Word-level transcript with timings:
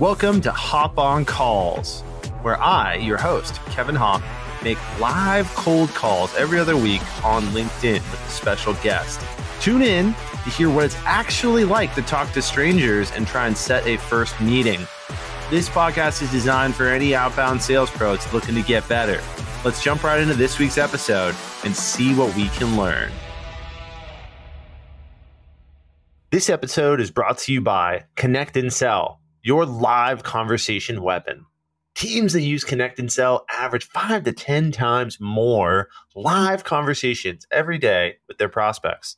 Welcome 0.00 0.40
to 0.40 0.50
Hopp 0.50 0.96
On 0.96 1.26
Calls, 1.26 2.00
where 2.40 2.58
I, 2.58 2.94
your 2.94 3.18
host, 3.18 3.56
Kevin 3.66 3.94
Hopp, 3.94 4.22
make 4.64 4.78
live 4.98 5.46
cold 5.48 5.90
calls 5.90 6.34
every 6.36 6.58
other 6.58 6.74
week 6.74 7.02
on 7.22 7.42
LinkedIn 7.48 8.00
with 8.10 8.26
a 8.26 8.30
special 8.30 8.72
guest. 8.82 9.20
Tune 9.60 9.82
in 9.82 10.14
to 10.14 10.48
hear 10.48 10.70
what 10.70 10.86
it's 10.86 10.96
actually 11.04 11.66
like 11.66 11.94
to 11.96 12.00
talk 12.00 12.32
to 12.32 12.40
strangers 12.40 13.10
and 13.10 13.26
try 13.26 13.46
and 13.46 13.54
set 13.54 13.86
a 13.86 13.98
first 13.98 14.40
meeting. 14.40 14.80
This 15.50 15.68
podcast 15.68 16.22
is 16.22 16.30
designed 16.30 16.74
for 16.74 16.86
any 16.86 17.14
outbound 17.14 17.60
sales 17.60 17.90
pro 17.90 18.12
that's 18.12 18.32
looking 18.32 18.54
to 18.54 18.62
get 18.62 18.88
better. 18.88 19.20
Let's 19.66 19.82
jump 19.82 20.02
right 20.02 20.18
into 20.18 20.32
this 20.32 20.58
week's 20.58 20.78
episode 20.78 21.34
and 21.62 21.76
see 21.76 22.14
what 22.14 22.34
we 22.34 22.48
can 22.48 22.74
learn. 22.74 23.12
This 26.30 26.48
episode 26.48 27.02
is 27.02 27.10
brought 27.10 27.36
to 27.36 27.52
you 27.52 27.60
by 27.60 28.04
Connect 28.16 28.56
and 28.56 28.72
Sell 28.72 29.19
your 29.42 29.66
live 29.66 30.22
conversation 30.22 31.02
weapon. 31.02 31.46
Teams 31.94 32.32
that 32.32 32.42
use 32.42 32.64
Connect 32.64 32.98
and 32.98 33.10
Sell 33.10 33.44
average 33.50 33.86
five 33.86 34.24
to 34.24 34.32
10 34.32 34.72
times 34.72 35.18
more 35.20 35.88
live 36.14 36.64
conversations 36.64 37.46
every 37.50 37.78
day 37.78 38.16
with 38.28 38.38
their 38.38 38.48
prospects. 38.48 39.16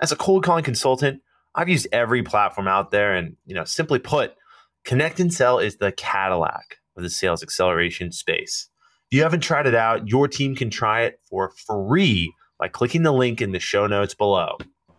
As 0.00 0.12
a 0.12 0.16
cold 0.16 0.42
calling 0.42 0.64
consultant, 0.64 1.22
I've 1.54 1.68
used 1.68 1.86
every 1.92 2.22
platform 2.22 2.66
out 2.66 2.90
there. 2.90 3.14
And, 3.14 3.36
you 3.46 3.54
know, 3.54 3.64
simply 3.64 3.98
put, 3.98 4.34
Connect 4.84 5.20
and 5.20 5.32
Sell 5.32 5.58
is 5.58 5.76
the 5.76 5.92
Cadillac 5.92 6.78
of 6.96 7.02
the 7.02 7.10
sales 7.10 7.42
acceleration 7.42 8.10
space. 8.10 8.68
If 9.10 9.16
you 9.16 9.22
haven't 9.22 9.40
tried 9.40 9.66
it 9.66 9.74
out, 9.74 10.08
your 10.08 10.26
team 10.26 10.56
can 10.56 10.70
try 10.70 11.02
it 11.02 11.20
for 11.28 11.50
free 11.66 12.32
by 12.58 12.68
clicking 12.68 13.02
the 13.02 13.12
link 13.12 13.40
in 13.40 13.52
the 13.52 13.60
show 13.60 13.86
notes 13.86 14.14
below. 14.14 14.56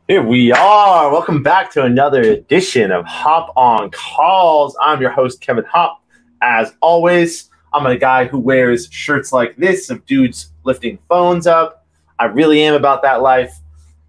Here 0.10 0.22
we 0.22 0.52
are. 0.52 1.10
Welcome 1.10 1.44
back 1.44 1.72
to 1.72 1.84
another 1.84 2.22
edition 2.24 2.92
of 2.92 3.06
Hopp 3.06 3.54
on 3.56 3.90
Calls. 3.92 4.76
I'm 4.82 5.00
your 5.00 5.12
host, 5.12 5.40
Kevin 5.40 5.64
Hopp. 5.64 6.04
As 6.42 6.74
always, 6.82 7.50
I'm 7.72 7.86
a 7.86 7.96
guy 7.96 8.26
who 8.26 8.38
wears 8.38 8.90
shirts 8.92 9.32
like 9.32 9.56
this 9.56 9.90
of 9.90 10.06
dudes 10.06 10.52
lifting 10.66 11.00
phones 11.08 11.48
up. 11.48 11.86
I 12.20 12.26
really 12.26 12.62
am 12.64 12.74
about 12.74 13.02
that 13.04 13.22
life. 13.22 13.58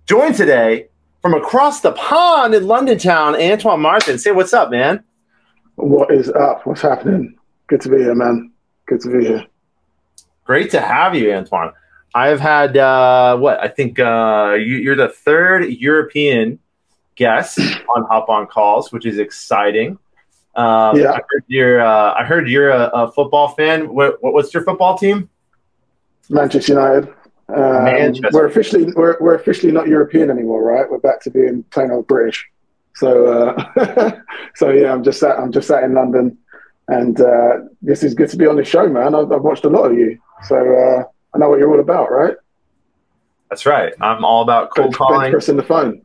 Joined 0.06 0.34
today 0.34 0.89
from 1.22 1.33
across 1.33 1.81
the 1.81 1.92
pond 1.92 2.56
in 2.56 2.67
London 2.67 2.98
town, 2.98 3.37
Antoine 3.37 3.81
Marsden. 3.81 4.19
Say 4.19 4.33
what's 4.33 4.53
up, 4.53 4.72
man. 4.72 5.05
What 5.77 6.12
is 6.12 6.28
up? 6.28 6.67
What's 6.67 6.83
happening? 6.83 7.37
Good 7.69 7.83
to 7.83 7.89
be 7.89 7.98
here, 7.98 8.17
man. 8.17 8.50
Good 8.87 9.00
to 9.03 9.17
be 9.17 9.27
here. 9.27 9.47
Great 10.42 10.72
to 10.72 10.81
have 10.81 11.15
you, 11.15 11.33
Antoine. 11.33 11.70
I've 12.15 12.39
had 12.39 12.77
uh, 12.77 13.37
what 13.37 13.59
I 13.61 13.69
think 13.69 13.98
uh, 13.98 14.57
you, 14.59 14.93
are 14.93 14.95
the 14.95 15.09
third 15.09 15.69
European 15.69 16.61
guest 17.17 17.59
on 17.97 18.05
Hopp 18.05 18.29
on 18.29 18.47
Calls, 18.47 18.93
which 18.93 19.05
is 19.05 19.19
exciting. 19.19 19.98
Um, 20.55 20.97
yeah. 21.01 21.12
I 21.12 21.21
heard 21.29 21.45
you're. 21.48 21.81
Uh, 21.81 22.15
I 22.15 22.25
heard 22.25 22.48
you're 22.48 22.71
a, 22.71 22.91
a 22.95 23.12
football 23.12 23.48
fan. 23.48 23.93
What, 23.93 24.19
what's 24.21 24.55
your 24.55 24.62
football 24.62 24.97
team? 24.97 25.29
Manchester 26.31 26.75
United. 26.75 27.09
Um, 27.48 27.84
Manchester. 27.84 28.31
We're 28.33 28.47
officially 28.47 28.93
we're, 28.95 29.17
we're 29.21 29.34
officially 29.34 29.73
not 29.73 29.89
European 29.89 30.31
anymore, 30.31 30.62
right? 30.62 30.89
We're 30.89 30.99
back 30.99 31.21
to 31.23 31.31
being 31.31 31.65
plain 31.65 31.91
old 31.91 32.06
British. 32.06 32.49
So 32.95 33.27
uh, 33.27 34.21
so 34.55 34.71
yeah, 34.71 34.93
I'm 34.93 35.03
just 35.03 35.19
sat 35.19 35.39
I'm 35.39 35.51
just 35.51 35.67
sat 35.67 35.83
in 35.83 35.95
London, 35.95 36.39
and 36.87 37.21
uh, 37.21 37.56
this 37.83 38.05
is 38.05 38.15
good 38.15 38.28
to 38.31 38.37
be 38.37 38.47
on 38.47 38.55
the 38.55 38.65
show, 38.65 38.89
man. 38.89 39.17
I've, 39.17 39.33
I've 39.33 39.43
watched 39.43 39.65
a 39.65 39.69
lot 39.69 39.91
of 39.91 39.99
you, 39.99 40.19
so 40.45 40.56
uh, 40.56 41.03
I 41.35 41.39
know 41.39 41.49
what 41.49 41.59
you're 41.59 41.73
all 41.73 41.81
about, 41.81 42.13
right? 42.13 42.37
That's 43.51 43.67
right. 43.67 43.93
I'm 44.01 44.25
all 44.25 44.43
about 44.43 44.71
cold 44.71 44.91
bench, 44.91 44.97
calling. 44.97 45.33
Pressing 45.33 45.57
the 45.57 45.63
phone. 45.63 46.05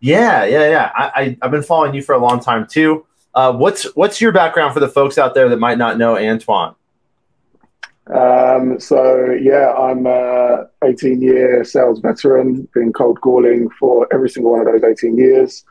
Yeah, 0.00 0.44
yeah, 0.44 0.68
yeah. 0.68 0.92
I, 0.94 1.10
I 1.14 1.38
have 1.42 1.50
been 1.50 1.62
following 1.62 1.94
you 1.94 2.02
for 2.02 2.14
a 2.14 2.18
long 2.18 2.40
time 2.40 2.66
too. 2.66 3.06
Uh, 3.34 3.52
what's 3.52 3.84
what's 3.96 4.20
your 4.20 4.32
background 4.32 4.74
for 4.74 4.80
the 4.80 4.88
folks 4.88 5.18
out 5.18 5.34
there 5.34 5.48
that 5.48 5.58
might 5.58 5.78
not 5.78 5.98
know 5.98 6.16
Antoine? 6.16 6.74
Um, 8.08 8.80
so 8.80 9.30
yeah, 9.32 9.72
I'm 9.74 10.06
a 10.06 10.66
18 10.84 11.20
year 11.20 11.64
sales 11.64 12.00
veteran. 12.00 12.68
Been 12.74 12.92
cold 12.92 13.20
calling 13.20 13.68
for 13.78 14.08
every 14.12 14.30
single 14.30 14.52
one 14.52 14.66
of 14.66 14.66
those 14.66 14.82
18 14.82 15.18
years. 15.18 15.64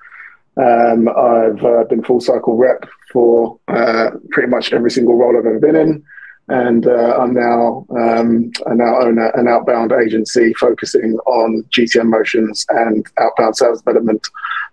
Um, 0.56 1.08
I've 1.09 1.64
uh, 1.64 1.84
been 1.86 2.03
full 2.03 2.22
cycle 2.22 2.58
rep 2.58 2.86
for 3.12 3.59
uh, 3.68 4.12
pretty 4.31 4.50
much 4.50 4.74
every 4.74 4.92
single 4.92 5.16
role 5.16 5.38
I've 5.38 5.46
ever 5.46 5.59
been 5.59 5.76
in 5.76 6.03
and 6.50 6.88
uh, 6.88 7.18
I'm 7.19 7.34
now 7.34 7.85
um, 7.90 8.52
I 8.66 8.74
now 8.74 9.02
own 9.02 9.18
a, 9.18 9.31
an 9.34 9.47
outbound 9.47 9.91
agency 9.91 10.53
focusing 10.53 11.18
on 11.25 11.63
GTM 11.72 12.08
motions 12.08 12.66
and 12.69 13.06
outbound 13.19 13.58
sales 13.58 13.81
development, 13.81 14.25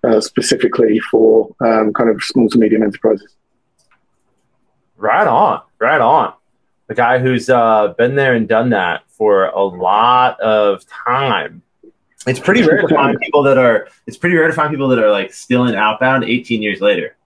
uh, 0.05 0.21
specifically 0.21 1.01
for 1.11 1.55
um, 1.61 1.93
kind 1.93 2.11
of 2.11 2.23
small 2.23 2.49
to 2.51 2.59
medium 2.59 2.83
enterprises. 2.83 3.35
Right 4.97 5.27
on, 5.27 5.63
right 5.81 6.01
on. 6.01 6.35
The 6.87 6.95
guy 6.95 7.19
who's 7.19 7.51
uh, 7.51 7.95
been 7.99 8.15
there 8.15 8.35
and 8.35 8.49
done 8.49 8.71
that 8.71 9.03
for 9.09 9.47
a 9.47 9.63
lot 9.63 10.39
of 10.41 10.85
time. 10.89 11.63
It's 12.27 12.41
pretty 12.41 12.63
rare 12.63 12.83
to 12.83 12.89
find 12.89 13.19
people 13.21 13.43
that 13.43 13.59
are. 13.59 13.89
It's 14.07 14.17
pretty 14.17 14.37
rare 14.37 14.47
to 14.47 14.55
find 14.55 14.71
people 14.71 14.89
that 14.89 14.99
are 14.99 15.11
like 15.11 15.35
still 15.35 15.67
in 15.67 15.75
outbound 15.75 16.25
18 16.25 16.63
years 16.63 16.81
later. 16.81 17.17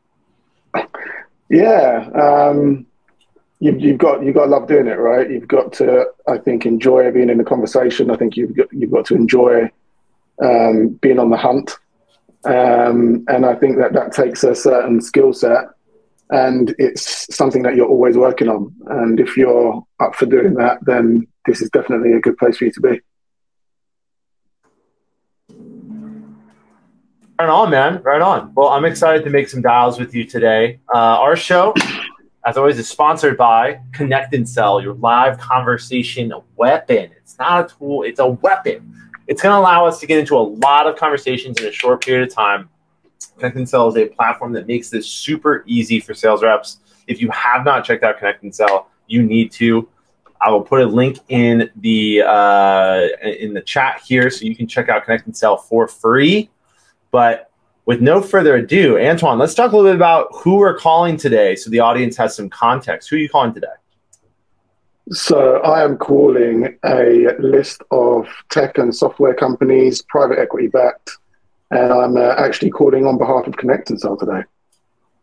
Yeah. 1.49 2.11
Um, 2.15 2.87
you've, 3.61 3.81
you've 3.81 3.99
got 3.99 4.23
you've 4.23 4.35
got 4.35 4.45
to 4.45 4.51
love 4.51 4.69
doing 4.69 4.87
it, 4.87 4.99
right? 4.99 5.31
You've 5.31 5.49
got 5.49 5.73
to, 5.75 6.07
I 6.27 6.39
think, 6.39 6.67
enjoy 6.67 7.11
being 7.11 7.31
in 7.31 7.39
the 7.39 7.45
conversation. 7.45 8.11
I 8.11 8.17
think 8.17 8.37
you've 8.37 8.57
got 8.57 8.73
you've 8.73 8.91
got 8.91 9.07
to 9.07 9.15
enjoy 9.15 9.71
um, 10.43 10.91
being 11.01 11.19
on 11.19 11.31
the 11.31 11.37
hunt, 11.37 11.77
um, 12.45 13.25
and 13.29 13.45
I 13.45 13.55
think 13.55 13.79
that 13.79 13.93
that 13.95 14.13
takes 14.13 14.45
a 14.45 14.55
certain 14.55 15.01
skill 15.01 15.33
set, 15.33 15.65
and 16.31 16.75
it's 16.79 17.35
something 17.35 17.63
that 17.63 17.77
you're 17.77 17.89
always 17.89 18.17
working 18.17 18.49
on. 18.49 18.75
And 18.87 19.21
if 19.21 19.37
you're 19.37 19.85
up 20.01 20.15
for 20.15 20.27
doing 20.27 20.55
that, 20.55 20.79
then 20.83 21.27
this 21.47 21.61
is 21.63 21.71
definitely 21.71 22.13
a 22.13 22.21
good 22.21 22.37
place 22.39 22.59
for 22.59 22.67
you 22.67 22.73
to 22.73 22.81
be. 22.81 23.01
Right 27.41 27.49
on, 27.49 27.71
man. 27.71 28.03
Right 28.03 28.21
on. 28.21 28.53
Well, 28.57 28.69
I'm 28.71 28.85
excited 28.85 29.23
to 29.23 29.31
make 29.31 29.49
some 29.49 29.63
dials 29.63 29.97
with 29.97 30.13
you 30.13 30.25
today. 30.25 30.81
Uh, 30.93 30.99
our 30.99 31.37
show 31.37 31.73
as 32.45 32.57
always, 32.57 32.79
is 32.79 32.89
sponsored 32.89 33.37
by 33.37 33.81
Connect 33.93 34.33
and 34.35 34.49
Sell, 34.49 34.81
your 34.81 34.95
live 34.95 35.39
conversation 35.39 36.33
weapon. 36.57 37.11
It's 37.17 37.39
not 37.39 37.65
a 37.65 37.75
tool, 37.75 38.03
it's 38.05 38.21
a 38.21 38.27
weapon. 38.27 38.95
It's 39.27 39.43
going 39.43 39.53
to 39.53 39.59
allow 39.59 39.85
us 39.87 40.01
to 40.01 40.07
get 40.07 40.19
into 40.19 40.37
a 40.37 40.41
lot 40.41 40.87
of 40.87 40.97
conversations 40.97 41.61
in 41.61 41.67
a 41.67 41.73
short 41.73 42.03
period 42.03 42.27
of 42.27 42.35
time. 42.35 42.71
Connect 43.37 43.57
and 43.57 43.69
Sell 43.69 43.89
is 43.89 43.97
a 43.97 44.07
platform 44.07 44.53
that 44.53 44.67
makes 44.67 44.89
this 44.89 45.07
super 45.07 45.65
easy 45.67 46.01
for 46.01 46.15
sales 46.15 46.43
reps. 46.43 46.79
If 47.07 47.21
you 47.21 47.31
have 47.31 47.65
not 47.65 47.85
checked 47.85 48.03
out 48.05 48.19
Connect 48.19 48.43
and 48.43 48.55
Sell, 48.55 48.89
you 49.07 49.23
need 49.23 49.53
to. 49.53 49.89
I 50.41 50.51
will 50.51 50.63
put 50.63 50.81
a 50.81 50.87
link 50.87 51.19
in 51.29 51.69
the 51.77 52.23
uh, 52.23 53.09
in 53.23 53.55
the 53.55 53.61
chat 53.61 54.03
here 54.07 54.31
so 54.31 54.45
you 54.45 54.55
can 54.55 54.69
check 54.69 54.89
out 54.89 55.05
Connect 55.05 55.27
and 55.27 55.37
Sell 55.37 55.57
for 55.57 55.89
free. 55.89 56.49
But 57.11 57.48
with 57.89 58.03
no 58.03 58.21
further 58.21 58.57
ado, 58.57 58.99
Antoine, 58.99 59.39
let's 59.39 59.55
talk 59.55 59.73
a 59.73 59.75
little 59.75 59.91
bit 59.91 59.97
about 59.97 60.29
who 60.35 60.57
we're 60.57 60.77
calling 60.77 61.17
today 61.17 61.57
so 61.57 61.71
the 61.71 61.81
audience 61.81 62.19
has 62.19 62.37
some 62.37 62.51
context. 62.51 63.09
Who 63.09 63.17
are 63.17 63.19
you 63.19 63.31
calling 63.31 63.55
today? 63.55 63.67
So, 65.11 65.61
I 65.61 65.83
am 65.83 65.97
calling 65.97 66.79
a 66.85 67.29
list 67.39 67.81
of 67.91 68.29
tech 68.51 68.77
and 68.77 68.95
software 68.95 69.33
companies, 69.33 70.03
private 70.03 70.39
equity 70.39 70.67
backed, 70.67 71.17
and 71.71 71.91
I'm 71.91 72.19
uh, 72.19 72.35
actually 72.37 72.69
calling 72.73 73.07
on 73.07 73.17
behalf 73.17 73.47
of 73.47 73.57
Connect 73.57 73.89
and 73.89 73.99
Sell 73.99 74.19
today. 74.19 74.43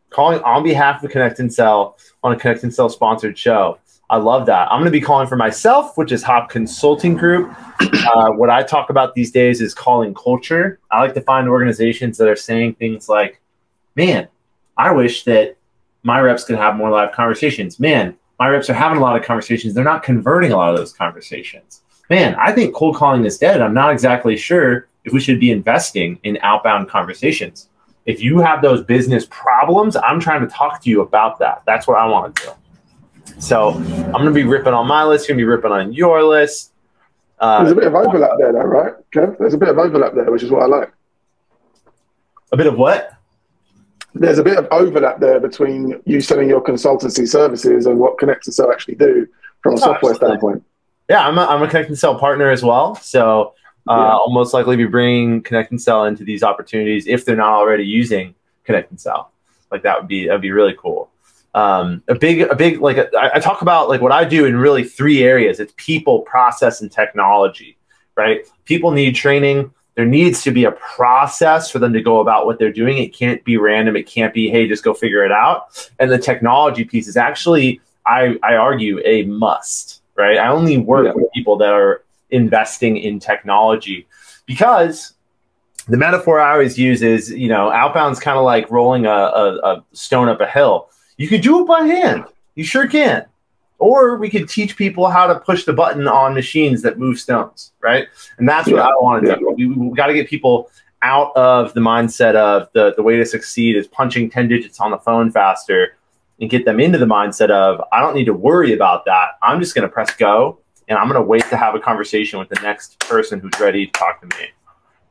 Calling 0.09 0.41
on 0.41 0.63
behalf 0.63 1.03
of 1.03 1.11
Connect 1.11 1.37
and 1.37 1.53
Sell 1.53 1.99
on 2.23 2.33
a 2.33 2.35
Connect 2.35 2.63
and 2.63 2.73
Sell 2.73 2.89
sponsored 2.89 3.37
show. 3.37 3.77
I 4.09 4.17
love 4.17 4.45
that. 4.45 4.71
I'm 4.71 4.79
going 4.79 4.85
to 4.85 4.91
be 4.91 5.01
calling 5.01 5.27
for 5.27 5.35
myself, 5.35 5.97
which 5.97 6.11
is 6.11 6.21
Hopp 6.21 6.49
Consulting 6.49 7.15
Group. 7.15 7.55
Uh, 7.79 8.29
what 8.31 8.51
I 8.51 8.61
talk 8.61 8.91
about 8.91 9.15
these 9.15 9.31
days 9.31 9.61
is 9.61 9.73
calling 9.73 10.13
culture. 10.13 10.79
I 10.91 11.01
like 11.01 11.15
to 11.15 11.21
find 11.21 11.49
organizations 11.49 12.17
that 12.19 12.27
are 12.27 12.35
saying 12.35 12.75
things 12.75 13.09
like, 13.09 13.41
man, 13.95 14.27
I 14.77 14.91
wish 14.91 15.23
that 15.23 15.57
my 16.03 16.19
reps 16.19 16.43
could 16.43 16.57
have 16.57 16.75
more 16.75 16.91
live 16.91 17.13
conversations. 17.13 17.79
Man, 17.79 18.15
my 18.37 18.47
reps 18.47 18.69
are 18.69 18.75
having 18.75 18.99
a 18.99 19.01
lot 19.01 19.17
of 19.17 19.25
conversations. 19.25 19.73
They're 19.73 19.83
not 19.83 20.03
converting 20.03 20.51
a 20.51 20.57
lot 20.57 20.69
of 20.69 20.77
those 20.77 20.93
conversations. 20.93 21.81
Man, 22.09 22.35
I 22.35 22.51
think 22.51 22.75
cold 22.75 22.95
calling 22.95 23.25
is 23.25 23.39
dead. 23.39 23.61
I'm 23.61 23.73
not 23.73 23.91
exactly 23.91 24.37
sure 24.37 24.87
if 25.03 25.13
we 25.13 25.19
should 25.19 25.39
be 25.39 25.49
investing 25.49 26.19
in 26.21 26.37
outbound 26.43 26.89
conversations. 26.89 27.69
If 28.05 28.21
you 28.21 28.37
have 28.37 28.61
those 28.61 28.83
business 28.83 29.25
problems, 29.31 29.95
I'm 29.95 30.19
trying 30.19 30.41
to 30.41 30.47
talk 30.47 30.83
to 30.83 30.89
you 30.91 31.01
about 31.01 31.39
that. 31.39 31.63
That's 31.65 31.87
what 31.87 31.97
I 31.97 32.05
want 32.05 32.35
to 32.35 32.43
do. 32.43 32.51
So 33.39 33.71
I'm 33.71 34.11
going 34.11 34.25
to 34.25 34.31
be 34.31 34.43
ripping 34.43 34.73
on 34.73 34.87
my 34.87 35.03
list. 35.03 35.27
You're 35.27 35.35
Going 35.35 35.45
to 35.45 35.49
be 35.49 35.55
ripping 35.55 35.71
on 35.71 35.93
your 35.93 36.23
list. 36.23 36.71
Uh, 37.39 37.59
There's 37.59 37.73
a 37.73 37.75
bit 37.75 37.87
of 37.87 37.95
overlap 37.95 38.31
there, 38.37 38.53
though, 38.53 38.63
right, 38.63 38.93
Kev? 39.13 39.37
There's 39.37 39.53
a 39.53 39.57
bit 39.57 39.69
of 39.69 39.77
overlap 39.77 40.13
there, 40.13 40.31
which 40.31 40.43
is 40.43 40.51
what 40.51 40.63
I 40.63 40.67
like. 40.67 40.91
A 42.51 42.57
bit 42.57 42.67
of 42.67 42.77
what? 42.77 43.11
There's 44.13 44.39
a 44.39 44.43
bit 44.43 44.57
of 44.57 44.67
overlap 44.71 45.19
there 45.19 45.41
between 45.41 46.01
you 46.05 46.21
selling 46.21 46.47
your 46.47 46.63
consultancy 46.63 47.27
services 47.27 47.85
and 47.85 47.99
what 47.99 48.17
Connect 48.17 48.47
and 48.47 48.55
Sell 48.55 48.71
actually 48.71 48.95
do 48.95 49.27
from 49.61 49.73
a 49.73 49.75
oh, 49.75 49.79
software 49.79 50.13
absolutely. 50.13 50.37
standpoint. 50.37 50.63
Yeah, 51.09 51.27
I'm 51.27 51.37
a, 51.37 51.41
I'm 51.41 51.61
a 51.61 51.67
Connect 51.67 51.89
and 51.89 51.99
Sell 51.99 52.17
partner 52.17 52.49
as 52.49 52.63
well. 52.63 52.95
So 52.95 53.53
uh, 53.89 53.93
yeah. 53.93 54.15
I'll 54.15 54.31
most 54.31 54.53
likely 54.53 54.77
be 54.77 54.85
bringing 54.85 55.41
Connect 55.41 55.71
and 55.71 55.81
Sell 55.81 56.05
into 56.05 56.23
these 56.23 56.43
opportunities 56.43 57.07
if 57.07 57.25
they're 57.25 57.35
not 57.35 57.53
already 57.53 57.83
using 57.83 58.33
Connect 58.63 58.89
and 58.89 58.99
Sell. 58.99 59.31
Like 59.69 59.83
that 59.83 59.99
would 59.99 60.07
be 60.07 60.27
that'd 60.27 60.41
be 60.41 60.51
really 60.51 60.75
cool. 60.79 61.09
Um, 61.55 62.03
a 62.09 62.15
big, 62.15 62.41
a 62.41 62.55
big 62.55 62.81
like 62.81 62.97
a, 62.97 63.09
I, 63.17 63.39
talk 63.39 63.61
about 63.61 63.87
like 63.87 64.01
what 64.01 64.11
I 64.11 64.25
do 64.25 64.45
in 64.45 64.57
really 64.57 64.83
three 64.83 65.23
areas. 65.23 65.59
It's 65.61 65.73
people, 65.77 66.19
process, 66.19 66.81
and 66.81 66.91
technology. 66.91 67.77
Right? 68.15 68.45
People 68.65 68.91
need 68.91 69.15
training. 69.15 69.73
There 69.95 70.05
needs 70.05 70.43
to 70.43 70.51
be 70.51 70.65
a 70.65 70.73
process 70.73 71.71
for 71.71 71.79
them 71.79 71.93
to 71.93 72.01
go 72.01 72.19
about 72.19 72.45
what 72.45 72.59
they're 72.59 72.73
doing. 72.73 72.97
It 72.97 73.15
can't 73.15 73.41
be 73.45 73.55
random. 73.55 73.95
It 73.95 74.03
can't 74.03 74.33
be, 74.33 74.49
hey, 74.49 74.67
just 74.67 74.83
go 74.83 74.93
figure 74.93 75.23
it 75.23 75.31
out. 75.31 75.89
And 75.97 76.11
the 76.11 76.17
technology 76.17 76.83
piece 76.83 77.07
is 77.07 77.15
actually, 77.15 77.79
I, 78.05 78.37
I 78.43 78.55
argue, 78.55 79.01
a 79.05 79.23
must. 79.23 80.01
Right? 80.17 80.37
I 80.37 80.49
only 80.49 80.77
work 80.77 81.05
yeah. 81.05 81.13
with 81.13 81.31
people 81.33 81.57
that 81.57 81.73
are 81.73 82.03
investing 82.31 82.97
in 82.97 83.19
technology 83.19 84.07
because 84.45 85.13
the 85.87 85.97
metaphor 85.97 86.39
I 86.41 86.51
always 86.51 86.77
use 86.77 87.01
is, 87.01 87.31
you 87.31 87.47
know, 87.47 87.69
outbound's 87.69 88.19
kind 88.19 88.37
of 88.37 88.43
like 88.43 88.69
rolling 88.69 89.05
a, 89.05 89.09
a, 89.09 89.55
a, 89.57 89.85
stone 89.93 90.29
up 90.29 90.41
a 90.41 90.47
hill. 90.47 90.89
You 91.17 91.27
could 91.27 91.41
do 91.41 91.61
it 91.61 91.67
by 91.67 91.81
hand. 91.81 92.25
You 92.55 92.63
sure 92.63 92.87
can. 92.87 93.25
Or 93.77 94.17
we 94.17 94.29
could 94.29 94.47
teach 94.47 94.77
people 94.77 95.09
how 95.09 95.27
to 95.27 95.39
push 95.39 95.65
the 95.65 95.73
button 95.73 96.07
on 96.07 96.33
machines 96.33 96.81
that 96.83 96.97
move 96.97 97.19
stones, 97.19 97.73
right? 97.81 98.07
And 98.37 98.47
that's 98.47 98.67
what 98.67 98.77
yeah. 98.77 98.87
I 98.87 98.93
want 99.01 99.25
to 99.25 99.31
yeah. 99.31 99.35
do. 99.35 99.51
We, 99.51 99.67
we 99.67 99.95
got 99.95 100.07
to 100.07 100.13
get 100.13 100.29
people 100.29 100.69
out 101.01 101.35
of 101.35 101.73
the 101.73 101.81
mindset 101.81 102.35
of 102.35 102.69
the, 102.73 102.93
the 102.95 103.03
way 103.03 103.17
to 103.17 103.25
succeed 103.25 103.75
is 103.75 103.87
punching 103.87 104.29
10 104.29 104.47
digits 104.47 104.79
on 104.79 104.91
the 104.91 104.97
phone 104.97 105.29
faster 105.29 105.97
and 106.39 106.49
get 106.49 106.65
them 106.65 106.79
into 106.79 106.97
the 106.97 107.05
mindset 107.05 107.49
of, 107.49 107.81
I 107.91 108.01
don't 108.01 108.15
need 108.15 108.25
to 108.25 108.33
worry 108.33 108.73
about 108.73 109.05
that. 109.05 109.31
I'm 109.41 109.59
just 109.59 109.75
going 109.75 109.87
to 109.87 109.93
press 109.93 110.13
go 110.15 110.59
and 110.87 110.97
I'm 110.97 111.07
going 111.07 111.21
to 111.21 111.27
wait 111.27 111.43
to 111.49 111.57
have 111.57 111.75
a 111.75 111.79
conversation 111.79 112.39
with 112.39 112.49
the 112.49 112.59
next 112.61 112.99
person 112.99 113.39
who's 113.39 113.59
ready 113.59 113.85
to 113.85 113.91
talk 113.91 114.21
to 114.21 114.27
me. 114.37 114.47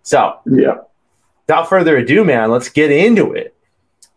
So, 0.03 0.39
yeah. 0.47 0.79
Without 1.47 1.69
further 1.69 1.99
ado, 1.99 2.25
man, 2.25 2.51
let's 2.51 2.69
get 2.69 2.91
into 2.91 3.33
it. 3.33 3.54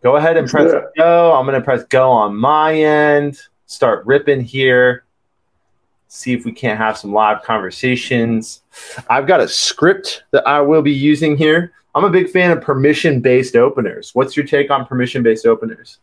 Go 0.08 0.16
ahead 0.16 0.38
and 0.38 0.48
press 0.48 0.72
yeah. 0.74 0.84
go. 0.96 1.34
I'm 1.34 1.46
going 1.46 1.60
to 1.60 1.62
press 1.62 1.84
go 1.84 2.10
on 2.10 2.34
my 2.34 2.74
end. 2.74 3.42
Start 3.66 4.06
ripping 4.06 4.40
here. 4.40 5.04
See 6.08 6.32
if 6.32 6.46
we 6.46 6.54
can't 6.54 6.78
have 6.78 6.98
some 6.98 7.12
live 7.12 7.44
conversations. 7.44 8.62
I've 9.10 9.28
got 9.28 9.42
a 9.42 9.50
script 9.50 10.24
that 10.32 10.48
I 10.48 10.62
will 10.62 10.82
be 10.82 10.94
using 10.94 11.36
here. 11.36 11.74
I'm 11.94 12.06
a 12.06 12.10
big 12.10 12.30
fan 12.30 12.52
of 12.52 12.62
permission 12.62 13.20
based 13.20 13.58
openers. 13.58 14.12
What's 14.16 14.38
your 14.38 14.46
take 14.46 14.72
on 14.72 14.86
permission 14.86 15.24
based 15.24 15.46
openers? 15.46 16.00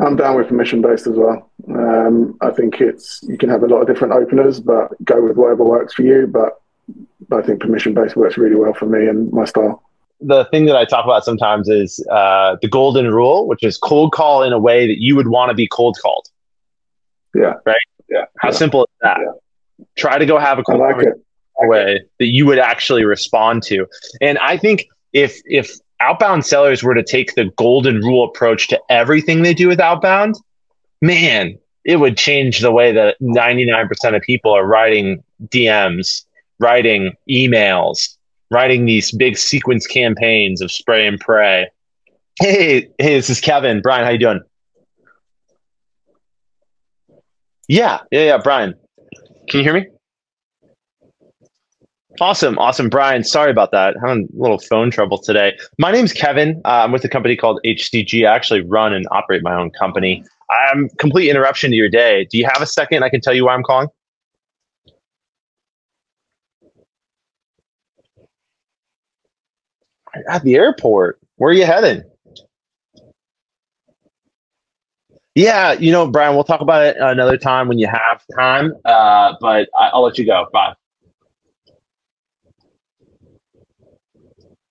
I'm 0.00 0.16
down 0.16 0.36
with 0.36 0.48
permission 0.48 0.82
based 0.82 1.06
as 1.06 1.16
well. 1.16 1.48
Um, 1.70 2.36
I 2.42 2.50
think 2.50 2.82
it's 2.82 3.22
you 3.22 3.38
can 3.38 3.48
have 3.48 3.62
a 3.62 3.66
lot 3.66 3.80
of 3.80 3.86
different 3.86 4.12
openers, 4.12 4.60
but 4.60 5.02
go 5.02 5.26
with 5.26 5.38
whatever 5.38 5.64
works 5.64 5.94
for 5.94 6.02
you. 6.02 6.26
But 6.26 6.60
I 7.32 7.40
think 7.40 7.60
permission 7.60 7.94
based 7.94 8.16
works 8.16 8.36
really 8.36 8.56
well 8.56 8.74
for 8.74 8.84
me 8.84 9.06
and 9.06 9.32
my 9.32 9.46
style. 9.46 9.82
The 10.26 10.46
thing 10.46 10.66
that 10.66 10.76
I 10.76 10.84
talk 10.84 11.04
about 11.04 11.24
sometimes 11.24 11.68
is 11.68 12.04
uh, 12.10 12.56
the 12.62 12.68
golden 12.68 13.12
rule, 13.12 13.46
which 13.46 13.62
is 13.62 13.76
cold 13.76 14.12
call 14.12 14.42
in 14.42 14.52
a 14.52 14.58
way 14.58 14.86
that 14.86 15.00
you 15.00 15.16
would 15.16 15.28
want 15.28 15.50
to 15.50 15.54
be 15.54 15.66
cold 15.66 15.98
called. 16.00 16.26
Yeah. 17.34 17.54
Right. 17.66 17.76
Yeah. 18.08 18.24
How 18.38 18.48
yeah. 18.48 18.54
simple 18.54 18.84
is 18.84 18.90
that? 19.02 19.18
Yeah. 19.20 19.84
Try 19.96 20.18
to 20.18 20.26
go 20.26 20.38
have 20.38 20.58
a 20.58 20.62
cold 20.62 20.80
like 20.80 21.14
way 21.60 22.00
that 22.18 22.26
you 22.26 22.46
would 22.46 22.58
actually 22.58 23.04
respond 23.04 23.62
to. 23.64 23.86
And 24.20 24.38
I 24.38 24.56
think 24.56 24.86
if 25.12 25.40
if 25.46 25.72
outbound 26.00 26.44
sellers 26.44 26.82
were 26.82 26.94
to 26.94 27.02
take 27.02 27.34
the 27.34 27.46
golden 27.56 28.00
rule 28.00 28.24
approach 28.24 28.68
to 28.68 28.80
everything 28.90 29.42
they 29.42 29.54
do 29.54 29.68
with 29.68 29.80
outbound, 29.80 30.36
man, 31.00 31.58
it 31.84 31.96
would 31.96 32.16
change 32.16 32.60
the 32.60 32.72
way 32.72 32.92
that 32.92 33.16
99% 33.20 34.16
of 34.16 34.22
people 34.22 34.52
are 34.52 34.66
writing 34.66 35.22
DMs, 35.46 36.24
writing 36.58 37.12
emails, 37.28 38.16
writing 38.50 38.86
these 38.86 39.12
big 39.12 39.36
sequence 39.36 39.86
campaigns 39.86 40.60
of 40.60 40.70
spray 40.70 41.06
and 41.06 41.18
pray. 41.20 41.68
Hey, 42.40 42.88
hey, 42.98 43.14
this 43.14 43.30
is 43.30 43.40
Kevin. 43.40 43.80
Brian, 43.80 44.04
how 44.04 44.10
you 44.10 44.18
doing? 44.18 44.40
Yeah, 47.68 48.00
yeah, 48.10 48.24
yeah, 48.24 48.38
Brian. 48.38 48.74
Can 49.48 49.60
you 49.60 49.64
hear 49.64 49.74
me? 49.74 49.86
Awesome, 52.20 52.58
awesome, 52.58 52.88
Brian. 52.88 53.24
Sorry 53.24 53.50
about 53.50 53.72
that. 53.72 53.96
Having 54.00 54.28
a 54.36 54.40
little 54.40 54.58
phone 54.58 54.90
trouble 54.90 55.18
today. 55.18 55.56
My 55.78 55.90
name's 55.90 56.12
Kevin. 56.12 56.60
Uh, 56.64 56.84
I'm 56.84 56.92
with 56.92 57.04
a 57.04 57.08
company 57.08 57.36
called 57.36 57.60
HCG. 57.64 58.26
I 58.26 58.34
actually 58.34 58.60
run 58.60 58.92
and 58.92 59.06
operate 59.10 59.42
my 59.42 59.54
own 59.54 59.70
company. 59.70 60.24
I'm 60.50 60.88
complete 60.98 61.28
interruption 61.28 61.70
to 61.70 61.76
your 61.76 61.88
day. 61.88 62.26
Do 62.30 62.38
you 62.38 62.46
have 62.52 62.62
a 62.62 62.66
second? 62.66 63.02
I 63.02 63.08
can 63.08 63.20
tell 63.20 63.34
you 63.34 63.46
why 63.46 63.54
I'm 63.54 63.64
calling. 63.64 63.88
At 70.28 70.42
the 70.42 70.54
airport. 70.54 71.18
Where 71.36 71.50
are 71.50 71.54
you 71.54 71.66
heading? 71.66 72.02
Yeah, 75.34 75.72
you 75.72 75.90
know, 75.90 76.06
Brian, 76.06 76.34
we'll 76.34 76.44
talk 76.44 76.60
about 76.60 76.84
it 76.84 76.96
another 76.98 77.36
time 77.36 77.66
when 77.66 77.78
you 77.78 77.88
have 77.88 78.22
time. 78.36 78.72
Uh, 78.84 79.34
but 79.40 79.68
I, 79.76 79.88
I'll 79.88 80.02
let 80.02 80.16
you 80.16 80.26
go. 80.26 80.46
Bye. 80.52 80.74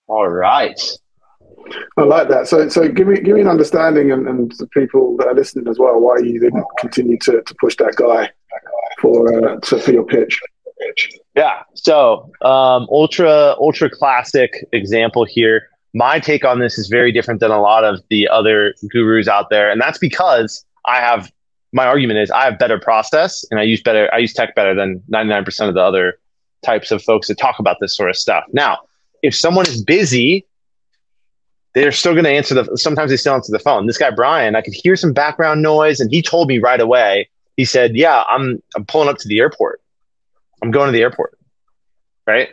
All 0.07 0.29
right. 0.29 0.79
I 1.97 2.01
like 2.03 2.29
that. 2.29 2.47
So, 2.47 2.69
so 2.69 2.87
give 2.87 3.07
me 3.07 3.19
give 3.19 3.35
me 3.35 3.41
an 3.41 3.47
understanding, 3.47 4.11
and, 4.11 4.27
and 4.27 4.51
the 4.53 4.67
people 4.67 5.17
that 5.17 5.27
are 5.27 5.33
listening 5.33 5.67
as 5.67 5.79
well, 5.79 5.99
why 5.99 6.17
you 6.17 6.39
didn't 6.39 6.65
continue 6.77 7.17
to, 7.19 7.41
to 7.41 7.55
push 7.59 7.75
that 7.77 7.95
guy 7.95 8.29
for 8.99 9.49
uh, 9.49 9.59
to, 9.59 9.79
for 9.79 9.91
your 9.91 10.05
pitch. 10.05 10.39
Yeah. 11.35 11.63
So, 11.73 12.31
um, 12.41 12.87
ultra 12.91 13.55
ultra 13.59 13.89
classic 13.89 14.67
example 14.71 15.25
here. 15.25 15.69
My 15.93 16.19
take 16.19 16.43
on 16.43 16.59
this 16.59 16.77
is 16.77 16.87
very 16.87 17.11
different 17.11 17.39
than 17.39 17.51
a 17.51 17.61
lot 17.61 17.83
of 17.83 18.01
the 18.09 18.27
other 18.27 18.73
gurus 18.89 19.27
out 19.27 19.49
there, 19.49 19.71
and 19.71 19.79
that's 19.79 19.97
because 19.97 20.65
I 20.85 20.97
have 20.97 21.31
my 21.71 21.85
argument 21.85 22.19
is 22.19 22.31
I 22.31 22.45
have 22.45 22.59
better 22.59 22.79
process 22.79 23.43
and 23.49 23.59
I 23.59 23.63
use 23.63 23.81
better 23.81 24.09
I 24.13 24.19
use 24.19 24.33
tech 24.33 24.55
better 24.55 24.75
than 24.75 25.01
99% 25.11 25.67
of 25.67 25.73
the 25.73 25.81
other 25.81 26.19
types 26.63 26.91
of 26.91 27.03
folks 27.03 27.27
that 27.27 27.37
talk 27.37 27.59
about 27.59 27.77
this 27.81 27.95
sort 27.95 28.09
of 28.09 28.15
stuff. 28.15 28.43
Now, 28.53 28.79
if 29.23 29.35
someone 29.35 29.67
is 29.67 29.83
busy, 29.83 30.45
they're 31.73 31.91
still 31.91 32.13
going 32.13 32.25
to 32.25 32.31
answer 32.31 32.53
the. 32.53 32.77
Sometimes 32.77 33.09
they 33.09 33.17
still 33.17 33.33
answer 33.33 33.51
the 33.51 33.59
phone. 33.59 33.87
This 33.87 33.97
guy 33.97 34.11
Brian, 34.11 34.55
I 34.55 34.61
could 34.61 34.73
hear 34.73 34.95
some 34.95 35.13
background 35.13 35.61
noise, 35.61 35.99
and 35.99 36.11
he 36.11 36.21
told 36.21 36.47
me 36.47 36.59
right 36.59 36.79
away. 36.79 37.29
He 37.57 37.65
said, 37.65 37.95
"Yeah, 37.95 38.23
I'm 38.29 38.61
I'm 38.75 38.85
pulling 38.85 39.09
up 39.09 39.17
to 39.19 39.27
the 39.27 39.39
airport. 39.39 39.81
I'm 40.63 40.71
going 40.71 40.87
to 40.87 40.91
the 40.91 41.01
airport." 41.01 41.37
Right. 42.25 42.49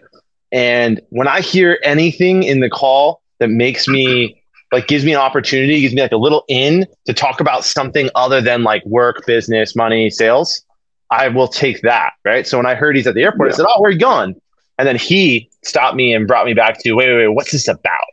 And 0.53 1.01
when 1.11 1.29
I 1.29 1.41
hear 1.41 1.79
anything 1.83 2.43
in 2.43 2.61
the 2.61 2.69
call 2.69 3.23
that 3.39 3.49
makes 3.49 3.87
me 3.87 4.43
like 4.73 4.87
gives 4.87 5.05
me 5.05 5.13
an 5.13 5.19
opportunity, 5.21 5.81
gives 5.81 5.95
me 5.95 6.03
like 6.03 6.13
a 6.13 6.17
little 6.17 6.45
in 6.49 6.87
to 7.07 7.13
talk 7.13 7.41
about 7.41 7.65
something 7.65 8.09
other 8.15 8.41
than 8.41 8.63
like 8.63 8.85
work, 8.85 9.27
business, 9.27 9.75
money, 9.75 10.11
sales, 10.11 10.65
I 11.11 11.29
will 11.29 11.49
take 11.49 11.83
that. 11.83 12.13
Right. 12.25 12.47
So 12.47 12.57
when 12.57 12.67
I 12.67 12.75
heard 12.75 12.97
he's 12.97 13.07
at 13.07 13.15
the 13.15 13.23
airport, 13.23 13.49
yeah. 13.49 13.55
I 13.55 13.57
said, 13.57 13.67
Oh, 13.69 13.81
where 13.81 13.89
are 13.89 13.93
you 13.93 13.99
going? 13.99 14.41
And 14.79 14.89
then 14.89 14.97
he 14.97 15.51
stopped 15.63 15.97
me 15.97 16.15
and 16.15 16.27
brought 16.27 16.47
me 16.47 16.55
back 16.55 16.79
to 16.83 16.93
wait, 16.95 17.09
wait, 17.09 17.27
wait, 17.27 17.35
what's 17.35 17.53
this 17.53 17.69
about? 17.69 18.07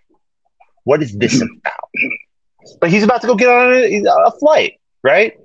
What 0.83 1.01
is 1.01 1.15
this 1.17 1.41
about? 1.41 1.89
But 2.81 2.89
he's 2.89 3.03
about 3.03 3.22
to 3.22 3.27
go 3.27 3.36
get 3.36 3.50
on 3.50 3.74
a, 3.74 4.03
a 4.03 4.31
flight, 4.39 4.79
right? 5.03 5.38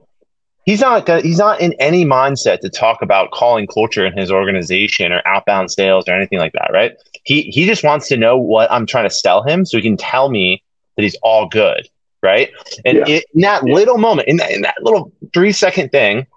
He's 0.65 0.81
not 0.81 1.09
he's 1.23 1.39
not 1.39 1.61
in 1.61 1.75
any 1.81 2.05
mindset 2.05 2.61
to 2.61 2.71
talk 2.71 3.03
about 3.03 3.33
calling 3.33 3.67
culture 3.67 4.07
in 4.07 4.17
his 4.17 4.31
organization 4.31 5.13
or 5.13 5.21
outbound 5.27 5.73
sales 5.73 6.09
or 6.09 6.15
anything 6.15 6.39
like 6.39 6.53
that, 6.53 6.71
right? 6.73 6.95
He 7.25 7.43
he 7.43 7.67
just 7.67 7.83
wants 7.83 8.09
to 8.09 8.17
know 8.17 8.37
what 8.37 8.71
I'm 8.71 8.87
trying 8.87 9.09
to 9.09 9.15
sell 9.15 9.43
him 9.43 9.65
so 9.65 9.77
he 9.77 9.83
can 9.83 9.97
tell 9.97 10.29
me 10.29 10.63
that 10.97 11.03
he's 11.03 11.17
all 11.23 11.49
good, 11.49 11.89
right? 12.23 12.51
And 12.85 12.99
yeah. 12.99 13.21
in 13.35 13.41
that 13.41 13.67
yeah. 13.67 13.75
little 13.75 13.99
moment, 13.99 14.29
in 14.29 14.37
that, 14.37 14.53
in 14.53 14.63
that 14.63 14.77
little 14.83 15.13
three 15.35 15.51
second 15.51 15.91
thing, 15.91 16.29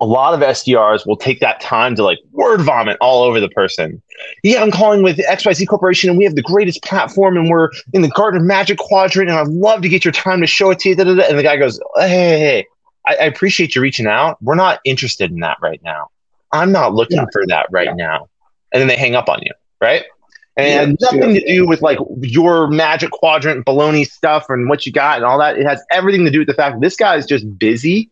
a 0.00 0.06
lot 0.06 0.32
of 0.32 0.40
SDRs 0.40 1.06
will 1.06 1.16
take 1.16 1.40
that 1.40 1.60
time 1.60 1.96
to 1.96 2.02
like 2.04 2.18
word 2.32 2.62
vomit 2.62 2.96
all 3.02 3.22
over 3.22 3.38
the 3.38 3.50
person. 3.50 4.00
Yeah, 4.42 4.62
I'm 4.62 4.70
calling 4.70 5.02
with 5.02 5.18
XYZ 5.18 5.68
Corporation 5.68 6.08
and 6.08 6.18
we 6.18 6.24
have 6.24 6.36
the 6.36 6.42
greatest 6.42 6.82
platform 6.82 7.36
and 7.36 7.50
we're 7.50 7.68
in 7.92 8.00
the 8.00 8.08
Gartner 8.08 8.40
Magic 8.40 8.78
Quadrant 8.78 9.28
and 9.28 9.38
I'd 9.38 9.48
love 9.48 9.82
to 9.82 9.90
get 9.90 10.06
your 10.06 10.12
time 10.12 10.40
to 10.40 10.46
show 10.46 10.70
it 10.70 10.78
to 10.80 10.90
you. 10.90 10.96
Da, 10.96 11.04
da, 11.04 11.14
da. 11.16 11.24
And 11.24 11.38
the 11.38 11.42
guy 11.42 11.58
goes, 11.58 11.78
Hey, 11.96 12.08
hey, 12.08 12.38
hey 12.38 12.66
I, 13.10 13.24
I, 13.24 13.24
appreciate 13.24 13.74
you 13.74 13.82
reaching 13.82 14.06
out. 14.06 14.40
We're 14.40 14.54
not 14.54 14.80
interested 14.84 15.30
in 15.30 15.40
that 15.40 15.58
right 15.60 15.80
now. 15.82 16.10
I'm 16.52 16.72
not 16.72 16.94
looking 16.94 17.18
yeah. 17.18 17.26
for 17.32 17.46
that 17.48 17.66
right 17.70 17.86
yeah. 17.86 17.94
now. 17.94 18.28
And 18.72 18.80
then 18.80 18.88
they 18.88 18.96
hang 18.96 19.14
up 19.14 19.28
on 19.28 19.40
you, 19.42 19.52
right? 19.80 20.04
And 20.56 20.96
yeah. 21.00 21.08
nothing 21.10 21.34
to 21.34 21.46
do 21.46 21.66
with 21.66 21.80
like 21.80 21.98
your 22.20 22.68
magic 22.68 23.10
quadrant 23.10 23.66
baloney 23.66 24.08
stuff 24.08 24.46
and 24.48 24.68
what 24.68 24.86
you 24.86 24.92
got 24.92 25.16
and 25.16 25.24
all 25.24 25.38
that. 25.38 25.58
It 25.58 25.66
has 25.66 25.82
everything 25.90 26.24
to 26.24 26.30
do 26.30 26.40
with 26.40 26.48
the 26.48 26.54
fact 26.54 26.76
that 26.76 26.80
this 26.80 26.96
guy 26.96 27.16
is 27.16 27.26
just 27.26 27.58
busy 27.58 28.10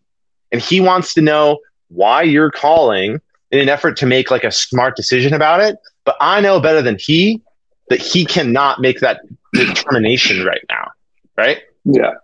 and 0.50 0.61
he 0.61 0.81
wants 0.81 1.14
to 1.14 1.21
know 1.21 1.59
why 1.88 2.23
you're 2.23 2.50
calling 2.50 3.21
in 3.50 3.61
an 3.61 3.69
effort 3.69 3.97
to 3.99 4.07
make 4.07 4.31
like 4.31 4.45
a 4.45 4.50
smart 4.50 4.97
decision 4.97 5.35
about 5.35 5.61
it. 5.61 5.76
But 6.05 6.17
I 6.21 6.40
know 6.40 6.61
better 6.61 6.83
than 6.83 6.97
he 6.99 7.43
that 7.88 8.00
he 8.00 8.25
cannot 8.25 8.81
make 8.81 9.00
that 9.00 9.21
determination 9.52 10.45
right 10.45 10.64
now. 10.71 10.90
Right. 11.37 11.62
Yeah. 11.85 12.14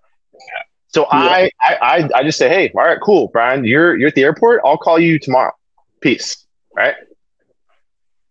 So 0.95 1.09
yeah. 1.13 1.19
I, 1.19 1.51
I, 1.61 2.09
I 2.15 2.23
just 2.23 2.39
say, 2.39 2.49
hey, 2.49 2.71
all 2.73 2.85
right, 2.85 2.99
cool, 3.03 3.27
Brian, 3.33 3.65
you're 3.65 3.99
you're 3.99 4.09
at 4.09 4.15
the 4.15 4.23
airport. 4.23 4.61
I'll 4.65 4.79
call 4.79 5.01
you 5.01 5.19
tomorrow. 5.19 5.51
Peace. 6.01 6.47
Right. 6.77 6.95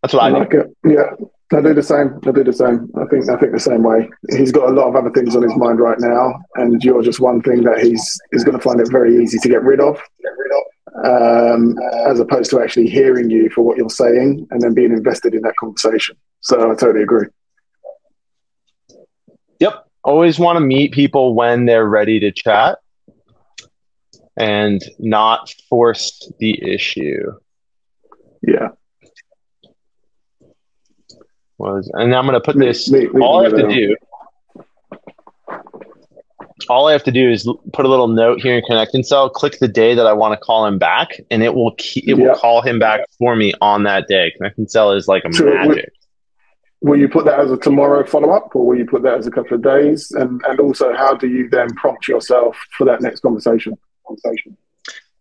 That's 0.02 0.14
what 0.14 0.24
I, 0.24 0.28
I 0.28 0.30
like 0.30 0.52
do. 0.52 0.62
It. 0.62 0.78
Yeah. 0.86 1.58
I 1.58 1.62
do 1.62 1.74
the 1.74 1.84
same. 1.84 2.20
I 2.26 2.32
do 2.32 2.42
the 2.42 2.54
same. 2.54 2.90
I 2.96 3.04
think 3.12 3.30
I 3.30 3.36
think 3.36 3.52
the 3.52 3.60
same 3.60 3.84
way. 3.84 4.10
He's 4.30 4.54
got 4.54 4.70
a 4.70 4.72
lot 4.72 4.88
of 4.88 4.96
other 4.96 5.12
things 5.12 5.36
on 5.36 5.44
his 5.44 5.56
mind 5.58 5.82
right 5.82 6.00
now, 6.00 6.42
and 6.56 6.82
you're 6.82 7.04
just 7.04 7.20
one 7.20 7.42
thing 7.42 7.64
that 7.64 7.80
he's 7.80 8.20
he's 8.32 8.46
going 8.46 8.58
to 8.58 8.64
find 8.64 8.80
it 8.80 8.90
very 8.90 9.22
easy 9.22 9.38
to 9.40 9.50
get 9.50 9.62
rid 9.62 9.82
of. 9.82 10.02
Get 10.22 10.32
rid 10.38 10.52
of. 10.56 10.64
Um, 11.06 11.76
as 12.08 12.22
opposed 12.22 12.50
to 12.52 12.62
actually 12.62 12.88
hearing 12.88 13.30
you 13.30 13.50
for 13.50 13.62
what 13.62 13.76
you're 13.78 13.90
saying 13.90 14.48
and 14.52 14.62
then 14.62 14.74
being 14.74 14.94
invested 14.94 15.36
in 15.36 15.42
that 15.42 15.56
conversation. 15.60 16.16
So 16.40 16.72
I 16.72 16.76
totally 16.76 17.04
agree. 17.04 17.28
Always 20.04 20.38
want 20.38 20.58
to 20.58 20.62
meet 20.62 20.92
people 20.92 21.34
when 21.34 21.66
they're 21.66 21.88
ready 21.88 22.20
to 22.20 22.32
chat 22.32 22.80
and 24.36 24.82
not 25.00 25.54
force 25.70 26.30
the 26.40 26.74
issue. 26.74 27.34
Yeah 28.42 28.70
was, 31.64 31.90
and 31.94 32.14
I'm 32.14 32.26
going 32.26 32.34
to 32.34 32.42
put 32.42 32.58
this. 32.58 32.92
Me, 32.92 33.08
me, 33.08 33.22
all 33.22 33.40
I 33.40 33.44
have 33.44 33.56
to 33.56 33.68
do, 33.68 33.96
all 36.70 36.88
I 36.88 36.92
have 36.92 37.04
to 37.04 37.12
do 37.12 37.32
is 37.32 37.50
put 37.72 37.86
a 37.86 37.88
little 37.88 38.08
note 38.08 38.42
here 38.42 38.58
in 38.58 38.64
ConnectAndSell. 38.64 39.32
Click 39.34 39.60
the 39.60 39.68
day 39.68 39.96
that 39.96 40.06
I 40.06 40.14
want 40.14 40.34
to 40.34 40.46
call 40.46 40.66
him 40.66 40.78
back, 40.78 41.20
and 41.32 41.42
it 41.42 41.56
will 41.56 41.74
keep, 41.78 42.08
it 42.08 42.16
will 42.16 42.36
call 42.36 42.62
him 42.62 42.80
back 42.80 43.02
for 43.18 43.36
me 43.36 43.54
on 43.62 43.84
that 43.84 44.08
day. 44.08 44.34
ConnectAndSell 44.40 44.98
is 44.98 45.08
like 45.08 45.24
a 45.26 45.34
so 45.34 45.46
magic. 45.46 45.93
Will, 46.84 47.00
you 47.00 47.08
put 47.08 47.26
that 47.26 47.40
as 47.40 47.50
a 47.50 47.58
tomorrow 47.58 48.06
follow 48.06 48.32
up, 48.32 48.56
or 48.56 48.68
will 48.68 48.78
you 48.78 48.86
put 48.86 49.04
that 49.04 49.18
as 49.18 49.26
a 49.26 49.32
couple 49.32 49.56
of 49.56 49.64
days? 49.64 50.12
And 50.12 50.42
and 50.48 50.60
also, 50.60 50.94
how 50.94 51.16
do 51.16 51.28
you 51.28 51.50
then 51.50 51.74
prompt 51.76 52.08
yourself 52.08 52.58
for 52.78 52.86
that 52.86 53.02
next 53.02 53.22
conversation? 53.22 53.78
Conversation. 54.06 54.58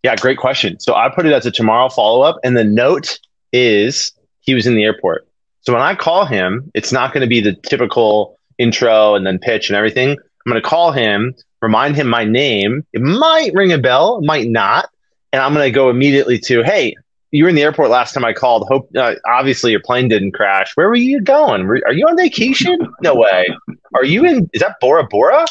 Yeah, 0.03 0.17
great 0.17 0.39
question. 0.39 0.81
So 0.81 0.95
I 0.95 1.09
put 1.09 1.25
it 1.25 1.33
as 1.33 1.47
a 1.47 1.53
tomorrow 1.53 1.89
follow 1.89 2.23
up, 2.23 2.39
and 2.43 2.57
the 2.57 2.65
note 2.65 3.21
is 3.53 4.13
he 4.41 4.55
was 4.55 4.67
in 4.67 4.75
the 4.75 4.83
airport. 4.83 5.29
So 5.61 5.73
when 5.73 5.83
I 5.83 5.95
call 5.95 6.27
him, 6.27 6.71
it's 6.75 6.91
not 6.91 7.15
going 7.15 7.21
to 7.21 7.29
be 7.29 7.41
the 7.41 7.55
typical 7.55 8.37
intro 8.59 9.15
and 9.15 9.25
then 9.25 9.39
pitch 9.39 9.71
and 9.71 9.77
everything. 9.77 10.11
I'm 10.11 10.51
going 10.51 10.61
to 10.61 10.69
call 10.69 10.91
him, 10.91 11.35
remind 11.61 11.95
him 11.95 12.09
my 12.09 12.25
name. 12.25 12.85
It 12.93 13.01
might 13.01 13.53
ring 13.55 13.73
a 13.73 13.79
bell, 13.79 14.21
might 14.23 14.49
not. 14.49 14.89
And 15.33 15.41
I'm 15.41 15.55
going 15.55 15.65
to 15.65 15.71
go 15.71 15.89
immediately 15.89 16.39
to, 16.41 16.65
hey, 16.65 16.97
you 17.33 17.45
were 17.45 17.49
in 17.49 17.57
the 17.57 17.63
airport 17.63 17.89
last 17.91 18.13
time 18.13 18.25
I 18.25 18.35
called. 18.35 18.69
Hope 18.69 18.91
uh, 18.97 19.15
obviously 19.27 19.71
your 19.71 19.81
plane 19.81 20.09
didn't 20.09 20.33
crash. 20.33 20.73
Where 20.77 20.89
were 20.89 20.95
you 20.95 21.21
going? 21.21 21.63
Are 21.63 21.93
you 21.93 22.07
on 22.07 22.17
vacation? 22.17 22.79
No 23.03 23.15
way. 23.15 23.47
Are 23.95 24.05
you 24.05 24.25
in? 24.25 24.49
Is 24.53 24.61
that 24.61 24.77
Bora 24.81 25.07
Bora? 25.09 25.47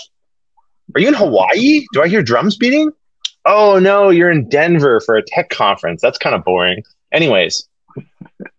Are 0.96 1.02
you 1.02 1.08
in 1.08 1.14
Hawaii? 1.16 1.86
Do 1.92 2.04
I 2.04 2.08
hear 2.08 2.22
drums 2.22 2.56
beating? 2.56 2.92
Oh 3.46 3.80
no, 3.80 4.10
you're 4.10 4.30
in 4.30 4.48
Denver 4.48 5.02
for 5.02 5.16
a 5.16 5.24
tech 5.26 5.50
conference. 5.50 6.02
That's 6.02 6.20
kind 6.20 6.36
of 6.36 6.44
boring. 6.44 6.84
Anyways, 7.12 7.68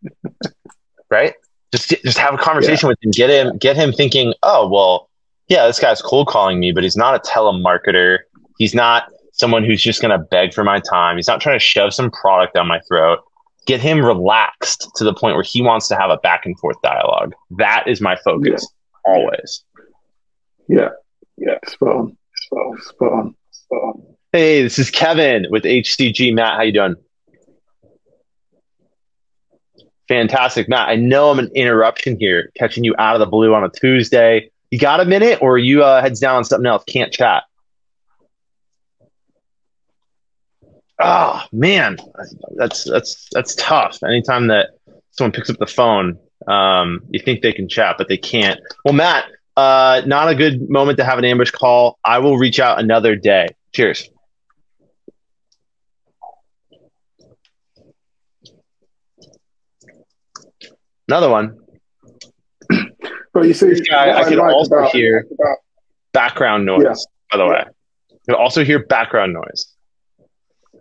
right? 1.10 1.34
Just 1.70 1.90
just 1.90 2.18
have 2.18 2.34
a 2.34 2.38
conversation 2.38 2.88
yeah. 2.88 2.88
with 2.88 2.98
him. 3.02 3.10
Get 3.12 3.30
him 3.30 3.58
get 3.58 3.76
him 3.76 3.92
thinking. 3.92 4.34
Oh 4.42 4.68
well, 4.68 5.08
yeah, 5.46 5.66
this 5.66 5.78
guy's 5.78 6.02
cold 6.02 6.26
calling 6.26 6.58
me, 6.58 6.72
but 6.72 6.82
he's 6.82 6.96
not 6.96 7.14
a 7.14 7.20
telemarketer. 7.20 8.18
He's 8.58 8.74
not 8.74 9.04
someone 9.32 9.64
who's 9.64 9.82
just 9.82 10.00
going 10.00 10.16
to 10.16 10.24
beg 10.30 10.54
for 10.54 10.64
my 10.64 10.80
time. 10.80 11.16
He's 11.16 11.26
not 11.26 11.40
trying 11.40 11.58
to 11.58 11.64
shove 11.64 11.92
some 11.92 12.10
product 12.10 12.54
down 12.54 12.68
my 12.68 12.80
throat. 12.88 13.20
Get 13.66 13.80
him 13.80 14.04
relaxed 14.04 14.90
to 14.96 15.04
the 15.04 15.14
point 15.14 15.34
where 15.34 15.44
he 15.44 15.62
wants 15.62 15.88
to 15.88 15.96
have 15.96 16.10
a 16.10 16.16
back 16.18 16.46
and 16.46 16.58
forth 16.58 16.76
dialogue. 16.82 17.32
That 17.50 17.84
is 17.86 18.00
my 18.00 18.16
focus 18.24 18.66
yeah. 19.06 19.12
always. 19.12 19.64
Yeah. 20.68 20.88
Yeah. 21.36 21.58
Spot 21.66 21.96
on. 21.96 22.16
Spot 22.36 22.58
on. 22.58 22.82
Spot 22.82 23.12
on. 23.12 23.34
Spot 23.50 23.82
on. 23.82 24.02
Hey, 24.32 24.62
this 24.62 24.78
is 24.78 24.90
Kevin 24.90 25.46
with 25.50 25.64
HCG. 25.64 26.34
Matt, 26.34 26.56
how 26.56 26.62
you 26.62 26.72
doing? 26.72 26.96
Fantastic, 30.08 30.68
Matt. 30.68 30.88
I 30.88 30.96
know 30.96 31.30
I'm 31.30 31.38
an 31.38 31.50
interruption 31.54 32.18
here, 32.18 32.50
catching 32.56 32.84
you 32.84 32.94
out 32.98 33.14
of 33.14 33.20
the 33.20 33.26
blue 33.26 33.54
on 33.54 33.64
a 33.64 33.70
Tuesday. 33.70 34.50
You 34.70 34.78
got 34.78 35.00
a 35.00 35.04
minute, 35.04 35.38
or 35.42 35.58
you 35.58 35.84
uh, 35.84 36.00
heads 36.00 36.18
down 36.18 36.36
on 36.36 36.44
something 36.44 36.66
else? 36.66 36.82
Can't 36.84 37.12
chat. 37.12 37.44
Oh 41.00 41.42
man, 41.52 41.96
that's 42.56 42.84
that's 42.84 43.28
that's 43.32 43.54
tough. 43.56 43.99
Anytime 44.04 44.49
that 44.49 44.70
someone 45.11 45.32
picks 45.32 45.50
up 45.50 45.58
the 45.58 45.66
phone, 45.66 46.18
um, 46.46 47.00
you 47.11 47.20
think 47.20 47.42
they 47.42 47.52
can 47.52 47.68
chat, 47.68 47.96
but 47.99 48.08
they 48.08 48.16
can't. 48.16 48.61
Well, 48.84 48.94
Matt, 48.94 49.25
uh, 49.56 50.02
not 50.06 50.28
a 50.28 50.34
good 50.34 50.68
moment 50.68 50.99
to 50.99 51.04
have 51.04 51.18
an 51.18 51.25
ambush 51.25 51.50
call. 51.50 51.99
I 52.04 52.18
will 52.18 52.38
reach 52.38 52.61
out 52.61 52.78
another 52.78 53.16
day. 53.16 53.49
Cheers. 53.72 54.11
Another 61.08 61.28
one. 61.28 61.58
But 63.34 63.46
you 63.46 63.54
see, 63.54 63.66
this 63.66 63.80
guy, 63.80 64.12
I 64.12 64.25
can 64.25 64.38
also 64.38 64.76
about, 64.76 64.92
hear 64.92 65.26
about, 65.32 65.58
background 66.12 66.66
noise. 66.66 66.82
Yeah. 66.84 66.94
By 67.30 67.38
the 67.38 67.46
way, 67.46 67.64
you 68.11 68.18
can 68.26 68.34
also 68.34 68.62
hear 68.64 68.87
background 68.87 69.32
noise. 69.32 69.71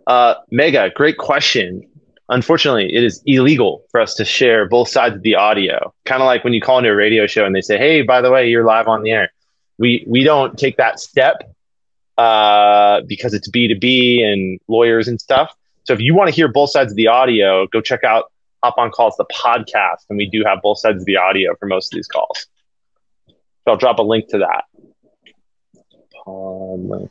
Uh, 0.06 0.34
Mega, 0.50 0.90
great 0.94 1.18
question. 1.18 1.88
Unfortunately, 2.28 2.94
it 2.94 3.04
is 3.04 3.22
illegal 3.26 3.84
for 3.90 4.00
us 4.00 4.14
to 4.14 4.24
share 4.24 4.66
both 4.68 4.88
sides 4.88 5.16
of 5.16 5.22
the 5.22 5.34
audio. 5.34 5.92
Kind 6.04 6.22
of 6.22 6.26
like 6.26 6.44
when 6.44 6.52
you 6.52 6.60
call 6.60 6.78
into 6.78 6.90
a 6.90 6.94
radio 6.94 7.26
show 7.26 7.44
and 7.44 7.54
they 7.54 7.60
say, 7.60 7.76
"Hey, 7.78 8.02
by 8.02 8.20
the 8.20 8.30
way, 8.30 8.48
you're 8.48 8.64
live 8.64 8.88
on 8.88 9.02
the 9.02 9.10
air." 9.10 9.32
We 9.78 10.04
we 10.08 10.22
don't 10.22 10.58
take 10.58 10.76
that 10.76 11.00
step 11.00 11.42
uh, 12.18 13.02
because 13.06 13.34
it's 13.34 13.48
B 13.48 13.68
two 13.68 13.78
B 13.78 14.22
and 14.22 14.60
lawyers 14.68 15.08
and 15.08 15.20
stuff. 15.20 15.54
So 15.84 15.92
if 15.92 16.00
you 16.00 16.14
want 16.14 16.28
to 16.28 16.34
hear 16.34 16.48
both 16.48 16.70
sides 16.70 16.92
of 16.92 16.96
the 16.96 17.08
audio, 17.08 17.66
go 17.66 17.80
check 17.80 18.04
out 18.04 18.32
Hopp 18.62 18.78
on 18.78 18.90
Calls 18.90 19.16
the 19.16 19.26
podcast, 19.26 20.06
and 20.08 20.16
we 20.16 20.26
do 20.26 20.44
have 20.44 20.62
both 20.62 20.78
sides 20.78 21.02
of 21.02 21.06
the 21.06 21.16
audio 21.16 21.54
for 21.56 21.66
most 21.66 21.92
of 21.92 21.96
these 21.96 22.06
calls. 22.06 22.46
So 23.28 23.72
I'll 23.72 23.76
drop 23.76 23.98
a 23.98 24.02
link 24.02 24.28
to 24.28 24.38
that. 24.38 24.64
Pod 26.24 27.10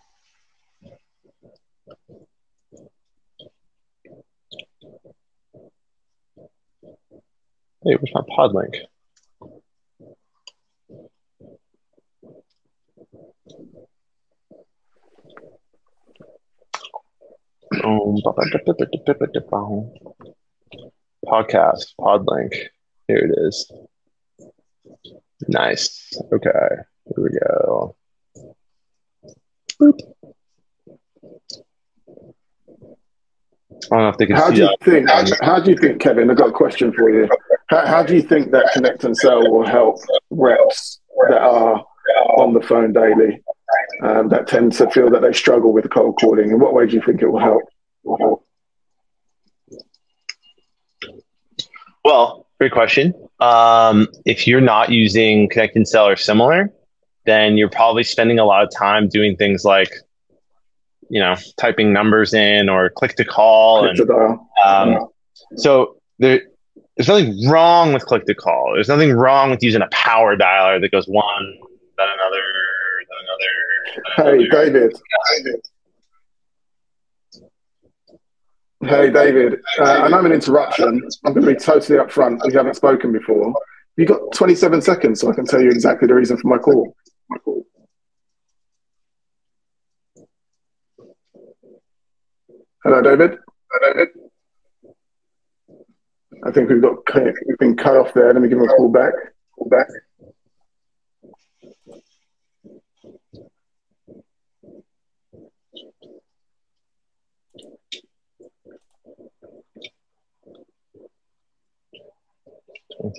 Hey, 7.83 7.95
where's 7.95 8.13
my 8.13 8.21
pod 8.35 8.53
link? 8.53 8.75
podcast 21.25 21.95
pod 22.00 22.25
link. 22.27 22.53
Here 23.07 23.17
it 23.17 23.31
is. 23.47 23.71
Nice. 25.47 26.13
Okay. 26.31 26.51
Here 26.51 27.17
we 27.17 27.29
go. 27.39 27.95
Boop. 29.81 30.00
I 33.91 33.95
don't 33.95 34.03
know 34.03 34.09
if 34.09 34.17
they 34.17 34.27
can 34.27 34.35
how 34.35 34.50
see 34.50 34.55
do 34.55 34.61
you 34.61 34.67
that. 34.67 34.85
think? 34.85 35.09
How, 35.09 35.23
how, 35.55 35.59
do 35.59 35.71
you 35.71 35.77
think, 35.77 36.00
Kevin? 36.00 36.29
I've 36.29 36.38
got 36.38 36.50
a 36.50 36.53
question 36.53 36.93
for 36.93 37.09
you. 37.09 37.27
How, 37.72 37.88
how 37.88 38.04
do 38.04 38.13
you 38.13 38.22
think 38.22 38.51
that 38.51 38.70
Connect 38.74 39.06
and 39.06 39.16
Sell 39.16 39.50
will 39.50 39.66
help 39.66 39.98
reps 40.30 41.00
that 41.30 41.42
are 41.42 41.86
on 42.38 42.54
the 42.54 42.62
phone 42.62 42.92
daily 42.92 43.42
um, 44.04 44.28
that 44.28 44.46
tend 44.48 44.74
to 44.74 44.92
feel 44.92 45.10
that 45.10 45.22
they 45.22 45.32
struggle 45.32 45.72
with 45.72 45.90
cold 45.90 46.18
calling? 46.20 46.51
In 46.51 46.60
what 46.60 46.74
way 46.74 46.86
do 46.86 46.94
you 46.94 47.01
think 47.01 47.22
it 47.22 47.30
will 47.30 47.40
help? 47.40 47.63
Will 48.04 48.18
help? 48.18 48.46
Well, 52.04 52.46
great 52.60 52.74
question. 52.74 53.13
Um, 53.40 54.10
if 54.25 54.48
you're 54.48 54.60
not 54.60 54.92
using 54.92 55.48
Connect 55.48 55.78
and 55.78 55.88
Sell 55.88 56.08
or 56.08 56.18
similar, 56.18 56.74
then 57.25 57.56
you're 57.56 57.70
probably 57.70 58.04
spending 58.04 58.38
a 58.38 58.44
lot 58.44 58.63
of 58.63 58.70
time 58.75 59.08
doing 59.08 59.38
things 59.38 59.63
like, 59.63 59.94
you 61.10 61.22
know, 61.22 61.36
typing 61.58 61.94
numbers 61.94 62.34
in 62.34 62.68
or 62.68 62.90
click 62.90 63.16
to 63.16 63.24
call. 63.24 63.82
Click 63.82 64.00
and, 64.00 64.08
to 64.10 64.13
um, 64.66 64.92
yeah. 64.92 65.00
So 65.56 65.98
there, 66.20 66.42
there's 67.01 67.25
nothing 67.25 67.50
wrong 67.50 67.93
with 67.93 68.05
click 68.05 68.25
to 68.25 68.36
call. 68.36 68.74
There's 68.75 68.88
nothing 68.88 69.13
wrong 69.13 69.50
with 69.50 69.63
using 69.63 69.81
a 69.81 69.88
power 69.91 70.38
dialer 70.38 70.79
that 70.79 70.91
goes 70.91 71.08
one, 71.08 71.58
then 71.98 72.08
another, 72.13 72.43
then 73.10 73.17
another. 73.24 73.50
Then 74.17 74.25
hey, 74.25 74.46
another. 74.46 74.65
David. 74.65 75.01
David. 75.36 75.62
Hey, 78.84 79.10
David. 79.10 79.62
Uh, 79.79 79.84
I 79.84 80.08
know 80.10 80.17
I'm 80.20 80.25
an 80.27 80.31
interruption. 80.31 81.01
I'm 81.25 81.34
going 81.34 81.46
to 81.46 81.53
be 81.53 81.60
totally 81.60 81.98
upfront. 81.98 82.46
We 82.46 82.53
haven't 82.53 82.75
spoken 82.75 83.12
before. 83.12 83.53
You 83.98 84.05
got 84.05 84.20
27 84.34 84.81
seconds, 84.81 85.22
so 85.22 85.31
I 85.31 85.34
can 85.34 85.46
tell 85.46 85.62
you 85.62 85.72
exactly 85.72 86.08
the 86.08 86.13
reason 86.13 86.38
for 86.38 86.48
my 86.50 86.58
call. 86.60 86.96
My 87.29 87.38
call. 87.39 87.65
Hello, 92.84 93.01
David. 93.01 93.39
Hello, 93.72 93.93
David. 93.93 94.21
I 96.43 96.51
think 96.51 96.69
we've 96.69 96.81
got 96.81 96.98
we've 97.15 97.57
been 97.60 97.77
cut 97.77 97.98
off 97.98 98.13
there. 98.13 98.33
Let 98.33 98.41
me 98.41 98.50
give 98.50 98.57
him 98.57 98.65
a 98.65 98.67
call 98.67 98.89
back. 98.89 99.13
Call 99.57 99.69
back. 99.69 99.88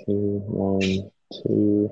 two, 0.07 0.43
one, 0.47 1.11
two. 1.43 1.91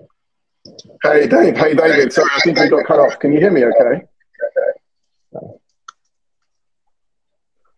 Hey, 1.02 1.26
Dave. 1.26 1.56
Hey, 1.56 1.74
David. 1.74 2.12
Sorry, 2.12 2.30
I 2.34 2.40
think 2.40 2.58
we 2.58 2.68
got 2.68 2.86
cut 2.86 2.98
off. 2.98 3.18
Can 3.18 3.32
you 3.32 3.40
hear 3.40 3.50
me 3.50 3.64
okay? 3.64 4.04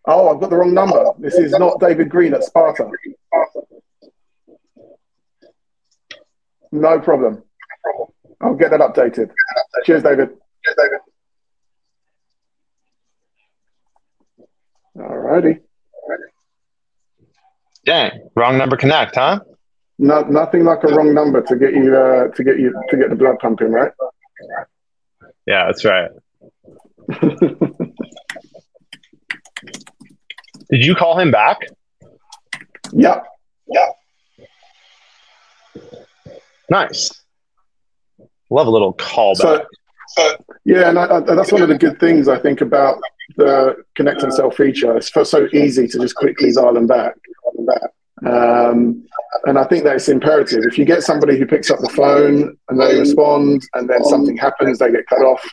Oh, 0.05 0.33
I've 0.33 0.41
got 0.41 0.49
the 0.49 0.57
wrong 0.57 0.73
number. 0.73 1.05
This 1.17 1.35
is 1.35 1.51
not 1.53 1.79
David 1.79 2.09
Green 2.09 2.33
at 2.33 2.43
Sparta. 2.43 2.89
No 6.71 6.99
problem. 6.99 7.43
I'll 8.41 8.55
get 8.55 8.71
that 8.71 8.81
updated. 8.81 9.31
Cheers, 9.85 10.03
David. 10.03 10.29
Cheers, 10.65 10.77
David. 10.77 10.99
All 14.99 15.17
righty. 15.17 15.59
Dang, 17.85 18.29
wrong 18.35 18.57
number 18.57 18.77
connect, 18.77 19.15
huh? 19.15 19.39
No, 19.99 20.21
nothing 20.21 20.63
like 20.63 20.83
a 20.83 20.87
wrong 20.87 21.13
number 21.13 21.41
to 21.41 21.55
get 21.55 21.73
you 21.73 21.95
uh, 21.95 22.27
to 22.29 22.43
get 22.43 22.59
you 22.59 22.73
to 22.89 22.97
get 22.97 23.09
the 23.09 23.15
blood 23.15 23.37
pumping, 23.39 23.71
right? 23.71 23.91
Yeah, 25.45 25.65
that's 25.65 25.85
right. 25.85 26.09
Did 30.73 30.83
you 30.83 30.95
call 30.95 31.19
him 31.19 31.29
back? 31.29 31.67
Yeah. 32.93 33.21
Yeah. 33.67 33.89
Nice. 36.67 37.11
Love 38.49 38.65
a 38.65 38.71
little 38.71 38.95
callback. 38.95 39.35
So, 39.37 39.67
uh, 40.17 40.33
yeah, 40.65 40.89
and 40.89 40.97
I, 40.97 41.17
I, 41.17 41.19
that's 41.19 41.51
one 41.51 41.61
of 41.61 41.69
the 41.69 41.77
good 41.77 41.99
things 41.99 42.27
I 42.27 42.39
think 42.39 42.61
about 42.61 42.97
the 43.37 43.83
connect 43.93 44.23
and 44.23 44.33
sell 44.33 44.49
feature. 44.49 44.97
It's 44.97 45.13
so 45.29 45.47
easy 45.53 45.87
to 45.89 45.99
just 45.99 46.15
quickly 46.15 46.51
dial 46.51 46.73
them 46.73 46.87
back. 46.87 47.13
Um, 48.25 49.05
and 49.45 49.59
I 49.59 49.65
think 49.65 49.83
that's 49.83 50.09
imperative. 50.09 50.63
If 50.63 50.79
you 50.79 50.85
get 50.85 51.03
somebody 51.03 51.37
who 51.37 51.45
picks 51.45 51.69
up 51.69 51.81
the 51.81 51.89
phone 51.89 52.57
and 52.69 52.81
they 52.81 52.97
respond, 52.97 53.61
and 53.75 53.87
then 53.87 54.03
something 54.05 54.37
happens, 54.37 54.79
they 54.79 54.89
get 54.89 55.05
cut 55.05 55.21
off. 55.21 55.47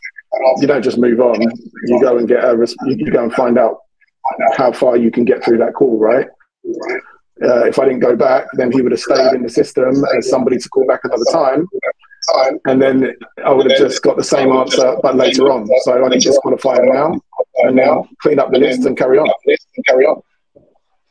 You 0.63 0.67
don't 0.67 0.83
just 0.83 0.97
move 0.97 1.21
on. 1.21 1.43
You 1.43 2.01
go 2.01 2.17
and 2.17 2.27
get 2.27 2.43
a. 2.43 2.57
You 2.87 3.11
go 3.11 3.25
and 3.25 3.35
find 3.35 3.59
out 3.59 3.81
how 4.57 4.73
far 4.73 4.97
you 4.97 5.11
can 5.11 5.25
get 5.25 5.45
through 5.45 5.59
that 5.59 5.75
call, 5.75 5.99
right? 5.99 6.27
Uh, 7.43 7.65
if 7.65 7.79
I 7.79 7.85
didn't 7.87 8.01
go 8.01 8.15
back, 8.17 8.47
then 8.55 8.71
he 8.71 8.83
would 8.83 8.93
have 8.93 9.01
stayed 9.01 9.33
in 9.33 9.43
the 9.43 9.49
system 9.49 10.05
as 10.17 10.29
somebody 10.29 10.59
to 10.59 10.69
call 10.69 10.87
back 10.87 11.01
another 11.05 11.25
time. 11.33 11.67
And 12.67 12.81
then 12.81 13.17
I 13.45 13.53
would 13.53 13.71
have 13.71 13.79
just 13.79 14.03
got 14.03 14.17
the 14.17 14.25
same 14.25 14.53
answer, 14.53 14.97
but 15.03 15.17
later 15.17 15.51
on. 15.51 15.67
So 15.83 16.05
I 16.05 16.11
can 16.11 16.21
just 16.21 16.39
qualify 16.41 16.77
him 16.77 16.93
now 16.93 17.21
and 17.63 17.77
now 17.77 18.09
clean 18.21 18.39
up 18.39 18.53
the 18.53 18.59
list 18.59 18.85
and 18.85 18.97
carry 18.97 19.19
on. 19.19 19.29
Carry 19.89 20.05
on. 20.05 20.23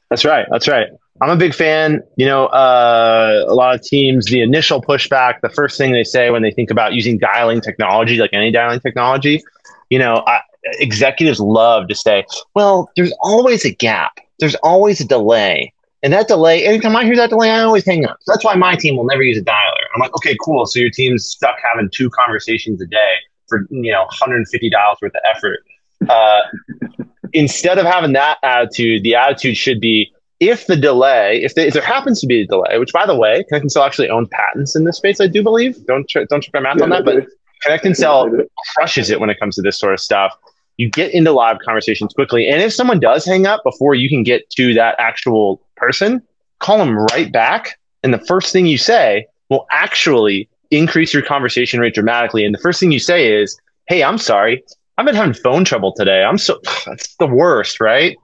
That's 0.10 0.24
right. 0.24 0.46
That's 0.52 0.68
right. 0.68 0.88
I'm 1.22 1.30
a 1.30 1.36
big 1.36 1.54
fan. 1.54 2.02
You 2.16 2.28
know, 2.28 2.46
uh, 2.46 3.46
a 3.48 3.54
lot 3.54 3.76
of 3.76 3.82
teams, 3.82 4.28
the 4.28 4.42
initial 4.42 4.82
pushback, 4.82 5.42
the 5.42 5.50
first 5.50 5.78
thing 5.78 5.92
they 5.92 6.04
say 6.04 6.30
when 6.30 6.42
they 6.44 6.52
think 6.52 6.72
about 6.72 6.94
using 6.94 7.18
dialing 7.18 7.60
technology, 7.60 8.18
like 8.18 8.32
any 8.34 8.52
dialing 8.52 8.80
technology, 8.80 9.44
you 9.90 10.00
know, 10.00 10.24
I, 10.26 10.42
executives 10.80 11.40
love 11.40 11.88
to 11.88 11.96
say, 11.96 12.26
well, 12.56 12.90
there's 12.96 13.14
always 13.22 13.66
a 13.66 13.72
gap, 13.72 14.20
there's 14.40 14.56
always 14.56 15.00
a 15.02 15.06
delay. 15.06 15.74
And 16.02 16.14
that 16.14 16.30
delay, 16.30 16.66
anytime 16.66 16.96
I 16.96 17.04
hear 17.04 17.18
that 17.18 17.30
delay, 17.30 17.50
I 17.50 17.60
always 17.62 17.86
hang 17.86 18.06
up. 18.06 18.18
So 18.22 18.32
that's 18.32 18.46
why 18.46 18.56
my 18.56 18.76
team 18.76 18.96
will 18.96 19.04
never 19.04 19.22
use 19.22 19.38
a 19.38 19.44
dialer. 19.44 19.84
I'm 19.94 20.00
like, 20.00 20.16
okay, 20.16 20.38
cool. 20.42 20.66
So 20.66 20.80
your 20.80 20.90
team's 20.90 21.26
stuck 21.26 21.56
having 21.74 21.90
two 21.94 22.10
conversations 22.12 22.82
a 22.82 22.86
day 22.86 23.14
for 23.50 23.68
you 23.70 23.92
know 23.92 24.04
150 24.04 24.70
dollars 24.70 24.98
worth 25.02 25.14
of 25.14 25.22
effort. 25.36 25.60
Uh, 26.08 26.40
instead 27.34 27.78
of 27.78 27.86
having 27.86 28.14
that 28.14 28.38
attitude, 28.44 29.04
the 29.04 29.16
attitude 29.16 29.58
should 29.58 29.82
be 29.82 30.14
if 30.40 30.68
the 30.68 30.76
delay, 30.76 31.42
if, 31.44 31.58
if 31.58 31.74
there 31.74 31.84
happens 31.84 32.22
to 32.22 32.28
be 32.28 32.42
a 32.42 32.48
delay, 32.48 32.80
which 32.80 32.94
by 32.94 33.06
the 33.06 33.16
way, 33.16 33.44
Connect 33.50 33.64
and 33.64 33.72
Sell 33.72 33.84
actually 33.84 34.10
owns 34.10 34.30
patents 34.32 34.76
in 34.76 34.86
this 34.86 34.98
space, 34.98 35.20
I 35.20 35.28
do 35.28 35.44
believe. 35.44 35.86
Don't 35.86 36.08
try, 36.08 36.24
don't 36.26 36.42
check 36.42 36.54
my 36.54 36.62
math 36.62 36.78
yeah, 36.78 36.84
on 36.84 36.90
that, 36.92 37.04
but 37.06 37.28
Connect 37.64 37.86
and 37.86 37.98
Sell 37.98 38.32
crushes 38.76 39.10
it 39.10 39.20
when 39.20 39.30
it 39.30 39.40
comes 39.40 39.56
to 39.56 39.62
this 39.62 39.78
sort 39.78 39.94
of 39.94 40.00
stuff. 40.00 40.34
You 40.80 40.90
get 40.90 41.14
into 41.14 41.34
live 41.34 41.58
conversations 41.60 42.14
quickly, 42.14 42.48
and 42.48 42.62
if 42.62 42.74
someone 42.74 43.02
does 43.02 43.26
hang 43.26 43.46
up 43.46 43.66
before 43.66 43.96
you 43.96 44.08
can 44.08 44.24
get 44.24 44.50
to 44.52 44.74
that 44.76 44.96
actual 44.98 45.62
person, 45.76 46.22
call 46.60 46.78
them 46.78 46.98
right 46.98 47.30
back, 47.30 47.78
and 48.02 48.14
the 48.14 48.26
first 48.26 48.54
thing 48.54 48.66
you 48.66 48.78
say 48.78 49.28
will 49.50 49.68
actually 49.72 50.48
increase 50.72 51.14
your 51.14 51.22
conversation 51.22 51.82
rate 51.82 51.96
dramatically. 51.96 52.46
And 52.46 52.56
the 52.56 52.60
first 52.60 52.80
thing 52.80 52.94
you 52.94 53.00
say 53.00 53.30
is, 53.30 53.60
"Hey, 53.90 54.04
I'm 54.04 54.18
sorry, 54.18 54.64
I've 54.98 55.06
been 55.06 55.16
having 55.16 55.34
phone 55.34 55.66
trouble 55.66 55.92
today. 55.92 56.24
I'm 56.24 56.38
so 56.38 56.62
that's 56.86 57.14
the 57.16 57.28
worst, 57.28 57.82
right?" 57.82 58.16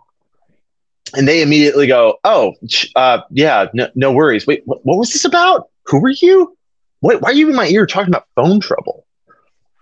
And 1.14 1.28
they 1.28 1.42
immediately 1.42 1.88
go, 1.88 2.20
"Oh, 2.24 2.54
uh, 2.96 3.20
yeah, 3.32 3.66
no, 3.74 3.90
no 3.96 4.14
worries. 4.14 4.48
Wait, 4.48 4.62
what, 4.64 4.80
what 4.86 4.98
was 4.98 5.12
this 5.12 5.26
about? 5.26 5.68
Who 5.88 6.00
were 6.00 6.14
you? 6.22 6.56
Wait, 7.02 7.20
why 7.20 7.32
are 7.32 7.34
you 7.34 7.50
in 7.50 7.56
my 7.56 7.68
ear 7.68 7.86
talking 7.86 8.14
about 8.14 8.28
phone 8.34 8.62
trouble?" 8.62 9.05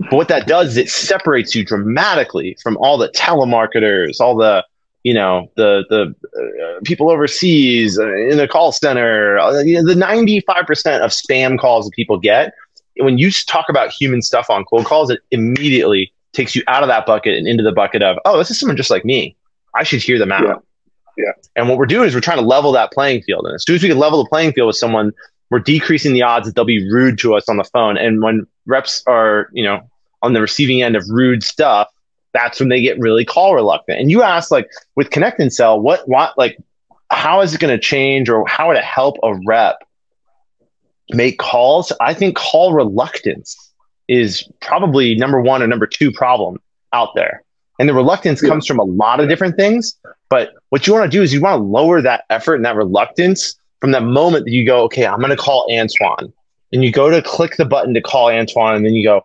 But 0.10 0.14
what 0.14 0.28
that 0.28 0.48
does 0.48 0.70
is 0.70 0.78
it 0.78 0.90
separates 0.90 1.56
you 1.56 1.66
dramatically 1.66 2.58
from 2.62 2.78
all 2.78 2.98
the 2.98 3.10
telemarketers, 3.10 4.20
all 4.20 4.36
the 4.36 4.66
you 5.04 5.14
know 5.14 5.50
the 5.56 5.84
the 5.90 6.16
uh, 6.40 6.80
people 6.84 7.10
overseas 7.10 8.00
uh, 8.00 8.14
in 8.16 8.38
the 8.38 8.48
call 8.48 8.72
center. 8.72 9.38
Uh, 9.38 9.60
you 9.62 9.76
know, 9.76 9.86
the 9.86 9.96
ninety 9.96 10.40
five 10.42 10.66
percent 10.66 11.04
of 11.04 11.12
spam 11.12 11.60
calls 11.60 11.86
that 11.86 11.92
people 11.94 12.18
get 12.18 12.54
when 12.98 13.18
you 13.18 13.32
talk 13.32 13.70
about 13.70 13.92
human 13.92 14.22
stuff 14.22 14.50
on 14.50 14.66
cold 14.66 14.86
calls, 14.86 15.10
it 15.10 15.20
immediately 15.32 16.14
takes 16.34 16.56
you 16.56 16.64
out 16.68 16.84
of 16.84 16.90
that 16.90 17.06
bucket 17.06 17.38
and 17.38 17.48
into 17.48 17.64
the 17.64 17.72
bucket 17.72 18.02
of 18.02 18.18
oh, 18.26 18.38
this 18.38 18.52
is 18.52 18.60
someone 18.60 18.78
just 18.78 18.90
like 18.90 19.06
me. 19.06 19.36
I 19.76 19.84
should 19.84 20.02
hear 20.02 20.20
them 20.20 20.32
out. 20.32 20.44
Yeah. 20.44 20.56
Yeah. 21.16 21.32
And 21.56 21.70
what 21.70 21.78
we're 21.78 21.86
doing 21.86 22.08
is 22.08 22.16
we're 22.16 22.22
trying 22.22 22.40
to 22.40 22.46
level 22.46 22.72
that 22.72 22.92
playing 22.92 23.22
field. 23.22 23.46
And 23.46 23.54
as 23.54 23.64
soon 23.64 23.76
as 23.76 23.84
we 23.84 23.90
can 23.90 24.00
level 24.00 24.24
the 24.24 24.30
playing 24.30 24.54
field 24.54 24.68
with 24.68 24.76
someone, 24.76 25.12
we're 25.52 25.60
decreasing 25.60 26.14
the 26.14 26.24
odds 26.24 26.48
that 26.48 26.56
they'll 26.56 26.66
be 26.66 26.90
rude 26.92 27.20
to 27.20 27.36
us 27.36 27.48
on 27.48 27.58
the 27.58 27.64
phone. 27.66 27.98
And 27.98 28.24
when 28.24 28.48
reps 28.66 29.04
are, 29.06 29.50
you 29.54 29.64
know, 29.64 29.88
on 30.24 30.34
the 30.34 30.42
receiving 30.42 30.82
end 30.82 30.96
of 30.96 31.04
rude 31.10 31.44
stuff, 31.44 31.90
that's 32.34 32.60
when 32.60 32.70
they 32.70 32.82
get 32.82 32.98
really 32.98 33.24
call 33.24 33.54
reluctant. 33.54 34.00
And 34.00 34.10
you 34.10 34.24
ask, 34.24 34.50
like, 34.50 34.68
with 34.96 35.12
Connect 35.12 35.40
and 35.40 35.54
Sell, 35.54 35.80
what, 35.80 36.08
what, 36.08 36.36
like, 36.38 36.58
how 37.12 37.42
is 37.42 37.54
it 37.54 37.60
going 37.60 37.76
to 37.76 37.80
change 37.80 38.28
or 38.28 38.48
how 38.48 38.70
would 38.70 38.78
it 38.78 38.84
help 38.84 39.18
a 39.22 39.36
rep 39.46 39.84
make 41.12 41.38
calls? 41.38 41.94
I 42.02 42.16
think 42.16 42.36
call 42.36 42.74
reluctance 42.74 43.56
is 44.08 44.50
probably 44.62 45.16
number 45.16 45.40
one 45.40 45.62
or 45.62 45.68
number 45.68 45.86
two 45.86 46.12
problem 46.12 46.60
out 46.92 47.10
there. 47.16 47.44
And 47.80 47.88
the 47.88 47.94
reluctance 47.94 48.42
yeah. 48.42 48.50
comes 48.50 48.66
from 48.66 48.80
a 48.80 48.84
lot 48.84 49.20
of 49.20 49.30
different 49.30 49.56
things. 49.56 49.96
But 50.30 50.54
what 50.70 50.88
you 50.88 50.94
want 50.94 51.12
to 51.12 51.16
do 51.16 51.22
is 51.22 51.34
you 51.34 51.42
want 51.42 51.60
to 51.60 51.64
lower 51.64 52.02
that 52.02 52.24
effort 52.30 52.56
and 52.56 52.66
that 52.66 52.76
reluctance 52.76 53.56
from 53.80 53.92
that 53.92 54.04
moment 54.04 54.46
that 54.46 54.52
you 54.52 54.66
go, 54.66 54.84
okay, 54.84 55.06
I'm 55.06 55.20
going 55.20 55.30
to 55.30 55.38
call 55.38 55.68
Antoine. 55.72 56.34
And 56.72 56.84
you 56.84 56.92
go 56.92 57.10
to 57.10 57.22
click 57.22 57.58
the 57.58 57.66
button 57.66 57.94
to 57.94 58.02
call 58.02 58.30
Antoine, 58.30 58.76
and 58.76 58.86
then 58.86 58.96
you 58.96 59.04
go, 59.04 59.24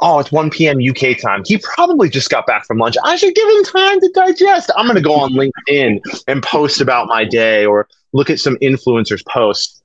oh, 0.00 0.18
it's 0.18 0.32
1 0.32 0.50
p.m. 0.50 0.78
UK 0.78 1.18
time. 1.18 1.42
He 1.46 1.58
probably 1.58 2.08
just 2.08 2.30
got 2.30 2.46
back 2.46 2.66
from 2.66 2.78
lunch. 2.78 2.96
I 3.04 3.16
should 3.16 3.34
give 3.34 3.48
him 3.48 3.64
time 3.64 4.00
to 4.00 4.10
digest. 4.14 4.70
I'm 4.76 4.86
going 4.86 4.96
to 4.96 5.02
go 5.02 5.14
on 5.14 5.32
LinkedIn 5.32 6.00
and 6.28 6.42
post 6.42 6.80
about 6.80 7.08
my 7.08 7.24
day 7.24 7.64
or 7.64 7.88
look 8.12 8.30
at 8.30 8.38
some 8.38 8.56
influencers' 8.56 9.24
posts. 9.26 9.82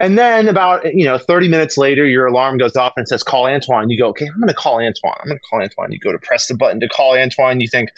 And 0.00 0.16
then 0.16 0.48
about, 0.48 0.94
you 0.94 1.04
know, 1.04 1.18
30 1.18 1.48
minutes 1.48 1.76
later, 1.76 2.06
your 2.06 2.26
alarm 2.26 2.56
goes 2.56 2.74
off 2.74 2.94
and 2.96 3.06
says, 3.06 3.22
call 3.22 3.46
Antoine. 3.46 3.90
You 3.90 3.98
go, 3.98 4.08
okay, 4.08 4.26
I'm 4.26 4.40
going 4.40 4.48
to 4.48 4.54
call 4.54 4.80
Antoine. 4.80 5.14
I'm 5.20 5.28
going 5.28 5.38
to 5.38 5.46
call 5.46 5.60
Antoine. 5.60 5.92
You 5.92 5.98
go 5.98 6.12
to 6.12 6.18
press 6.18 6.48
the 6.48 6.54
button 6.54 6.80
to 6.80 6.88
call 6.88 7.18
Antoine. 7.18 7.60
You 7.60 7.68
think, 7.68 7.90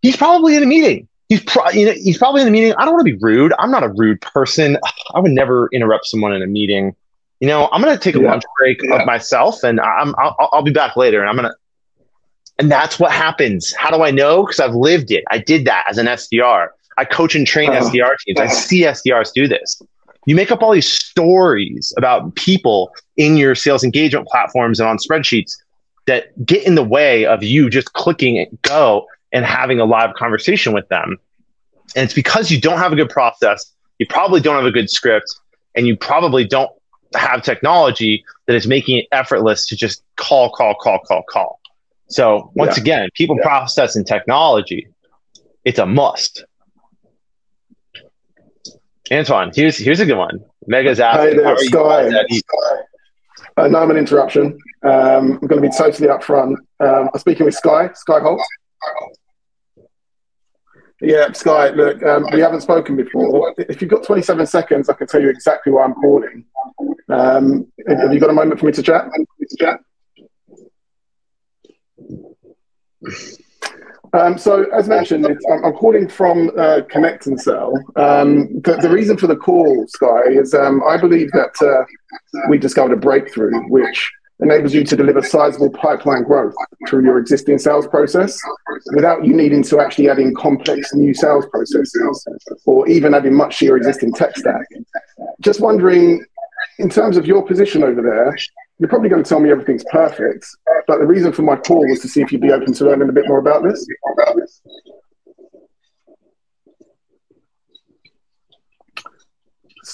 he's 0.00 0.16
probably 0.16 0.56
in 0.56 0.62
a 0.62 0.66
meeting. 0.66 1.08
He's, 1.28 1.42
pro- 1.42 1.70
you 1.70 1.86
know, 1.86 1.92
he's 1.92 2.18
probably 2.18 2.42
in 2.42 2.48
a 2.48 2.50
meeting. 2.50 2.72
I 2.74 2.84
don't 2.84 2.94
want 2.94 3.06
to 3.06 3.12
be 3.12 3.18
rude. 3.20 3.52
I'm 3.58 3.70
not 3.70 3.82
a 3.82 3.88
rude 3.88 4.20
person. 4.20 4.78
I 5.14 5.20
would 5.20 5.32
never 5.32 5.68
interrupt 5.72 6.06
someone 6.06 6.32
in 6.32 6.42
a 6.42 6.46
meeting 6.46 6.94
you 7.40 7.48
know, 7.48 7.68
I'm 7.72 7.82
going 7.82 7.96
to 7.96 8.02
take 8.02 8.14
a 8.14 8.20
yeah. 8.20 8.30
lunch 8.30 8.44
break 8.58 8.80
yeah. 8.82 9.00
of 9.00 9.06
myself 9.06 9.64
and 9.64 9.80
I'm, 9.80 10.14
I'll, 10.18 10.36
I'll 10.52 10.62
be 10.62 10.70
back 10.70 10.96
later. 10.96 11.20
And 11.20 11.28
I'm 11.28 11.36
going 11.36 11.50
to, 11.50 11.56
and 12.58 12.70
that's 12.70 13.00
what 13.00 13.10
happens. 13.10 13.74
How 13.74 13.90
do 13.90 14.02
I 14.02 14.10
know? 14.10 14.44
Because 14.44 14.60
I've 14.60 14.74
lived 14.74 15.10
it. 15.10 15.24
I 15.30 15.38
did 15.38 15.64
that 15.64 15.86
as 15.88 15.96
an 15.96 16.06
SDR. 16.06 16.68
I 16.98 17.06
coach 17.06 17.34
and 17.34 17.46
train 17.46 17.70
uh-huh. 17.70 17.88
SDR 17.88 18.10
teams. 18.26 18.40
I 18.40 18.46
see 18.48 18.82
SDRs 18.82 19.32
do 19.32 19.48
this. 19.48 19.80
You 20.26 20.36
make 20.36 20.50
up 20.50 20.62
all 20.62 20.72
these 20.72 20.90
stories 20.90 21.94
about 21.96 22.34
people 22.34 22.92
in 23.16 23.38
your 23.38 23.54
sales 23.54 23.82
engagement 23.82 24.28
platforms 24.28 24.78
and 24.78 24.86
on 24.86 24.98
spreadsheets 24.98 25.56
that 26.06 26.44
get 26.44 26.66
in 26.66 26.74
the 26.74 26.84
way 26.84 27.24
of 27.24 27.42
you 27.42 27.70
just 27.70 27.94
clicking 27.94 28.38
and 28.38 28.60
go 28.62 29.06
and 29.32 29.46
having 29.46 29.80
a 29.80 29.86
live 29.86 30.14
conversation 30.14 30.74
with 30.74 30.86
them. 30.88 31.16
And 31.96 32.04
it's 32.04 32.14
because 32.14 32.50
you 32.50 32.60
don't 32.60 32.78
have 32.78 32.92
a 32.92 32.96
good 32.96 33.08
process. 33.08 33.72
You 33.98 34.06
probably 34.06 34.40
don't 34.40 34.56
have 34.56 34.66
a 34.66 34.70
good 34.70 34.90
script 34.90 35.34
and 35.74 35.86
you 35.86 35.96
probably 35.96 36.44
don't 36.44 36.70
have 37.14 37.42
technology 37.42 38.24
that 38.46 38.56
is 38.56 38.66
making 38.66 38.98
it 38.98 39.06
effortless 39.12 39.66
to 39.66 39.76
just 39.76 40.02
call, 40.16 40.50
call, 40.50 40.74
call, 40.74 40.98
call, 41.00 41.22
call. 41.22 41.60
So 42.08 42.50
once 42.54 42.76
yeah. 42.76 42.82
again, 42.82 43.08
people 43.14 43.36
yeah. 43.36 43.46
process 43.46 43.96
and 43.96 44.06
technology, 44.06 44.88
it's 45.64 45.78
a 45.78 45.86
must. 45.86 46.44
Antoine, 49.12 49.50
here's 49.54 49.76
here's 49.76 50.00
a 50.00 50.06
good 50.06 50.18
one. 50.18 50.44
Mega's 50.68 51.00
asking. 51.00 51.30
Hey 51.30 51.36
there, 51.36 51.56
Sky. 51.58 52.10
Uh, 53.56 53.68
no, 53.68 53.80
I'm 53.80 53.90
an 53.90 53.96
interruption. 53.96 54.58
Um, 54.82 55.38
I'm 55.42 55.46
going 55.46 55.60
to 55.60 55.68
be 55.68 55.76
totally 55.76 56.08
upfront. 56.08 56.54
Um, 56.78 57.10
I'm 57.12 57.20
speaking 57.20 57.44
with 57.44 57.54
Sky, 57.54 57.90
Sky 57.94 58.20
Holt. 58.20 58.40
Yeah, 61.00 61.32
Sky, 61.32 61.70
look, 61.70 62.02
um, 62.02 62.26
we 62.32 62.40
haven't 62.40 62.60
spoken 62.60 62.94
before. 62.96 63.54
If 63.56 63.80
you've 63.80 63.90
got 63.90 64.04
27 64.04 64.46
seconds, 64.46 64.88
I 64.88 64.92
can 64.92 65.06
tell 65.06 65.20
you 65.20 65.30
exactly 65.30 65.72
why 65.72 65.84
I'm 65.84 65.94
calling. 65.94 66.44
Um, 67.10 67.66
have 67.88 68.12
you 68.12 68.20
got 68.20 68.30
a 68.30 68.34
moment 68.34 68.60
for 68.60 68.66
me 68.66 68.72
to 68.72 68.82
chat? 68.82 69.08
Um, 74.12 74.38
so, 74.38 74.64
as 74.72 74.88
mentioned, 74.88 75.26
I'm, 75.26 75.72
calling 75.72 76.08
from 76.08 76.50
uh, 76.58 76.80
Connect 76.88 77.26
and 77.26 77.40
Sell. 77.40 77.72
Um, 77.96 78.60
the, 78.62 78.76
the, 78.82 78.90
reason 78.90 79.16
for 79.16 79.28
the 79.28 79.36
call, 79.36 79.86
Sky, 79.86 80.22
is 80.30 80.52
um, 80.52 80.82
I 80.86 80.96
believe 80.96 81.30
that 81.32 81.54
uh, 81.62 81.84
we 82.48 82.58
discovered 82.58 82.92
a 82.92 82.96
breakthrough 82.96 83.52
which 83.68 84.12
enables 84.42 84.74
you 84.74 84.84
to 84.84 84.96
deliver 84.96 85.22
sizable 85.22 85.70
pipeline 85.70 86.22
growth 86.22 86.54
through 86.88 87.04
your 87.04 87.18
existing 87.18 87.58
sales 87.58 87.86
process 87.86 88.38
without 88.94 89.24
you 89.24 89.34
needing 89.34 89.62
to 89.62 89.80
actually 89.80 90.08
add 90.08 90.18
in 90.18 90.34
complex 90.34 90.94
new 90.94 91.12
sales 91.12 91.46
processes 91.50 92.26
or 92.64 92.88
even 92.88 93.14
adding 93.14 93.34
much 93.34 93.58
to 93.58 93.66
your 93.66 93.76
existing 93.76 94.12
tech 94.12 94.36
stack. 94.36 94.66
Just 95.40 95.60
wondering, 95.60 96.24
in 96.78 96.88
terms 96.88 97.16
of 97.16 97.26
your 97.26 97.44
position 97.44 97.82
over 97.82 98.02
there, 98.02 98.36
you're 98.78 98.88
probably 98.88 99.08
going 99.08 99.22
to 99.22 99.28
tell 99.28 99.40
me 99.40 99.50
everything's 99.50 99.84
perfect, 99.92 100.46
but 100.86 100.98
the 100.98 101.06
reason 101.06 101.32
for 101.32 101.42
my 101.42 101.56
call 101.56 101.86
was 101.88 102.00
to 102.00 102.08
see 102.08 102.22
if 102.22 102.32
you'd 102.32 102.40
be 102.40 102.52
open 102.52 102.72
to 102.72 102.84
learning 102.84 103.08
a 103.08 103.12
bit 103.12 103.28
more 103.28 103.38
about 103.38 103.62
this. 103.62 103.86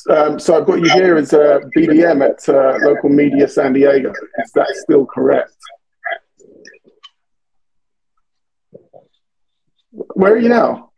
Um, 0.08 0.38
so 0.38 0.56
I've 0.56 0.66
got 0.66 0.80
you 0.80 0.90
here 0.90 1.16
as 1.16 1.32
a 1.32 1.60
BDM 1.76 2.24
at 2.24 2.48
uh, 2.48 2.78
local 2.86 3.08
media 3.08 3.48
San 3.48 3.72
Diego. 3.72 4.12
Is 4.38 4.52
that 4.52 4.68
still 4.76 5.06
correct? 5.06 5.52
Where 9.90 10.34
are 10.34 10.38
you 10.38 10.48
now? 10.48 10.90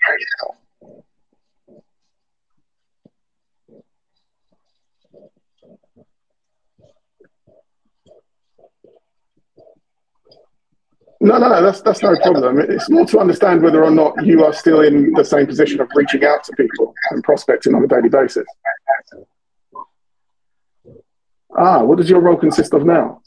No, 11.20 11.37
no, 11.37 11.48
no, 11.48 11.62
that's 11.62 11.81
that's 11.81 12.00
no 12.02 12.14
problem. 12.22 12.61
It's 12.61 12.88
more 12.88 13.04
to 13.07 13.18
understand 13.18 13.62
whether 13.62 13.83
or 13.83 13.90
not 13.90 14.24
you 14.24 14.44
are 14.44 14.52
still 14.52 14.83
in 14.83 15.12
the 15.14 15.24
same 15.24 15.46
position 15.46 15.81
of 15.81 15.88
reaching 15.94 16.24
out 16.24 16.44
to 16.44 16.52
people 16.52 16.94
and 17.11 17.24
prospecting 17.24 17.74
on 17.74 17.83
a 17.83 17.88
daily 17.88 18.09
basis. 18.09 18.46
Ah, 21.57 21.83
what 21.83 21.98
does 21.98 22.09
your 22.09 22.20
role 22.20 22.37
consist 22.37 22.72
of 22.72 22.85
now? 22.85 23.20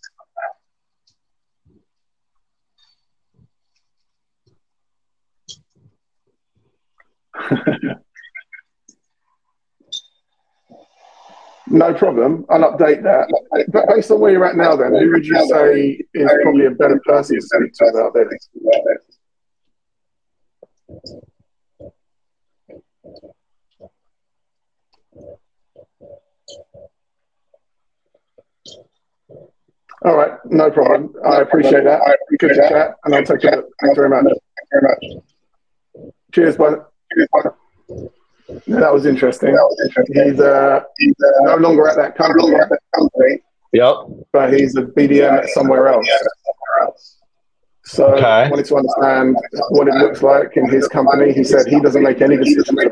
No 11.91 11.97
problem. 11.97 12.45
I'll 12.49 12.71
update 12.77 13.03
that. 13.03 13.27
But 13.71 13.87
based 13.89 14.11
on 14.11 14.21
where 14.21 14.31
you're 14.31 14.45
at 14.45 14.55
now, 14.55 14.75
then, 14.77 14.95
who 14.95 15.11
would 15.11 15.25
you 15.25 15.35
say 15.47 15.99
is 16.13 16.31
probably 16.41 16.67
a 16.67 16.71
better 16.71 17.01
person 17.05 17.35
to 17.35 17.41
speak 17.41 17.73
to 17.73 17.85
about 17.85 18.13
this? 18.13 18.49
All 30.03 30.15
right, 30.15 30.31
no 30.45 30.71
problem. 30.71 31.13
I 31.25 31.41
appreciate 31.41 31.83
that. 31.83 32.17
Good 32.39 32.49
to 32.49 32.55
chat, 32.55 32.95
and 33.03 33.15
I'll 33.15 33.23
take 33.23 33.43
it. 33.43 33.65
Thanks 33.81 33.97
very 33.97 34.09
much. 34.09 34.25
Very 34.71 34.83
much. 34.83 36.13
Cheers, 36.31 36.57
bud. 36.57 36.85
That 38.67 38.93
was 38.93 39.05
interesting. 39.05 39.53
That 39.53 39.61
was 39.61 39.81
interesting. 39.85 40.31
He's, 40.31 40.39
uh, 40.39 40.81
he's 40.97 41.15
uh, 41.23 41.55
no 41.55 41.55
longer 41.57 41.87
at 41.87 41.97
that 41.97 42.15
company. 42.15 42.55
At 42.55 42.69
that 42.69 42.79
company. 42.95 43.39
Yep. 43.73 43.95
But 44.31 44.53
he's 44.53 44.75
a 44.75 44.83
BDM 44.83 45.47
somewhere 45.49 45.87
else. 45.87 46.07
So 47.91 48.05
okay. 48.13 48.23
I 48.23 48.49
wanted 48.49 48.65
to 48.67 48.77
understand 48.77 49.35
what 49.69 49.87
it 49.87 49.95
looks 49.95 50.23
like 50.23 50.55
in 50.55 50.69
his 50.69 50.87
company. 50.87 51.33
He 51.33 51.43
said 51.43 51.67
he 51.67 51.79
doesn't 51.81 52.03
make 52.03 52.21
any 52.21 52.37
decisions 52.37 52.79
at 52.79 52.91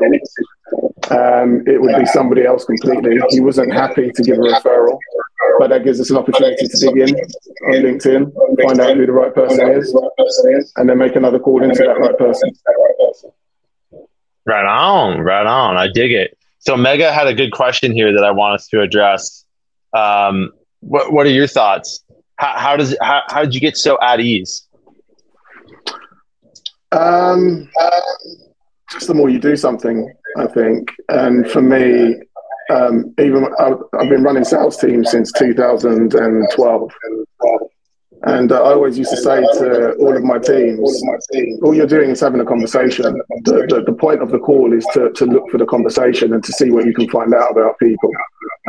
all. 0.72 0.94
Um, 1.10 1.64
it 1.66 1.80
would 1.80 1.96
be 1.96 2.04
somebody 2.06 2.44
else 2.44 2.64
completely. 2.66 3.18
He 3.30 3.40
wasn't 3.40 3.72
happy 3.72 4.10
to 4.10 4.22
give 4.22 4.36
a 4.36 4.40
referral, 4.40 4.98
but 5.58 5.70
that 5.70 5.84
gives 5.84 6.00
us 6.00 6.10
an 6.10 6.18
opportunity 6.18 6.66
to 6.66 6.76
dig 6.76 6.96
in 6.98 7.14
on 7.14 7.72
LinkedIn, 7.82 8.32
find 8.62 8.80
out 8.80 8.96
who 8.96 9.06
the 9.06 9.12
right 9.12 9.34
person 9.34 9.70
is, 9.70 9.94
and 10.76 10.88
then 10.88 10.98
make 10.98 11.16
another 11.16 11.38
call 11.38 11.62
into 11.62 11.82
that 11.82 11.98
right 11.98 12.18
person. 12.18 12.50
Right 14.46 14.64
on, 14.64 15.20
right 15.20 15.46
on. 15.46 15.76
I 15.76 15.88
dig 15.92 16.12
it. 16.12 16.36
So 16.58 16.76
Mega 16.76 17.12
had 17.12 17.26
a 17.26 17.34
good 17.34 17.52
question 17.52 17.92
here 17.92 18.12
that 18.12 18.24
I 18.24 18.30
want 18.30 18.54
us 18.54 18.68
to 18.68 18.80
address. 18.80 19.44
Um, 19.96 20.52
what 20.80 21.12
What 21.12 21.26
are 21.26 21.30
your 21.30 21.46
thoughts? 21.46 22.04
How, 22.36 22.58
how 22.58 22.76
does 22.76 22.96
how, 23.00 23.22
how 23.28 23.42
did 23.42 23.54
you 23.54 23.60
get 23.60 23.76
so 23.76 23.98
at 24.02 24.20
ease? 24.20 24.66
Um, 26.92 27.70
just 28.90 29.06
the 29.06 29.14
more 29.14 29.28
you 29.28 29.38
do 29.38 29.56
something, 29.56 30.12
I 30.36 30.46
think. 30.46 30.90
And 31.08 31.48
for 31.50 31.62
me, 31.62 32.16
um, 32.70 33.14
even 33.18 33.46
I've, 33.58 33.78
I've 33.98 34.08
been 34.08 34.22
running 34.22 34.44
sales 34.44 34.76
teams 34.76 35.10
since 35.10 35.32
2012. 35.32 36.92
And 38.24 38.52
uh, 38.52 38.62
I 38.62 38.72
always 38.72 38.98
used 38.98 39.10
to 39.10 39.16
say 39.16 39.40
to 39.40 39.92
all 39.94 40.14
of 40.14 40.22
my 40.22 40.38
teams, 40.38 41.02
all 41.62 41.74
you're 41.74 41.86
doing 41.86 42.10
is 42.10 42.20
having 42.20 42.40
a 42.40 42.44
conversation. 42.44 43.04
The, 43.44 43.66
the, 43.68 43.82
the, 43.86 43.92
point 43.92 44.20
of 44.20 44.30
the 44.30 44.38
call 44.38 44.74
is 44.74 44.84
to, 44.92 45.10
to 45.12 45.24
look 45.24 45.50
for 45.50 45.56
the 45.56 45.64
conversation 45.64 46.34
and 46.34 46.44
to 46.44 46.52
see 46.52 46.70
what 46.70 46.84
you 46.84 46.92
can 46.92 47.08
find 47.08 47.32
out 47.32 47.50
about 47.52 47.78
people, 47.78 48.10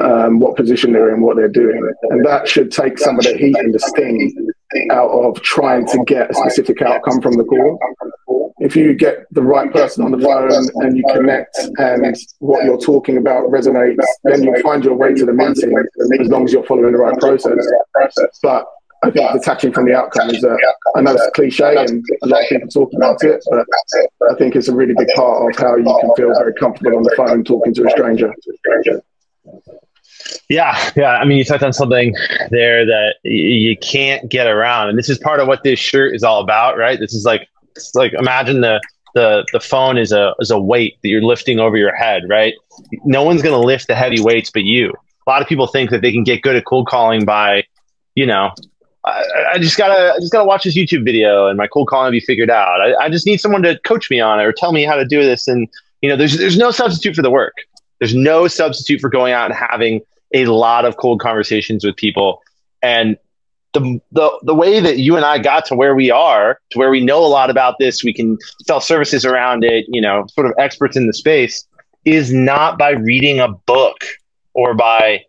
um, 0.01 0.39
what 0.39 0.55
position 0.55 0.93
they're 0.93 1.13
in, 1.13 1.21
what 1.21 1.35
they're 1.35 1.49
doing. 1.49 1.85
And 2.11 2.25
that 2.25 2.47
should 2.47 2.71
take 2.71 2.97
some 2.97 3.17
of 3.17 3.25
the 3.25 3.37
heat 3.37 3.57
and 3.57 3.73
the 3.73 3.79
sting 3.79 4.51
out 4.89 5.09
of 5.09 5.41
trying 5.41 5.85
to 5.87 6.03
get 6.05 6.31
a 6.31 6.33
specific 6.33 6.81
outcome 6.81 7.21
from 7.21 7.33
the 7.35 7.43
call. 7.43 7.77
If 8.59 8.75
you 8.75 8.93
get 8.93 9.25
the 9.31 9.41
right 9.41 9.73
person 9.73 10.05
on 10.05 10.11
the 10.11 10.19
phone 10.19 10.51
and 10.85 10.95
you 10.95 11.03
connect 11.11 11.57
and 11.77 12.15
what 12.39 12.63
you're 12.63 12.79
talking 12.79 13.17
about 13.17 13.49
resonates, 13.49 13.97
then 14.23 14.43
you'll 14.43 14.61
find 14.61 14.83
your 14.85 14.95
way 14.95 15.13
to 15.13 15.25
the 15.25 15.33
meeting 15.33 15.75
as 16.21 16.29
long 16.29 16.45
as 16.45 16.53
you're 16.53 16.63
following 16.63 16.93
the 16.93 16.99
right 16.99 17.19
process. 17.19 17.67
But 18.43 18.65
I 19.03 19.09
think 19.09 19.31
detaching 19.33 19.73
from 19.73 19.85
the 19.85 19.95
outcome 19.95 20.29
is 20.29 20.43
a, 20.43 20.55
I 20.95 21.01
know 21.01 21.13
it's 21.13 21.25
a 21.25 21.31
cliche 21.31 21.75
and 21.75 22.05
a 22.21 22.27
lot 22.27 22.43
of 22.43 22.49
people 22.49 22.67
talk 22.67 22.93
about 22.93 23.23
it, 23.23 23.43
but 23.49 23.65
I 24.31 24.35
think 24.35 24.55
it's 24.55 24.67
a 24.67 24.75
really 24.75 24.93
big 24.93 25.07
part 25.15 25.49
of 25.49 25.59
how 25.59 25.75
you 25.75 25.83
can 25.83 26.15
feel 26.15 26.33
very 26.37 26.53
comfortable 26.53 26.97
on 26.97 27.03
the 27.03 27.13
phone 27.17 27.43
talking 27.43 27.73
to 27.73 27.87
a 27.87 27.89
stranger. 27.89 28.31
Yeah, 30.49 30.91
yeah. 30.95 31.13
I 31.15 31.25
mean, 31.25 31.37
you 31.37 31.43
touched 31.43 31.63
on 31.63 31.73
something 31.73 32.13
there 32.51 32.85
that 32.85 33.15
you 33.23 33.75
can't 33.77 34.29
get 34.29 34.47
around, 34.47 34.89
and 34.89 34.97
this 34.97 35.09
is 35.09 35.17
part 35.17 35.39
of 35.39 35.47
what 35.47 35.63
this 35.63 35.79
shirt 35.79 36.13
is 36.13 36.23
all 36.23 36.41
about, 36.41 36.77
right? 36.77 36.99
This 36.99 37.13
is 37.13 37.25
like, 37.25 37.47
it's 37.75 37.95
like 37.95 38.13
imagine 38.13 38.61
the 38.61 38.79
the 39.15 39.45
the 39.51 39.59
phone 39.59 39.97
is 39.97 40.11
a 40.11 40.35
is 40.39 40.51
a 40.51 40.59
weight 40.59 40.97
that 41.01 41.09
you're 41.09 41.23
lifting 41.23 41.59
over 41.59 41.75
your 41.77 41.95
head, 41.95 42.23
right? 42.29 42.53
No 43.03 43.23
one's 43.23 43.41
going 43.41 43.59
to 43.59 43.65
lift 43.65 43.87
the 43.87 43.95
heavy 43.95 44.21
weights 44.21 44.51
but 44.51 44.63
you. 44.63 44.93
A 45.25 45.29
lot 45.29 45.41
of 45.41 45.47
people 45.47 45.67
think 45.67 45.89
that 45.89 46.01
they 46.01 46.11
can 46.11 46.23
get 46.23 46.41
good 46.41 46.55
at 46.55 46.65
cold 46.65 46.87
calling 46.87 47.25
by, 47.25 47.63
you 48.15 48.25
know, 48.25 48.51
I, 49.03 49.23
I, 49.53 49.57
just 49.57 49.77
gotta 49.77 50.13
I 50.13 50.19
just 50.19 50.31
gotta 50.31 50.45
watch 50.45 50.63
this 50.63 50.77
YouTube 50.77 51.03
video 51.03 51.47
and 51.47 51.57
my 51.57 51.67
cold 51.67 51.87
calling 51.87 52.11
be 52.11 52.19
figured 52.19 52.49
out. 52.51 52.81
I, 52.81 53.05
I, 53.05 53.09
just 53.09 53.25
need 53.25 53.39
someone 53.39 53.63
to 53.63 53.79
coach 53.79 54.11
me 54.11 54.19
on 54.19 54.39
it 54.39 54.43
or 54.43 54.51
tell 54.51 54.71
me 54.73 54.83
how 54.83 54.95
to 54.95 55.05
do 55.05 55.23
this. 55.23 55.47
And 55.47 55.67
you 56.01 56.09
know, 56.09 56.15
there's 56.15 56.37
there's 56.37 56.57
no 56.57 56.71
substitute 56.71 57.15
for 57.15 57.21
the 57.21 57.31
work. 57.31 57.53
There's 57.99 58.13
no 58.13 58.47
substitute 58.47 59.01
for 59.01 59.09
going 59.09 59.33
out 59.33 59.45
and 59.45 59.53
having 59.53 60.01
a 60.33 60.45
lot 60.45 60.85
of 60.85 60.97
cold 60.97 61.19
conversations 61.19 61.83
with 61.83 61.95
people. 61.95 62.41
And 62.81 63.17
the 63.73 63.99
the 64.11 64.39
the 64.43 64.55
way 64.55 64.79
that 64.79 64.99
you 64.99 65.15
and 65.15 65.25
I 65.25 65.39
got 65.39 65.65
to 65.65 65.75
where 65.75 65.95
we 65.95 66.11
are, 66.11 66.59
to 66.71 66.79
where 66.79 66.89
we 66.89 67.03
know 67.03 67.23
a 67.23 67.27
lot 67.27 67.49
about 67.49 67.75
this, 67.79 68.03
we 68.03 68.13
can 68.13 68.37
sell 68.65 68.81
services 68.81 69.25
around 69.25 69.63
it, 69.63 69.85
you 69.87 70.01
know, 70.01 70.25
sort 70.33 70.47
of 70.47 70.53
experts 70.57 70.97
in 70.97 71.07
the 71.07 71.13
space, 71.13 71.65
is 72.05 72.33
not 72.33 72.77
by 72.77 72.91
reading 72.91 73.39
a 73.39 73.47
book 73.47 74.03
or 74.53 74.73
by 74.73 75.23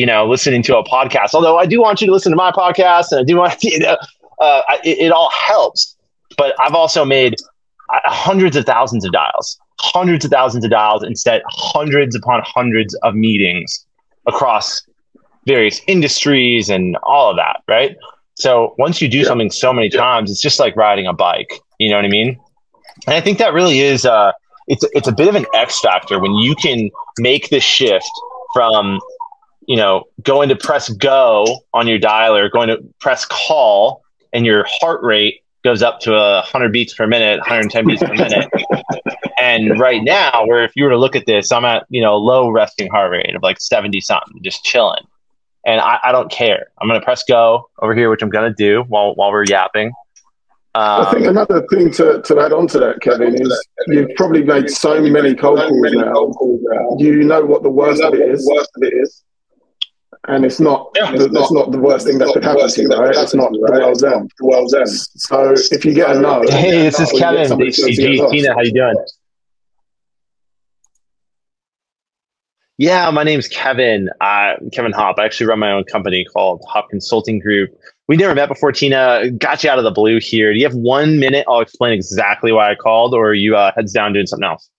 you 0.00 0.06
know, 0.06 0.26
listening 0.26 0.62
to 0.62 0.78
a 0.78 0.82
podcast. 0.82 1.34
Although 1.34 1.58
I 1.58 1.66
do 1.66 1.78
want 1.78 2.00
you 2.00 2.06
to 2.06 2.12
listen 2.14 2.32
to 2.32 2.36
my 2.36 2.50
podcast, 2.50 3.12
and 3.12 3.20
I 3.20 3.22
do 3.22 3.36
want 3.36 3.62
you 3.62 3.80
know, 3.80 3.98
uh, 4.40 4.62
it, 4.82 4.98
it 4.98 5.12
all 5.12 5.30
helps. 5.30 5.94
But 6.38 6.54
I've 6.58 6.74
also 6.74 7.04
made 7.04 7.34
uh, 7.90 7.98
hundreds 8.06 8.56
of 8.56 8.64
thousands 8.64 9.04
of 9.04 9.12
dials, 9.12 9.60
hundreds 9.78 10.24
of 10.24 10.30
thousands 10.30 10.64
of 10.64 10.70
dials, 10.70 11.02
and 11.02 11.18
set 11.18 11.42
hundreds 11.48 12.16
upon 12.16 12.40
hundreds 12.46 12.94
of 13.02 13.14
meetings 13.14 13.84
across 14.26 14.80
various 15.46 15.82
industries 15.86 16.70
and 16.70 16.96
all 17.02 17.28
of 17.28 17.36
that, 17.36 17.62
right? 17.68 17.94
So 18.36 18.74
once 18.78 19.02
you 19.02 19.08
do 19.08 19.24
something 19.24 19.50
so 19.50 19.70
many 19.70 19.90
times, 19.90 20.30
it's 20.30 20.40
just 20.40 20.58
like 20.58 20.76
riding 20.76 21.06
a 21.06 21.12
bike. 21.12 21.60
You 21.78 21.90
know 21.90 21.96
what 21.96 22.06
I 22.06 22.08
mean? 22.08 22.40
And 23.06 23.14
I 23.14 23.20
think 23.20 23.36
that 23.36 23.52
really 23.52 23.80
is 23.80 24.06
uh, 24.06 24.32
it's 24.66 24.82
it's 24.94 25.08
a 25.08 25.12
bit 25.12 25.28
of 25.28 25.34
an 25.34 25.44
X 25.52 25.78
factor 25.80 26.18
when 26.18 26.32
you 26.36 26.54
can 26.54 26.88
make 27.18 27.50
the 27.50 27.60
shift 27.60 28.10
from 28.54 28.98
you 29.70 29.76
know, 29.76 30.02
going 30.20 30.48
to 30.48 30.56
press 30.56 30.88
go 30.88 31.46
on 31.72 31.86
your 31.86 32.00
dialer, 32.00 32.50
going 32.50 32.66
to 32.66 32.82
press 32.98 33.24
call, 33.24 34.02
and 34.32 34.44
your 34.44 34.66
heart 34.68 35.00
rate 35.04 35.44
goes 35.62 35.80
up 35.80 36.00
to 36.00 36.12
a 36.12 36.38
100 36.38 36.72
beats 36.72 36.92
per 36.92 37.06
minute, 37.06 37.38
110 37.38 37.86
beats 37.86 38.02
per 38.02 38.12
minute. 38.12 38.50
And 39.40 39.80
right 39.80 40.02
now, 40.02 40.44
where 40.44 40.64
if 40.64 40.72
you 40.76 40.84
were 40.84 40.90
to 40.90 40.98
look 40.98 41.16
at 41.16 41.24
this, 41.24 41.50
I'm 41.50 41.64
at 41.64 41.86
you 41.88 42.02
know 42.02 42.16
low 42.16 42.50
resting 42.50 42.90
heart 42.90 43.10
rate 43.10 43.34
of 43.34 43.42
like 43.42 43.58
70 43.58 43.98
something, 44.02 44.42
just 44.42 44.64
chilling. 44.64 45.02
And 45.64 45.80
I, 45.80 45.98
I 46.04 46.12
don't 46.12 46.30
care. 46.30 46.66
I'm 46.78 46.86
gonna 46.86 47.00
press 47.00 47.24
go 47.24 47.70
over 47.80 47.94
here, 47.94 48.10
which 48.10 48.22
I'm 48.22 48.28
gonna 48.28 48.52
do 48.52 48.84
while 48.88 49.14
while 49.14 49.30
we're 49.30 49.46
yapping. 49.46 49.92
Um, 50.74 51.06
I 51.06 51.10
think 51.10 51.24
um, 51.24 51.30
another 51.30 51.66
thing 51.68 51.90
to, 51.92 52.20
to 52.20 52.38
add 52.38 52.52
on 52.52 52.66
to 52.68 52.78
that, 52.80 53.00
Kevin, 53.00 53.34
is 53.40 53.68
you've 53.86 54.10
probably 54.16 54.44
made 54.44 54.68
so 54.68 55.00
many 55.00 55.34
cold 55.34 55.58
calls 55.58 56.60
now. 56.62 56.96
Do 56.98 57.04
you 57.06 57.24
know 57.24 57.42
what 57.42 57.62
the 57.62 57.70
worst 57.70 58.02
of 58.02 58.12
it 58.12 58.20
is 58.20 59.24
and 60.28 60.44
it's 60.44 60.60
not 60.60 60.90
yeah, 60.94 61.10
the, 61.12 61.24
it's, 61.24 61.32
not, 61.32 61.52
not, 61.52 61.72
the 61.72 61.78
worst 61.78 62.06
thing 62.06 62.18
that 62.18 62.28
could 62.32 62.44
happen 62.44 62.68
to 62.68 62.82
you, 62.82 62.88
right? 62.88 63.14
It's 63.16 63.34
not 63.34 63.52
the 63.52 63.58
world's 63.58 64.04
end. 64.04 64.30
The 64.38 64.46
world's 64.46 64.74
end. 64.74 64.88
So 64.88 65.54
if 65.72 65.84
you 65.84 65.94
get 65.94 66.14
a 66.16 66.20
no, 66.20 66.42
hey, 66.48 66.82
this 66.82 67.00
is 67.00 67.10
Kevin, 67.12 67.46
HCG. 67.46 68.30
Tina, 68.30 68.54
how 68.54 68.60
you 68.60 68.72
doing? 68.72 68.94
Yeah, 72.76 73.10
my 73.10 73.24
name's 73.24 73.48
Kevin. 73.48 74.08
Uh, 74.20 74.54
Kevin 74.72 74.92
Hopp. 74.92 75.18
I 75.18 75.24
actually 75.24 75.46
run 75.46 75.58
my 75.58 75.72
own 75.72 75.84
company 75.84 76.24
called 76.24 76.62
Hopp 76.66 76.88
Consulting 76.90 77.38
Group. 77.38 77.70
We 78.08 78.16
never 78.16 78.34
met 78.34 78.48
before, 78.48 78.72
Tina. 78.72 79.30
Got 79.32 79.64
you 79.64 79.70
out 79.70 79.78
of 79.78 79.84
the 79.84 79.90
blue 79.90 80.18
here. 80.18 80.52
Do 80.52 80.58
you 80.58 80.66
have 80.66 80.74
one 80.74 81.18
minute? 81.18 81.44
I'll 81.48 81.60
explain 81.60 81.92
exactly 81.92 82.52
why 82.52 82.70
I 82.70 82.74
called, 82.74 83.14
or 83.14 83.28
are 83.28 83.34
you 83.34 83.56
uh, 83.56 83.72
heads 83.76 83.92
down 83.92 84.12
doing 84.12 84.26
something 84.26 84.46
else? 84.46 84.70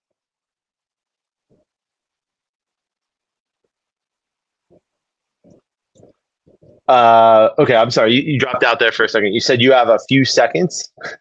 Uh, 6.92 7.54
okay, 7.58 7.76
I'm 7.76 7.90
sorry. 7.90 8.14
You, 8.14 8.34
you 8.34 8.38
dropped 8.38 8.66
out 8.66 8.80
there 8.80 8.92
for 8.92 9.06
a 9.06 9.08
second. 9.08 9.34
You 9.34 9.40
said 9.40 9.62
you 9.62 9.72
have 9.72 9.88
a 9.88 9.98
few 10.10 10.26
seconds. 10.26 10.92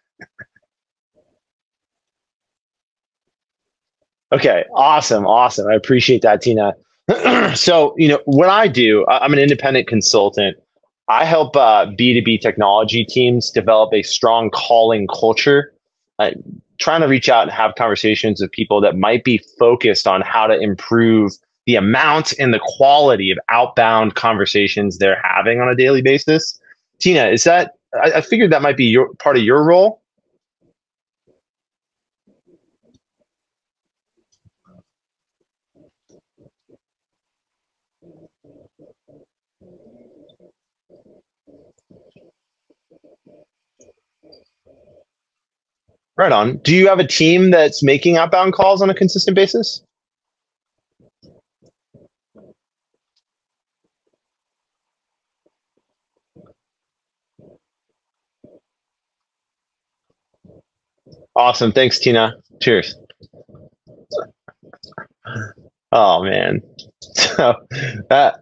okay, 4.33 4.65
awesome, 4.75 5.25
awesome. 5.25 5.67
I 5.67 5.75
appreciate 5.75 6.23
that, 6.23 6.41
Tina. 6.41 6.73
so, 7.55 7.95
you 7.97 8.09
know, 8.09 8.19
what 8.25 8.49
I 8.49 8.67
do, 8.67 9.05
I'm 9.07 9.31
an 9.31 9.39
independent 9.39 9.87
consultant. 9.87 10.57
I 11.07 11.23
help 11.23 11.55
uh, 11.55 11.85
B2B 11.85 12.41
technology 12.41 13.05
teams 13.05 13.49
develop 13.49 13.93
a 13.93 14.03
strong 14.03 14.49
calling 14.49 15.07
culture, 15.07 15.73
trying 16.79 16.99
to 16.99 17.07
reach 17.07 17.29
out 17.29 17.43
and 17.43 17.51
have 17.51 17.75
conversations 17.75 18.41
with 18.41 18.51
people 18.51 18.81
that 18.81 18.97
might 18.97 19.23
be 19.23 19.39
focused 19.57 20.05
on 20.05 20.19
how 20.19 20.47
to 20.47 20.59
improve 20.59 21.31
the 21.71 21.77
amount 21.77 22.33
and 22.37 22.53
the 22.53 22.59
quality 22.61 23.31
of 23.31 23.39
outbound 23.47 24.15
conversations 24.15 24.97
they're 24.97 25.21
having 25.23 25.61
on 25.61 25.69
a 25.69 25.75
daily 25.75 26.01
basis. 26.01 26.59
Tina, 26.99 27.27
is 27.27 27.45
that 27.45 27.75
I, 27.93 28.11
I 28.15 28.21
figured 28.21 28.51
that 28.51 28.61
might 28.61 28.75
be 28.75 28.85
your 28.85 29.13
part 29.15 29.37
of 29.37 29.43
your 29.43 29.63
role. 29.63 30.01
Right 46.17 46.33
on. 46.33 46.57
Do 46.57 46.75
you 46.75 46.89
have 46.89 46.99
a 46.99 47.07
team 47.07 47.49
that's 47.49 47.81
making 47.81 48.17
outbound 48.17 48.53
calls 48.53 48.81
on 48.81 48.89
a 48.89 48.93
consistent 48.93 49.35
basis? 49.35 49.81
Awesome. 61.35 61.71
Thanks, 61.71 61.99
Tina. 61.99 62.35
Cheers. 62.61 62.95
Oh 65.91 66.23
man. 66.23 66.61
So 67.13 67.55
that 68.09 68.35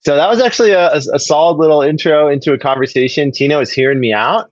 so 0.00 0.16
that 0.16 0.28
was 0.28 0.40
actually 0.40 0.72
a, 0.72 0.92
a, 0.92 1.18
solid 1.18 1.58
little 1.58 1.80
intro 1.80 2.28
into 2.28 2.52
a 2.52 2.58
conversation. 2.58 3.30
Tina 3.30 3.56
was 3.56 3.70
hearing 3.70 4.00
me 4.00 4.12
out. 4.12 4.50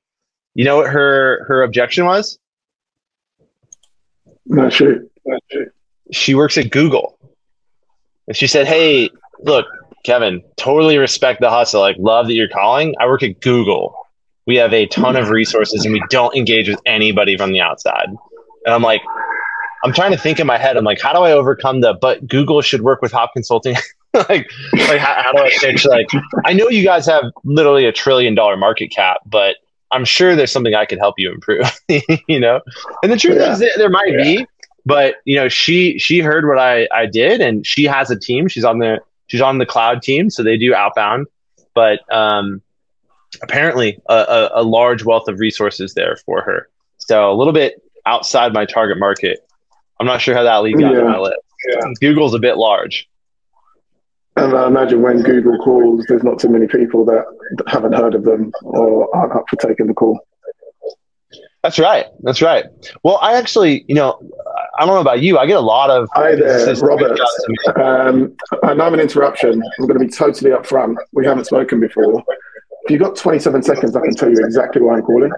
You 0.54 0.64
know 0.64 0.76
what 0.76 0.90
her 0.90 1.44
her 1.48 1.62
objection 1.62 2.06
was? 2.06 2.38
Not 4.46 4.72
sure. 4.72 5.00
Not 5.26 5.42
sure. 5.50 5.66
She 6.12 6.34
works 6.34 6.56
at 6.56 6.70
Google. 6.70 7.18
And 8.26 8.36
she 8.36 8.46
said, 8.46 8.66
Hey, 8.66 9.10
look, 9.40 9.66
Kevin, 10.04 10.42
totally 10.56 10.98
respect 10.98 11.40
the 11.40 11.50
hustle. 11.50 11.80
Like, 11.80 11.96
love 11.98 12.26
that 12.28 12.34
you're 12.34 12.48
calling. 12.48 12.94
I 13.00 13.06
work 13.06 13.22
at 13.22 13.40
Google 13.40 13.96
we 14.48 14.56
have 14.56 14.72
a 14.72 14.86
ton 14.86 15.14
of 15.14 15.28
resources 15.28 15.84
and 15.84 15.92
we 15.92 16.02
don't 16.08 16.34
engage 16.34 16.70
with 16.70 16.80
anybody 16.86 17.36
from 17.36 17.52
the 17.52 17.60
outside. 17.60 18.06
And 18.64 18.74
I'm 18.74 18.80
like, 18.80 19.02
I'm 19.84 19.92
trying 19.92 20.10
to 20.12 20.16
think 20.16 20.40
in 20.40 20.46
my 20.46 20.56
head. 20.56 20.78
I'm 20.78 20.84
like, 20.84 21.00
how 21.00 21.12
do 21.12 21.18
I 21.18 21.32
overcome 21.32 21.82
the? 21.82 21.92
But 21.92 22.26
Google 22.26 22.62
should 22.62 22.80
work 22.80 23.02
with 23.02 23.12
Hopp 23.12 23.34
Consulting. 23.34 23.76
like, 24.14 24.50
like 24.72 24.98
how, 24.98 25.22
how 25.22 25.32
do 25.32 25.42
I 25.42 25.50
pitch? 25.60 25.84
Like, 25.84 26.08
I 26.46 26.54
know 26.54 26.70
you 26.70 26.82
guys 26.82 27.04
have 27.04 27.24
literally 27.44 27.84
a 27.84 27.92
trillion 27.92 28.34
dollar 28.34 28.56
market 28.56 28.88
cap, 28.88 29.18
but 29.26 29.56
I'm 29.90 30.06
sure 30.06 30.34
there's 30.34 30.50
something 30.50 30.74
I 30.74 30.86
could 30.86 30.98
help 30.98 31.16
you 31.18 31.30
improve. 31.30 31.70
you 32.26 32.40
know, 32.40 32.62
and 33.02 33.12
the 33.12 33.18
truth 33.18 33.36
yeah. 33.36 33.52
is, 33.52 33.58
there 33.76 33.90
might 33.90 34.12
yeah. 34.12 34.22
be, 34.22 34.46
but 34.86 35.16
you 35.26 35.36
know, 35.36 35.48
she 35.48 35.98
she 35.98 36.20
heard 36.20 36.48
what 36.48 36.58
I 36.58 36.88
I 36.90 37.04
did, 37.04 37.42
and 37.42 37.66
she 37.66 37.84
has 37.84 38.10
a 38.10 38.18
team. 38.18 38.48
She's 38.48 38.64
on 38.64 38.78
the 38.78 39.00
she's 39.26 39.42
on 39.42 39.58
the 39.58 39.66
cloud 39.66 40.00
team, 40.00 40.30
so 40.30 40.42
they 40.42 40.56
do 40.56 40.74
outbound. 40.74 41.26
But 41.74 42.00
um, 42.10 42.62
apparently 43.42 44.00
a, 44.08 44.14
a, 44.14 44.50
a, 44.54 44.62
large 44.62 45.04
wealth 45.04 45.28
of 45.28 45.38
resources 45.38 45.94
there 45.94 46.16
for 46.24 46.42
her. 46.42 46.68
So 46.98 47.30
a 47.30 47.34
little 47.34 47.52
bit 47.52 47.82
outside 48.06 48.52
my 48.52 48.64
target 48.64 48.98
market. 48.98 49.46
I'm 50.00 50.06
not 50.06 50.20
sure 50.20 50.34
how 50.34 50.42
that 50.44 50.62
lead 50.62 50.78
got 50.78 50.94
yeah. 50.94 51.02
my 51.02 51.18
list. 51.18 51.36
Yeah. 51.68 51.92
Google's 52.00 52.34
a 52.34 52.38
bit 52.38 52.56
large. 52.56 53.08
And 54.36 54.56
I 54.56 54.68
imagine 54.68 55.02
when 55.02 55.22
Google 55.22 55.58
calls, 55.58 56.04
there's 56.08 56.22
not 56.22 56.38
too 56.38 56.48
many 56.48 56.68
people 56.68 57.04
that 57.06 57.24
haven't 57.66 57.94
heard 57.94 58.14
of 58.14 58.24
them 58.24 58.52
or 58.62 59.14
aren't 59.16 59.32
up 59.32 59.44
for 59.50 59.56
taking 59.56 59.88
the 59.88 59.94
call. 59.94 60.20
That's 61.62 61.78
right. 61.78 62.06
That's 62.22 62.40
right. 62.40 62.64
Well, 63.02 63.18
I 63.20 63.36
actually, 63.36 63.84
you 63.88 63.94
know, 63.96 64.20
I 64.78 64.86
don't 64.86 64.94
know 64.94 65.00
about 65.00 65.20
you. 65.20 65.38
I 65.38 65.46
get 65.46 65.56
a 65.56 65.60
lot 65.60 65.90
of. 65.90 66.08
Hi 66.12 66.36
there, 66.36 66.72
Robert. 66.76 67.18
Um, 67.74 68.36
I 68.62 68.74
know 68.74 68.84
I'm 68.84 68.94
an 68.94 69.00
interruption. 69.00 69.60
I'm 69.78 69.86
going 69.86 69.98
to 69.98 70.04
be 70.04 70.10
totally 70.10 70.52
upfront. 70.52 70.96
We 71.12 71.26
haven't 71.26 71.46
spoken 71.46 71.80
before. 71.80 72.22
If 72.88 72.92
you've 72.92 73.02
got 73.02 73.16
27 73.16 73.62
seconds, 73.64 73.94
I 73.94 74.00
can 74.00 74.14
tell 74.14 74.30
you 74.30 74.38
exactly 74.38 74.80
why 74.80 74.96
I'm 74.96 75.02
calling. 75.02 75.30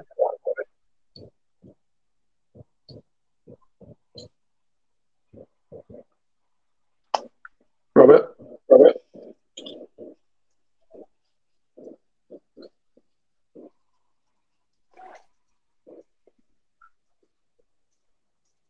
Robert? 7.96 8.36
Robert? 8.68 8.96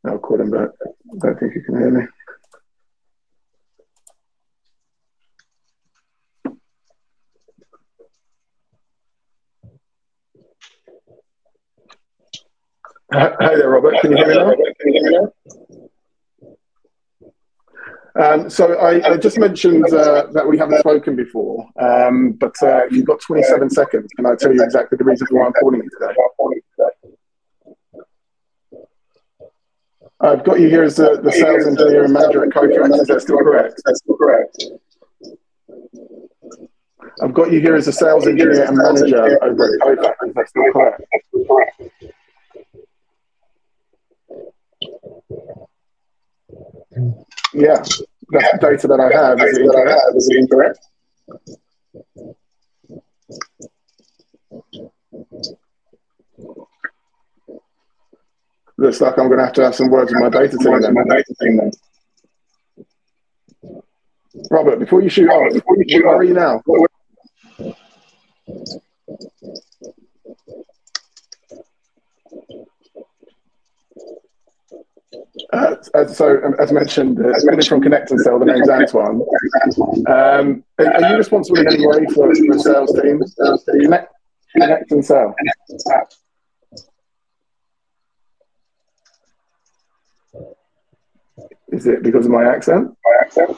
I'll 0.07 0.19
call 0.21 0.41
him 0.41 0.51
back. 0.51 0.71
I 0.83 1.19
don't 1.21 1.39
think 1.39 1.55
you 1.55 1.63
can 1.65 1.79
hear 1.79 1.91
me. 1.91 2.07
Hi 13.13 13.55
there, 13.55 13.69
Robert. 13.69 13.97
Can 14.01 14.13
you 14.13 14.17
hear 14.17 14.29
me 14.29 14.35
now? 14.37 14.55
Can 14.55 14.93
you 14.95 15.03
hear 15.03 15.11
me 15.11 15.19
now? 15.19 15.33
Um, 18.35 18.40
so 18.51 18.75
I, 18.75 19.13
I, 19.13 19.17
just 19.17 19.39
mentioned 19.39 19.93
uh, 19.93 20.27
that 20.33 20.47
we 20.47 20.59
haven't 20.59 20.81
spoken 20.81 21.17
before, 21.17 21.67
um, 21.81 22.33
but 22.33 22.55
uh, 22.63 22.83
you've 22.91 23.07
got 23.07 23.21
27 23.21 23.71
seconds, 23.71 24.11
and 24.19 24.27
I'll 24.27 24.37
tell 24.37 24.53
you 24.53 24.63
exactly 24.63 24.99
the 24.99 25.05
reason 25.05 25.27
why 25.31 25.47
I'm 25.47 25.53
calling 25.55 25.83
you 25.83 25.91
today? 25.99 26.15
I've 30.23 30.45
got 30.45 30.61
you 30.61 30.69
here 30.69 30.83
as 30.83 30.97
the, 30.97 31.19
the 31.23 31.33
sales 31.33 31.67
engineer 31.67 32.05
and 32.05 32.13
manager 32.13 32.45
at 32.45 32.51
Kofax. 32.51 33.01
Is 33.01 33.07
that 33.07 33.23
still 33.23 33.39
correct? 33.39 33.81
That's 33.87 34.01
still 34.01 34.17
correct. 34.17 34.65
I've 37.23 37.33
got 37.33 37.51
you 37.51 37.61
here 37.61 37.75
as 37.75 37.89
a 37.89 37.93
sales 37.93 38.27
engineer 38.27 38.65
and 38.65 38.77
manager 38.77 39.43
over 39.43 39.65
at 39.65 39.81
Kofax. 39.81 40.29
Is 40.29 40.35
that 40.35 40.49
still 40.49 40.73
correct? 40.73 41.03
Yeah, 47.53 47.83
the 48.31 48.59
data 48.61 48.87
that 48.87 49.01
I 49.01 49.11
have. 49.17 49.41
Is 49.41 49.59
it 49.59 49.63
incorrect? 49.63 50.01
Is 50.17 50.29
it 50.31 50.39
incorrect? 50.39 50.79
Looks 58.77 59.01
like 59.01 59.19
I'm 59.19 59.27
going 59.27 59.39
to 59.39 59.45
have 59.45 59.53
to 59.55 59.65
have 59.65 59.75
some 59.75 59.91
words 59.91 60.11
with 60.11 60.23
my 60.23 60.31
data 60.31 60.57
team 60.57 60.81
then. 60.81 60.95
My 60.95 61.05
data 61.05 61.35
then. 61.39 61.71
Robert, 64.51 64.79
before 64.79 65.03
you 65.03 65.11
shoot 65.11 65.29
off, 65.29 65.53
before 65.53 65.77
you 65.77 65.85
shoot 65.89 66.05
where 66.05 66.17
are 66.17 66.25
you 66.25 66.33
now? 66.33 66.63
Uh, 75.53 75.75
so, 76.07 76.43
um, 76.45 76.55
as 76.61 76.71
mentioned, 76.71 77.19
uh, 77.19 77.31
as 77.31 77.67
from 77.67 77.81
Connect 77.83 78.11
and 78.11 78.21
Sell, 78.21 78.39
the 78.39 78.45
name's 78.45 78.69
Antoine. 78.69 79.21
Um, 80.07 80.65
are, 80.79 80.87
are, 80.87 81.11
you 81.11 81.17
responsible 81.17 81.59
in 81.59 81.67
any 81.67 81.87
way 81.87 82.07
for, 82.15 82.33
for 82.33 82.55
a 82.55 82.59
sales 82.59 82.95
team? 82.95 83.21
Connect, 83.83 84.15
Connect 84.55 84.93
and 84.93 85.05
Sell. 85.05 85.35
Is 91.73 91.87
it 91.87 92.03
because 92.03 92.27
of 92.27 92.33
my 92.33 92.45
accent? 92.45 92.97
My 93.05 93.17
accent. 93.21 93.57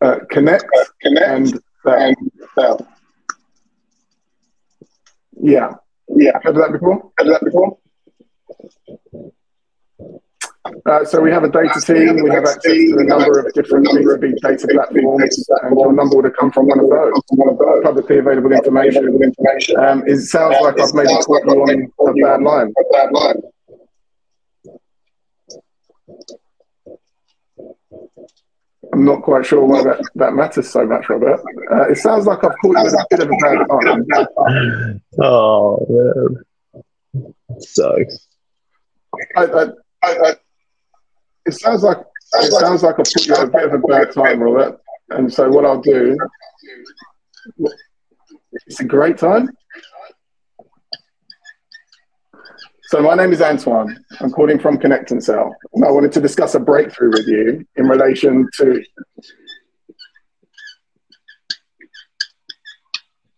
Uh, 0.00 0.18
connect, 0.30 0.66
connect 1.00 1.26
and, 1.26 1.60
and 1.84 2.16
sell. 2.54 2.86
Yeah. 5.40 5.74
Yeah. 6.08 6.38
Heard 6.42 6.56
that 6.56 6.72
before? 6.72 7.10
Heard 7.18 7.28
that 7.28 7.44
before? 7.44 7.78
Uh, 10.84 11.04
so 11.04 11.20
we 11.20 11.30
have 11.30 11.44
a 11.44 11.48
data 11.48 11.80
team. 11.80 12.22
We 12.22 12.30
have 12.30 12.44
access 12.44 12.72
to 12.72 12.96
a 12.98 13.04
number 13.04 13.38
of 13.38 13.52
different 13.54 13.86
B2B 13.86 14.36
data 14.42 14.66
platforms, 14.68 15.48
and 15.62 15.78
your 15.78 15.92
number 15.92 16.16
would 16.16 16.24
have 16.24 16.36
come 16.36 16.50
from 16.50 16.66
one 16.66 16.80
of 16.80 16.88
those, 16.88 17.82
publicly 17.82 18.18
available 18.18 18.52
information. 18.52 19.06
Um, 19.78 20.02
it 20.06 20.20
sounds 20.20 20.56
like 20.60 20.80
I've 20.80 20.94
maybe 20.94 21.08
caught 21.24 21.46
you 21.46 21.90
on 21.98 22.08
a 22.08 22.22
bad 22.22 22.42
line. 22.42 22.72
I'm 28.92 28.95
not 29.06 29.22
quite 29.22 29.46
sure 29.46 29.64
why 29.64 29.82
that, 29.82 30.02
that 30.16 30.34
matters 30.34 30.68
so 30.68 30.84
much, 30.84 31.08
Robert. 31.08 31.40
Uh, 31.72 31.88
it 31.88 31.96
sounds 31.96 32.26
like 32.26 32.44
I've 32.44 32.52
caught 32.60 32.76
you 32.76 32.86
at 32.86 32.92
a 32.92 33.06
bit 33.10 33.20
of 33.20 33.30
a 33.30 33.36
bad 33.36 33.66
time. 33.68 35.02
Oh, 35.22 36.36
man. 37.14 37.34
sucks. 37.60 38.28
I, 39.36 39.44
I, 39.44 39.68
I, 40.02 40.34
it 41.46 41.54
sounds 41.54 41.82
like 41.82 41.98
it 42.34 42.52
sounds 42.52 42.82
like 42.82 42.96
I've 42.98 43.06
put 43.06 43.26
you 43.26 43.34
at 43.34 43.44
a 43.44 43.46
bit 43.46 43.64
of 43.64 43.72
a 43.74 43.78
bad 43.78 44.12
time, 44.12 44.40
Robert. 44.40 44.80
And 45.10 45.32
so 45.32 45.48
what 45.48 45.64
I'll 45.64 45.80
do, 45.80 46.16
it's 48.66 48.80
a 48.80 48.84
great 48.84 49.16
time. 49.16 49.48
So 52.86 53.02
my 53.02 53.14
name 53.14 53.32
is 53.32 53.42
Antoine. 53.42 54.04
I'm 54.20 54.30
calling 54.30 54.58
from 54.60 54.78
Connect 54.78 55.10
and 55.10 55.22
Sell. 55.22 55.54
And 55.74 55.84
I 55.84 55.90
wanted 55.90 56.12
to 56.12 56.20
discuss 56.20 56.54
a 56.54 56.60
breakthrough 56.60 57.10
with 57.10 57.26
you 57.26 57.66
in 57.76 57.88
relation 57.88 58.48
to 58.58 58.82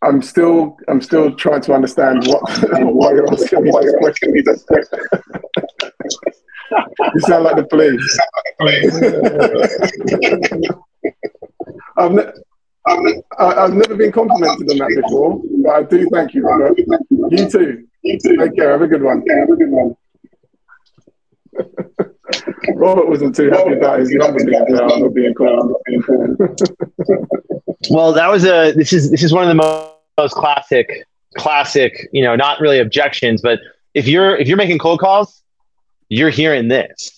I'm 0.02 0.22
still 0.22 0.76
I'm 0.86 1.00
still 1.00 1.34
trying 1.34 1.62
to 1.62 1.72
understand 1.74 2.24
what 2.26 2.42
why 2.72 3.10
you're 3.10 3.32
asking 3.32 4.32
me 4.32 4.42
this 4.42 4.64
you 7.14 7.20
sound 7.20 7.44
like 7.44 7.56
the 7.56 7.64
police. 7.64 8.18
I've, 11.96 12.12
ne- 12.12 12.32
I've, 12.86 13.58
I've 13.58 13.72
never 13.72 13.96
been 13.96 14.12
complimented 14.12 14.70
on 14.70 14.78
that 14.78 15.02
before, 15.02 15.40
but 15.64 15.70
I 15.70 15.82
do 15.82 16.08
thank 16.12 16.34
you, 16.34 16.42
Robert. 16.42 16.78
You 17.30 17.48
too. 17.50 17.87
You 18.02 18.18
too. 18.18 18.36
Take 18.36 18.56
care. 18.56 18.70
Have 18.70 18.82
a 18.82 18.86
good 18.86 19.02
one. 19.02 19.22
Yeah, 19.26 19.40
have 19.40 19.50
a 19.50 19.56
good 19.56 19.70
one. 19.70 19.96
Robert 22.74 23.08
wasn't 23.08 23.34
too 23.34 23.50
happy 23.50 23.72
about 23.72 24.00
his 24.00 24.10
number 24.10 24.44
being 24.44 24.64
down 24.64 25.02
or 25.02 25.10
being 25.10 25.34
called. 25.34 25.74
well, 27.90 28.12
that 28.12 28.30
was 28.30 28.44
a. 28.44 28.72
This 28.72 28.92
is 28.92 29.10
this 29.10 29.22
is 29.22 29.32
one 29.32 29.42
of 29.42 29.48
the 29.48 29.54
most, 29.54 29.90
most 30.16 30.34
classic, 30.34 31.06
classic. 31.36 32.08
You 32.12 32.22
know, 32.22 32.36
not 32.36 32.60
really 32.60 32.78
objections, 32.78 33.40
but 33.42 33.60
if 33.94 34.06
you're 34.06 34.36
if 34.36 34.46
you're 34.46 34.56
making 34.56 34.78
cold 34.78 35.00
calls, 35.00 35.42
you're 36.08 36.30
hearing 36.30 36.68
this. 36.68 37.14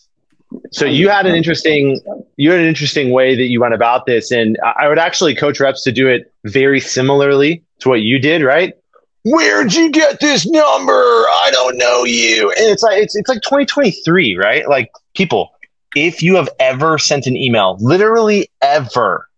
So 0.73 0.85
you 0.85 1.09
had 1.09 1.27
an 1.27 1.35
interesting 1.35 2.01
you 2.37 2.51
had 2.51 2.61
an 2.61 2.67
interesting 2.67 3.11
way 3.11 3.37
that 3.37 3.47
you 3.47 3.61
went 3.61 3.75
about 3.75 4.07
this, 4.07 4.31
and 4.31 4.59
I 4.63 4.89
would 4.89 4.99
actually 4.99 5.35
coach 5.35 5.61
reps 5.61 5.83
to 5.85 5.93
do 5.93 6.09
it 6.09 6.33
very 6.45 6.81
similarly 6.81 7.63
to 7.81 7.89
what 7.89 8.01
you 8.01 8.19
did, 8.19 8.43
right? 8.43 8.75
Where'd 9.25 9.75
you 9.75 9.91
get 9.91 10.21
this 10.21 10.47
number? 10.47 10.93
I 10.93 11.51
don't 11.53 11.77
know 11.77 12.05
you. 12.05 12.51
And 12.51 12.67
it's 12.67 12.83
like 12.83 13.03
it's 13.03 13.17
it's 13.17 13.29
like 13.29 13.43
2023, 13.43 14.37
right? 14.37 14.69
Like 14.69 14.91
people, 15.15 15.51
if 15.95 16.23
you 16.23 16.37
have 16.37 16.49
ever 16.59 16.99
sent 16.99 17.27
an 17.27 17.37
email, 17.37 17.77
literally 17.81 18.49
ever, 18.63 19.29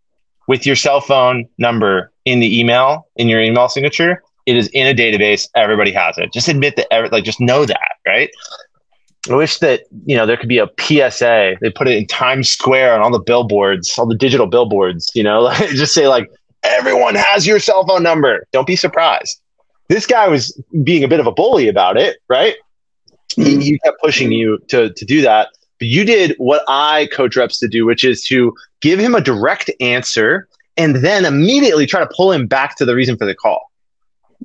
with 0.49 0.66
your 0.66 0.77
cell 0.77 1.01
phone 1.01 1.49
number 1.59 2.11
in 2.25 2.40
the 2.40 2.59
email 2.59 3.09
in 3.16 3.29
your 3.29 3.40
email 3.40 3.68
signature, 3.68 4.23
it 4.47 4.57
is 4.57 4.68
in 4.68 4.87
a 4.87 4.95
database. 4.95 5.49
Everybody 5.55 5.92
has 5.92 6.18
it. 6.18 6.33
Just 6.33 6.49
admit 6.49 6.77
that. 6.77 7.12
Like 7.12 7.25
just 7.25 7.40
know 7.40 7.64
that, 7.64 7.92
right? 8.07 8.31
I 9.31 9.37
wish 9.37 9.59
that 9.59 9.85
you 10.05 10.16
know 10.16 10.27
there 10.27 10.37
could 10.37 10.49
be 10.49 10.59
a 10.59 10.68
PSA. 10.81 11.57
They 11.61 11.71
put 11.71 11.87
it 11.88 11.97
in 11.97 12.07
Times 12.07 12.51
Square 12.51 12.95
on 12.95 13.03
all 13.03 13.11
the 13.11 13.21
billboards, 13.21 13.97
all 13.97 14.07
the 14.07 14.16
digital 14.16 14.47
billboards. 14.47 15.11
You 15.14 15.23
know, 15.23 15.53
just 15.71 15.95
say 15.95 16.09
like 16.09 16.31
everyone 16.64 17.14
has 17.14 17.47
your 17.47 17.61
cell 17.61 17.87
phone 17.87 18.03
number. 18.03 18.47
Don't 18.53 18.66
be 18.66 18.77
surprised. 18.77 19.40
This 19.88 20.07
guy 20.07 20.29
was 20.29 20.59
being 20.83 21.05
a 21.05 21.09
bit 21.09 21.21
of 21.21 21.27
a 21.27 21.33
bully 21.33 21.68
about 21.68 21.97
it, 21.97 22.18
right? 22.29 22.55
He, 23.35 23.42
mm-hmm. 23.42 23.61
he 23.61 23.79
kept 23.81 24.01
pushing 24.01 24.33
you 24.33 24.59
to, 24.68 24.92
to 24.92 25.05
do 25.05 25.23
that. 25.23 25.49
But 25.79 25.88
you 25.88 26.05
did 26.05 26.35
what 26.38 26.62
I 26.68 27.09
coach 27.12 27.37
reps 27.37 27.59
to 27.59 27.68
do, 27.68 27.85
which 27.85 28.05
is 28.05 28.23
to 28.25 28.55
give 28.81 28.99
him 28.99 29.14
a 29.14 29.21
direct 29.21 29.71
answer 29.81 30.49
and 30.77 30.97
then 30.97 31.25
immediately 31.25 31.87
try 31.87 32.01
to 32.01 32.11
pull 32.14 32.33
him 32.33 32.47
back 32.47 32.77
to 32.77 32.85
the 32.85 32.95
reason 32.95 33.16
for 33.16 33.27
the 33.27 33.35
call. 33.35 33.71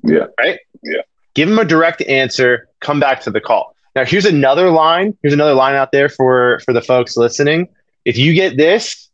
Yeah. 0.04 0.26
Right? 0.40 0.60
Yeah. 0.84 1.02
Give 1.34 1.50
him 1.50 1.60
a 1.60 1.66
direct 1.66 2.02
answer, 2.04 2.68
come 2.80 3.00
back 3.00 3.22
to 3.22 3.32
the 3.32 3.40
call. 3.40 3.76
Now 3.96 4.06
here's 4.06 4.26
another 4.26 4.70
line. 4.70 5.18
Here's 5.22 5.34
another 5.34 5.54
line 5.54 5.76
out 5.76 5.92
there 5.92 6.10
for 6.10 6.60
for 6.66 6.74
the 6.74 6.82
folks 6.82 7.18
listening. 7.18 7.68
If 8.06 8.18
you 8.18 8.34
get 8.34 8.58
this, 8.58 9.10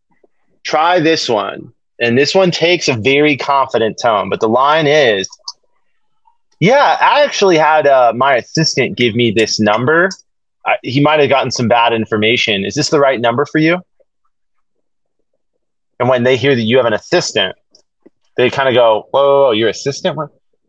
try 0.64 1.00
this 1.00 1.30
one. 1.30 1.74
And 2.00 2.18
this 2.18 2.36
one 2.36 2.52
takes 2.52 2.88
a 2.88 2.94
very 2.94 3.38
confident 3.38 3.98
tone, 4.02 4.30
but 4.30 4.40
the 4.40 4.50
line 4.50 4.88
is 4.88 5.28
yeah, 6.60 6.98
I 7.00 7.24
actually 7.24 7.58
had 7.58 7.88
uh, 7.88 8.14
my 8.16 8.36
assistant 8.36 8.98
give 8.98 9.16
me 9.16 9.32
this 9.32 9.60
number. 9.60 10.10
I, 10.66 10.78
he 10.84 11.02
might 11.02 11.20
have 11.20 11.30
gotten 11.30 11.52
some 11.52 11.68
bad 11.68 11.94
information. 11.94 12.64
Is 12.66 12.76
this 12.76 12.90
the 12.90 13.00
right 13.00 13.20
number 13.20 13.46
for 13.46 13.58
you? 13.58 13.82
And 16.00 16.10
when 16.10 16.24
they 16.24 16.38
hear 16.38 16.56
that 16.56 16.62
you 16.62 16.78
have 16.78 16.86
an 16.86 16.94
assistant, 16.94 17.56
they 18.38 18.50
kind 18.50 18.68
of 18.68 18.76
go, 18.76 19.08
whoa, 19.12 19.24
whoa, 19.24 19.42
whoa, 19.44 19.52
your 19.52 19.70
assistant? 19.70 20.18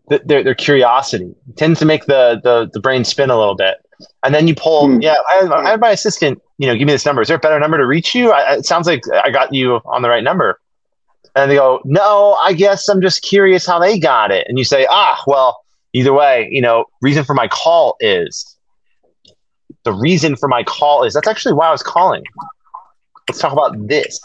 Their, 0.08 0.42
their 0.42 0.54
curiosity 0.54 1.34
tends 1.56 1.78
to 1.78 1.86
make 1.86 2.04
the, 2.04 2.40
the, 2.44 2.70
the 2.72 2.80
brain 2.80 3.04
spin 3.04 3.30
a 3.30 3.38
little 3.38 3.54
bit. 3.54 3.78
And 4.22 4.34
then 4.34 4.46
you 4.46 4.54
pull, 4.54 4.88
hmm. 4.88 5.00
yeah, 5.00 5.14
I, 5.30 5.48
I 5.50 5.70
have 5.70 5.80
my 5.80 5.90
assistant, 5.90 6.42
you 6.58 6.66
know, 6.66 6.76
give 6.76 6.86
me 6.86 6.92
this 6.92 7.06
number. 7.06 7.22
Is 7.22 7.28
there 7.28 7.36
a 7.36 7.40
better 7.40 7.58
number 7.58 7.78
to 7.78 7.86
reach 7.86 8.14
you? 8.14 8.32
I, 8.32 8.56
it 8.56 8.66
sounds 8.66 8.86
like 8.86 9.02
I 9.24 9.30
got 9.30 9.54
you 9.54 9.80
on 9.86 10.02
the 10.02 10.08
right 10.08 10.22
number. 10.22 10.60
And 11.36 11.50
they 11.50 11.56
go, 11.56 11.80
no, 11.84 12.34
I 12.34 12.52
guess 12.52 12.88
I'm 12.88 13.00
just 13.00 13.22
curious 13.22 13.66
how 13.66 13.78
they 13.78 13.98
got 13.98 14.30
it. 14.30 14.46
And 14.48 14.58
you 14.58 14.64
say, 14.64 14.86
ah, 14.88 15.22
well, 15.26 15.63
either 15.94 16.12
way, 16.12 16.48
you 16.50 16.61
know, 16.61 16.85
reason 17.00 17.24
for 17.24 17.33
my 17.33 17.48
call 17.48 17.96
is 18.00 18.57
the 19.85 19.92
reason 19.92 20.37
for 20.37 20.48
my 20.48 20.62
call 20.62 21.04
is 21.04 21.14
that's 21.14 21.28
actually 21.28 21.54
why 21.54 21.68
I 21.68 21.70
was 21.70 21.83
calling. 21.83 22.22
Let's 23.28 23.40
talk 23.40 23.52
about 23.52 23.88
this. 23.88 24.20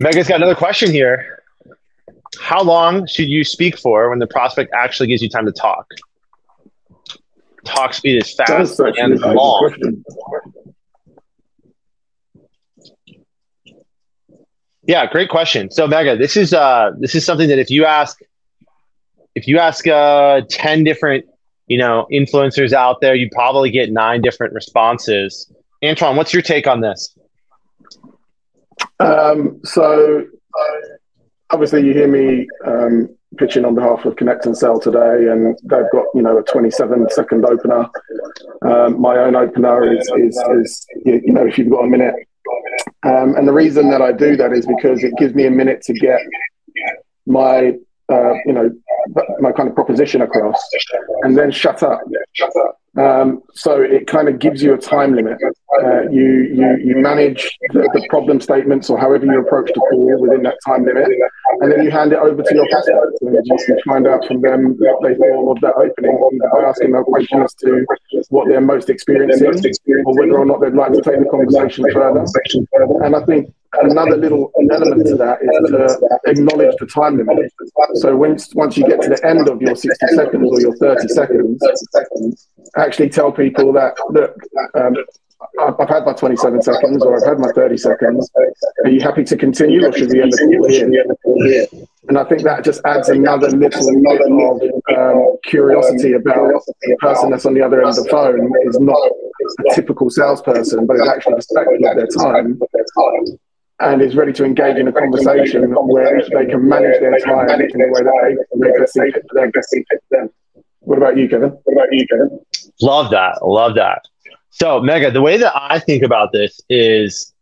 Mega's 0.00 0.28
got 0.28 0.36
another 0.36 0.54
question 0.54 0.90
here. 0.90 1.42
How 2.40 2.62
long 2.62 3.06
should 3.06 3.28
you 3.28 3.44
speak 3.44 3.78
for 3.78 4.10
when 4.10 4.18
the 4.18 4.26
prospect 4.26 4.70
actually 4.74 5.06
gives 5.06 5.22
you 5.22 5.28
time 5.28 5.46
to 5.46 5.52
talk? 5.52 5.86
Talk 7.64 7.94
speed 7.94 8.22
is 8.22 8.34
fast 8.34 8.78
and 8.80 9.18
long. 9.20 10.02
Yeah, 14.86 15.06
great 15.06 15.28
question. 15.28 15.70
So 15.70 15.86
Mega, 15.86 16.16
this 16.16 16.36
is 16.36 16.52
uh 16.52 16.92
this 16.98 17.14
is 17.14 17.24
something 17.24 17.48
that 17.48 17.58
if 17.58 17.70
you 17.70 17.84
ask 17.84 18.20
if 19.34 19.48
you 19.48 19.58
ask 19.58 19.86
uh 19.86 20.42
10 20.48 20.84
different, 20.84 21.26
you 21.66 21.78
know, 21.78 22.06
influencers 22.12 22.72
out 22.72 23.00
there, 23.00 23.14
you 23.14 23.28
probably 23.32 23.70
get 23.70 23.90
nine 23.90 24.20
different 24.20 24.54
responses. 24.54 25.52
Antoine, 25.84 26.16
what's 26.16 26.32
your 26.32 26.42
take 26.42 26.66
on 26.66 26.80
this? 26.80 27.16
Um, 29.00 29.60
so 29.64 30.24
obviously 31.50 31.84
you 31.86 31.92
hear 31.92 32.08
me 32.08 32.46
um, 32.66 33.08
pitching 33.38 33.64
on 33.64 33.74
behalf 33.74 34.04
of 34.04 34.16
Connect 34.16 34.46
and 34.46 34.56
Sell 34.56 34.80
today, 34.80 35.28
and 35.30 35.56
they've 35.64 35.90
got 35.92 36.06
you 36.14 36.22
know 36.22 36.38
a 36.38 36.42
27 36.42 37.08
second 37.10 37.44
opener. 37.44 37.88
Um, 38.62 39.00
my 39.00 39.16
own 39.18 39.36
opener 39.36 39.92
is, 39.92 40.08
is, 40.16 40.36
is 40.54 40.86
you 41.04 41.32
know 41.32 41.46
if 41.46 41.58
you've 41.58 41.70
got 41.70 41.84
a 41.84 41.88
minute, 41.88 42.14
um, 43.02 43.36
and 43.36 43.46
the 43.46 43.52
reason 43.52 43.90
that 43.90 44.02
I 44.02 44.12
do 44.12 44.36
that 44.36 44.52
is 44.52 44.66
because 44.66 45.02
it 45.04 45.12
gives 45.18 45.34
me 45.34 45.46
a 45.46 45.50
minute 45.50 45.82
to 45.82 45.92
get 45.94 46.20
my, 47.26 47.74
uh, 48.08 48.34
you 48.44 48.52
know, 48.52 48.70
my 49.40 49.52
kind 49.52 49.68
of 49.68 49.74
proposition 49.74 50.22
across, 50.22 50.60
and 51.22 51.36
then 51.36 51.50
shut 51.50 51.82
up. 51.82 52.00
Um, 52.96 53.42
so 53.52 53.82
it 53.82 54.06
kind 54.06 54.28
of 54.28 54.38
gives 54.38 54.62
you 54.62 54.72
a 54.72 54.78
time 54.78 55.14
limit. 55.14 55.36
uh, 55.82 56.08
you, 56.08 56.48
you 56.54 56.76
you 56.82 56.96
manage 56.96 57.58
the, 57.72 57.80
the, 57.92 58.06
problem 58.08 58.40
statements 58.40 58.88
or 58.88 58.98
however 58.98 59.26
you 59.26 59.38
approach 59.38 59.70
the 59.74 59.80
call 59.80 60.20
within 60.20 60.42
that 60.44 60.56
time 60.64 60.86
limit, 60.86 61.06
and 61.60 61.70
then 61.70 61.84
you 61.84 61.90
hand 61.90 62.12
it 62.12 62.18
over 62.18 62.42
to 62.42 62.54
your 62.54 62.66
prospects 62.70 63.20
and 63.20 63.36
you 63.44 63.82
find 63.84 64.06
out 64.06 64.24
from 64.26 64.40
them 64.40 64.76
what 64.78 65.02
they 65.02 65.14
thought 65.14 65.56
of 65.56 65.60
that 65.60 65.74
opening 65.76 66.18
by 66.52 66.60
asking 66.60 66.92
them 66.92 67.04
questions 67.04 67.52
to 67.54 67.84
what 68.30 68.48
they're 68.48 68.62
most 68.62 68.88
experiencing 68.88 69.52
or 70.06 70.14
whether 70.14 70.38
or 70.38 70.46
not 70.46 70.62
they'd 70.62 70.72
like 70.72 70.92
to 70.92 71.02
take 71.02 71.18
the 71.18 71.28
conversation 71.30 71.84
further. 71.92 72.24
And 73.04 73.14
I 73.14 73.22
think 73.26 73.52
another 73.82 74.16
little 74.16 74.50
element 74.70 75.06
to 75.06 75.16
that 75.16 75.38
is 75.42 75.70
to 75.70 76.20
acknowledge 76.26 76.74
the 76.78 76.86
time 76.86 77.16
limit. 77.16 77.52
So 77.94 78.16
once 78.16 78.54
once 78.54 78.76
you 78.76 78.86
get 78.86 79.02
to 79.02 79.08
the 79.10 79.26
end 79.26 79.48
of 79.48 79.60
your 79.60 79.76
60 79.76 80.06
seconds 80.14 80.52
or 80.52 80.60
your 80.60 80.76
30 80.76 81.08
seconds, 81.08 82.48
actually 82.76 83.08
tell 83.08 83.32
people 83.32 83.72
that 83.74 83.94
look, 84.10 84.34
um, 84.74 84.96
I've 85.60 85.88
had 85.88 86.04
my 86.04 86.12
27 86.12 86.62
seconds 86.62 87.04
or 87.04 87.16
I've 87.16 87.28
had 87.28 87.38
my 87.38 87.52
30 87.52 87.76
seconds. 87.76 88.30
Are 88.84 88.90
you 88.90 89.00
happy 89.00 89.24
to 89.24 89.36
continue 89.36 89.86
or 89.86 89.92
should 89.92 90.10
we 90.10 90.22
end 90.22 90.32
the 90.32 91.16
call 91.22 91.44
here? 91.44 91.68
And 92.08 92.16
I 92.16 92.24
think 92.24 92.42
that 92.42 92.64
just 92.64 92.80
adds 92.84 93.08
another 93.08 93.50
little 93.50 94.00
level 94.02 94.56
of 94.56 94.96
um, 94.96 95.36
curiosity 95.44 96.12
about 96.12 96.62
the 96.82 96.96
person 97.00 97.30
that's 97.30 97.44
on 97.44 97.54
the 97.54 97.62
other 97.62 97.80
end 97.80 97.90
of 97.90 97.96
the 97.96 98.08
phone 98.10 98.50
is 98.64 98.78
not 98.78 98.98
a 98.98 99.74
typical 99.74 100.08
salesperson, 100.08 100.86
but 100.86 100.96
is 100.96 101.08
actually 101.08 101.34
respectful 101.34 101.74
of 101.74 101.96
their 101.96 102.06
time 102.06 102.58
and 103.80 104.00
is 104.00 104.16
ready 104.16 104.32
to 104.32 104.44
engage 104.44 104.76
in 104.76 104.88
a 104.88 104.92
conversation 104.92 105.70
where 105.72 106.22
they 106.22 106.46
can 106.46 106.68
manage 106.68 107.00
their 107.00 107.18
time 107.18 107.60
in 107.60 107.68
the 107.68 107.88
way 107.90 108.02
that 108.02 108.48
they 108.54 109.40
make 109.40 109.52
best 109.52 109.70
fit 109.70 109.86
for 109.88 109.98
them. 110.10 110.30
What 110.80 110.98
about 110.98 111.16
you, 111.16 111.28
Kevin? 111.28 111.50
What 111.64 111.72
about 111.72 111.88
you, 111.92 112.06
Kevin? 112.06 112.40
Love 112.80 113.10
that. 113.10 113.44
Love 113.44 113.74
that. 113.74 114.02
So, 114.50 114.80
Mega, 114.80 115.10
the 115.10 115.20
way 115.20 115.36
that 115.36 115.52
I 115.54 115.78
think 115.78 116.02
about 116.02 116.32
this 116.32 116.60
is 116.70 117.34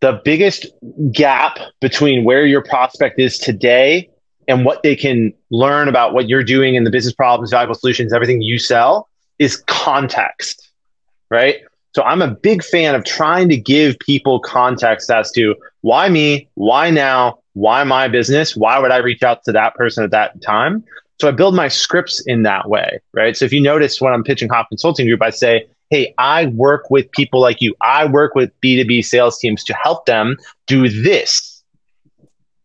the 0.00 0.20
biggest 0.24 0.66
gap 1.12 1.58
between 1.80 2.24
where 2.24 2.46
your 2.46 2.64
prospect 2.64 3.20
is 3.20 3.38
today 3.38 4.10
and 4.48 4.64
what 4.64 4.82
they 4.82 4.96
can 4.96 5.32
learn 5.50 5.88
about 5.88 6.12
what 6.12 6.28
you're 6.28 6.42
doing 6.42 6.74
in 6.74 6.84
the 6.84 6.90
business 6.90 7.14
problems, 7.14 7.50
valuable 7.50 7.74
solutions, 7.74 8.12
everything 8.12 8.42
you 8.42 8.58
sell 8.58 9.08
is 9.38 9.62
context, 9.66 10.70
right? 11.30 11.56
So 11.94 12.02
I'm 12.02 12.22
a 12.22 12.30
big 12.30 12.62
fan 12.62 12.94
of 12.94 13.04
trying 13.04 13.48
to 13.48 13.56
give 13.56 13.98
people 13.98 14.40
context 14.40 15.10
as 15.10 15.30
to 15.32 15.56
why 15.80 16.08
me, 16.08 16.48
why 16.54 16.90
now, 16.90 17.38
why 17.54 17.82
my 17.84 18.06
business, 18.08 18.56
why 18.56 18.78
would 18.78 18.92
I 18.92 18.98
reach 18.98 19.22
out 19.22 19.44
to 19.44 19.52
that 19.52 19.74
person 19.74 20.04
at 20.04 20.10
that 20.12 20.40
time? 20.40 20.84
So 21.20 21.28
I 21.28 21.32
build 21.32 21.54
my 21.54 21.68
scripts 21.68 22.22
in 22.26 22.44
that 22.44 22.68
way, 22.68 23.00
right? 23.12 23.36
So 23.36 23.44
if 23.44 23.52
you 23.52 23.60
notice 23.60 24.00
when 24.00 24.12
I'm 24.12 24.22
pitching 24.22 24.48
Hopp 24.48 24.68
Consulting 24.68 25.06
Group, 25.06 25.20
I 25.20 25.30
say, 25.30 25.66
hey, 25.90 26.14
I 26.16 26.46
work 26.46 26.90
with 26.90 27.10
people 27.10 27.40
like 27.40 27.60
you. 27.60 27.74
I 27.82 28.06
work 28.06 28.34
with 28.34 28.52
B2B 28.64 29.04
sales 29.04 29.38
teams 29.38 29.64
to 29.64 29.74
help 29.74 30.06
them 30.06 30.36
do 30.66 30.88
this. 30.88 31.62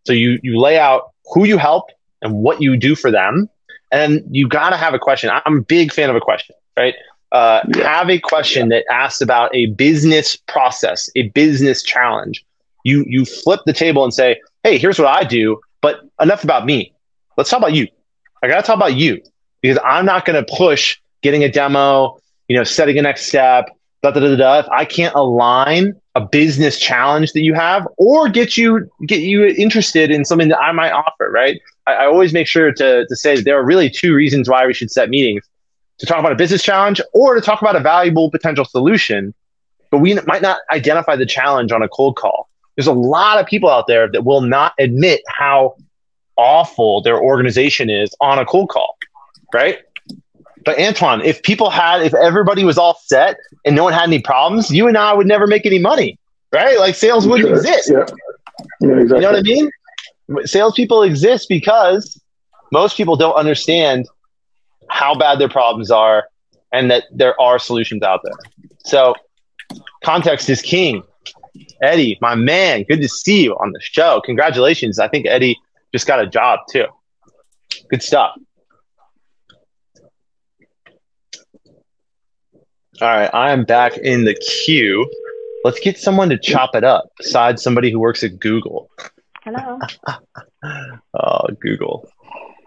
So 0.06 0.14
you 0.14 0.40
you 0.44 0.60
lay 0.60 0.78
out 0.78 1.12
who 1.34 1.46
you 1.46 1.58
help 1.58 1.90
and 2.22 2.36
what 2.36 2.62
you 2.62 2.78
do 2.78 2.96
for 2.96 3.12
them. 3.12 3.50
And 3.92 4.24
you 4.30 4.48
got 4.48 4.70
to 4.70 4.78
have 4.78 4.94
a 4.94 5.00
question. 5.00 5.30
I'm 5.46 5.58
a 5.58 5.62
big 5.62 5.92
fan 5.92 6.10
of 6.10 6.16
a 6.16 6.22
question, 6.22 6.56
right? 6.78 6.96
Uh, 7.32 7.62
have 7.76 8.10
a 8.10 8.20
question 8.20 8.70
that 8.70 8.86
asks 8.92 9.22
about 9.22 9.54
a 9.54 9.68
business 9.68 10.36
process, 10.36 11.10
a 11.16 11.30
business 11.30 11.84
challenge. 11.84 12.46
You 12.84 13.04
you 13.08 13.26
flip 13.26 13.62
the 13.66 13.74
table 13.74 14.04
and 14.04 14.14
say, 14.14 14.40
"Hey, 14.64 14.78
here's 14.78 15.00
what 15.00 15.08
I 15.08 15.24
do," 15.24 15.60
but 15.82 16.02
enough 16.22 16.44
about 16.44 16.66
me. 16.66 16.94
Let's 17.38 17.50
talk 17.50 17.60
about 17.60 17.74
you. 17.74 17.88
I 18.44 18.48
got 18.48 18.58
to 18.58 18.62
talk 18.62 18.76
about 18.76 18.96
you 18.96 19.22
because 19.62 19.80
I'm 19.84 20.06
not 20.06 20.26
going 20.26 20.44
to 20.44 20.56
push 20.56 20.98
getting 21.22 21.44
a 21.44 21.52
demo, 21.52 22.20
you 22.48 22.56
know, 22.56 22.64
setting 22.64 22.98
a 23.00 23.02
next 23.02 23.26
step. 23.26 23.66
Da, 24.04 24.12
da, 24.12 24.20
da, 24.20 24.36
da, 24.36 24.60
If 24.60 24.70
I 24.70 24.86
can't 24.86 25.16
align 25.16 26.00
a 26.14 26.22
business 26.22 26.80
challenge 26.80 27.34
that 27.34 27.42
you 27.42 27.56
have, 27.56 27.88
or 27.98 28.30
get 28.30 28.56
you 28.56 28.88
get 29.08 29.22
you 29.22 29.48
interested 29.48 30.12
in 30.12 30.24
something 30.26 30.50
that 30.50 30.60
I 30.60 30.72
might 30.72 30.92
offer, 30.92 31.32
right? 31.32 31.60
I, 31.88 31.94
I 31.94 32.06
always 32.06 32.32
make 32.32 32.48
sure 32.48 32.72
to 32.72 33.06
to 33.08 33.16
say 33.16 33.36
that 33.36 33.46
there 33.46 33.60
are 33.60 33.66
really 33.66 33.90
two 33.90 34.14
reasons 34.14 34.48
why 34.48 34.66
we 34.68 34.74
should 34.74 34.92
set 34.92 35.10
meetings 35.10 35.44
to 36.00 36.06
talk 36.06 36.20
about 36.20 36.32
a 36.32 36.36
business 36.36 36.64
challenge 36.64 37.02
or 37.14 37.36
to 37.36 37.42
talk 37.42 37.62
about 37.62 37.76
a 37.76 37.80
valuable 37.80 38.30
potential 38.30 38.66
solution, 38.66 39.34
but 39.92 40.00
we 40.00 40.14
might 40.26 40.42
not 40.42 40.60
identify 40.72 41.16
the 41.16 41.26
challenge 41.26 41.72
on 41.72 41.82
a 41.82 41.88
cold 41.88 42.16
call. 42.16 42.50
There's 42.76 42.88
a 42.88 42.94
lot 42.94 43.40
of 43.40 43.46
people 43.46 43.70
out 43.70 43.88
there 43.88 44.10
that 44.12 44.26
will 44.26 44.42
not 44.42 44.74
admit 44.78 45.22
how 45.28 45.76
awful 46.36 47.02
their 47.02 47.22
organization 47.22 47.90
is 47.90 48.14
on 48.20 48.38
a 48.38 48.46
cold 48.46 48.70
call, 48.70 48.98
right? 49.54 49.80
But 50.66 50.80
Antoine, 50.80 51.22
if 51.22 51.44
people 51.44 51.70
had, 51.70 52.02
if 52.02 52.14
everybody 52.14 52.66
was 52.66 52.78
all 52.78 53.00
set 53.06 53.38
and 53.64 53.76
no 53.76 53.84
one 53.84 53.94
had 53.94 54.04
any 54.04 54.20
problems, 54.20 54.72
you 54.72 54.88
and 54.88 54.98
I 54.98 55.14
would 55.14 55.28
never 55.28 55.48
make 55.48 55.66
any 55.66 55.80
money, 55.80 56.20
right? 56.52 56.78
Like 56.80 56.96
sales 56.96 57.28
wouldn't 57.28 57.48
sure. 57.48 57.58
exist. 57.58 57.92
Yeah. 57.92 58.06
yeah 58.82 59.00
exactly. 59.00 59.16
You 59.16 59.22
know 59.22 59.32
what 59.32 59.40
I 59.40 59.42
mean? 59.44 59.70
Salespeople 60.46 61.04
exist 61.04 61.48
because 61.48 62.20
most 62.72 62.98
people 62.98 63.16
don't 63.16 63.36
understand 63.36 64.08
how 64.90 65.16
bad 65.16 65.40
their 65.40 65.50
problems 65.50 65.92
are 65.92 66.28
and 66.72 66.92
that 66.92 67.06
there 67.12 67.40
are 67.40 67.60
solutions 67.60 68.04
out 68.04 68.22
there. 68.24 68.70
So 68.86 69.16
context 70.04 70.50
is 70.50 70.62
king. 70.62 71.04
Eddie, 71.82 72.18
my 72.22 72.36
man, 72.36 72.84
good 72.84 73.02
to 73.02 73.08
see 73.08 73.44
you 73.44 73.54
on 73.54 73.72
the 73.72 73.80
show. 73.82 74.22
Congratulations. 74.26 75.00
I 75.00 75.08
think 75.08 75.26
Eddie 75.26 75.58
just 75.94 76.08
got 76.08 76.20
a 76.20 76.28
job 76.28 76.60
too. 76.70 76.86
Good 77.90 78.04
stuff. 78.04 78.36
All 83.02 83.10
right, 83.10 83.30
I 83.34 83.52
am 83.52 83.66
back 83.66 83.98
in 83.98 84.24
the 84.24 84.36
queue. 84.36 85.10
Let's 85.66 85.80
get 85.82 85.98
someone 85.98 86.30
to 86.30 86.38
chop 86.38 86.76
it 86.76 86.84
up 86.84 87.12
besides 87.18 87.62
somebody 87.62 87.92
who 87.92 88.00
works 88.00 88.24
at 88.24 88.40
Google. 88.40 88.90
Hello. 89.44 89.80
oh, 91.14 91.48
Google. 91.60 92.10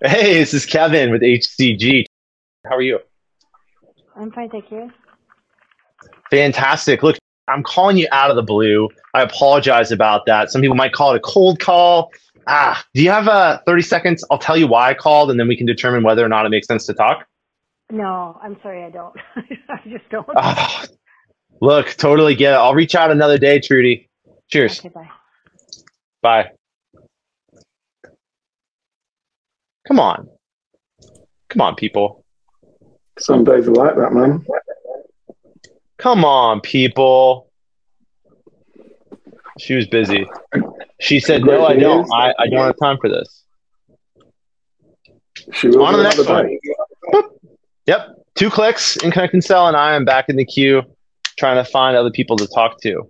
Hey, 0.05 0.35
this 0.35 0.55
is 0.55 0.65
Kevin 0.65 1.11
with 1.11 1.23
HCG. 1.23 2.05
How 2.65 2.77
are 2.77 2.83
you? 2.83 3.01
I'm 4.15 4.31
fine, 4.31 4.49
thank 4.49 4.71
you. 4.71 4.93
Fantastic. 6.31 7.03
Look, 7.03 7.17
I'm 7.49 7.65
calling 7.65 7.97
you 7.97 8.07
out 8.13 8.31
of 8.31 8.37
the 8.37 8.43
blue. 8.43 8.89
I 9.15 9.23
apologize 9.23 9.91
about 9.91 10.25
that. 10.27 10.51
Some 10.53 10.61
people 10.61 10.77
might 10.77 10.93
call 10.93 11.15
it 11.15 11.17
a 11.17 11.21
cold 11.21 11.59
call. 11.59 12.13
Ah, 12.47 12.85
do 12.95 13.03
you 13.03 13.11
have 13.11 13.27
uh, 13.27 13.59
30 13.67 13.83
seconds? 13.83 14.25
I'll 14.31 14.39
tell 14.39 14.57
you 14.57 14.69
why 14.69 14.91
I 14.91 14.95
called, 14.95 15.33
and 15.33 15.41
then 15.41 15.49
we 15.49 15.57
can 15.57 15.67
determine 15.67 16.05
whether 16.05 16.25
or 16.25 16.29
not 16.29 16.47
it 16.47 16.51
makes 16.51 16.69
sense 16.69 16.87
to 16.87 16.95
talk. 16.95 17.27
No, 17.91 18.39
I'm 18.41 18.57
sorry, 18.63 18.85
I 18.85 18.91
don't. 18.91 19.17
I 19.37 19.81
just 19.89 20.09
don't. 20.11 20.29
Oh, 20.37 20.85
look, 21.61 21.89
totally 21.97 22.37
get 22.37 22.53
it. 22.53 22.57
I'll 22.57 22.75
reach 22.75 22.95
out 22.95 23.11
another 23.11 23.39
day, 23.39 23.59
Trudy. 23.59 24.09
Cheers. 24.49 24.79
Okay, 24.79 24.91
bye. 24.91 25.09
Bye. 26.23 26.51
Come 29.89 30.01
on. 30.01 30.29
Come 31.49 31.63
on, 31.63 31.75
people. 31.75 32.23
Some 33.19 33.43
days 33.43 33.67
are 33.67 33.73
like 33.73 33.97
that, 33.97 34.13
man. 34.13 34.45
Come 35.97 36.27
on, 36.27 36.61
people. 36.61 37.51
She 39.59 39.75
was 39.75 39.89
busy. 39.89 40.27
She 41.01 41.19
said, 41.21 41.43
"No, 41.43 41.67
I 41.67 41.77
don't. 41.77 42.07
I, 42.13 42.35
I 42.39 42.49
don't 42.49 42.67
have 42.67 42.77
time 42.81 42.99
for 43.01 43.09
this." 43.09 43.45
She 45.53 45.69
On 45.69 45.95
the 45.95 46.03
next 46.03 46.29
one. 46.29 46.59
Yep, 47.87 48.09
two 48.35 48.51
clicks 48.51 48.97
in 48.99 49.11
connect 49.11 49.33
and 49.33 49.43
sell, 49.43 49.67
and 49.67 49.77
I 49.77 49.95
am 49.95 50.05
back 50.05 50.29
in 50.29 50.37
the 50.37 50.45
queue, 50.45 50.83
trying 51.39 51.57
to 51.57 51.69
find 51.69 51.97
other 51.97 52.11
people 52.11 52.37
to 52.37 52.47
talk 52.47 52.79
to. 52.83 53.09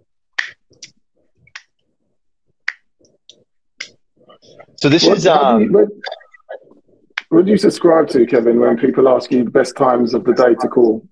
So 4.77 4.89
this 4.89 5.05
what, 5.05 5.17
is 5.17 5.27
um, 5.27 5.75
what 7.31 7.45
do 7.45 7.51
you 7.51 7.59
subscribe 7.59 8.09
to, 8.11 8.25
Kevin, 8.27 8.59
when 8.61 8.77
people 8.79 9.09
ask 9.09 9.31
you 9.31 9.45
the 9.45 9.51
best 9.51 9.77
times 9.77 10.15
of 10.15 10.25
the 10.25 10.33
day 10.33 10.55
to 10.61 10.69
call? 10.69 11.07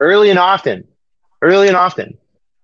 Early 0.00 0.30
and 0.30 0.38
often. 0.38 0.84
Early 1.42 1.68
and 1.68 1.76
often. 1.76 2.16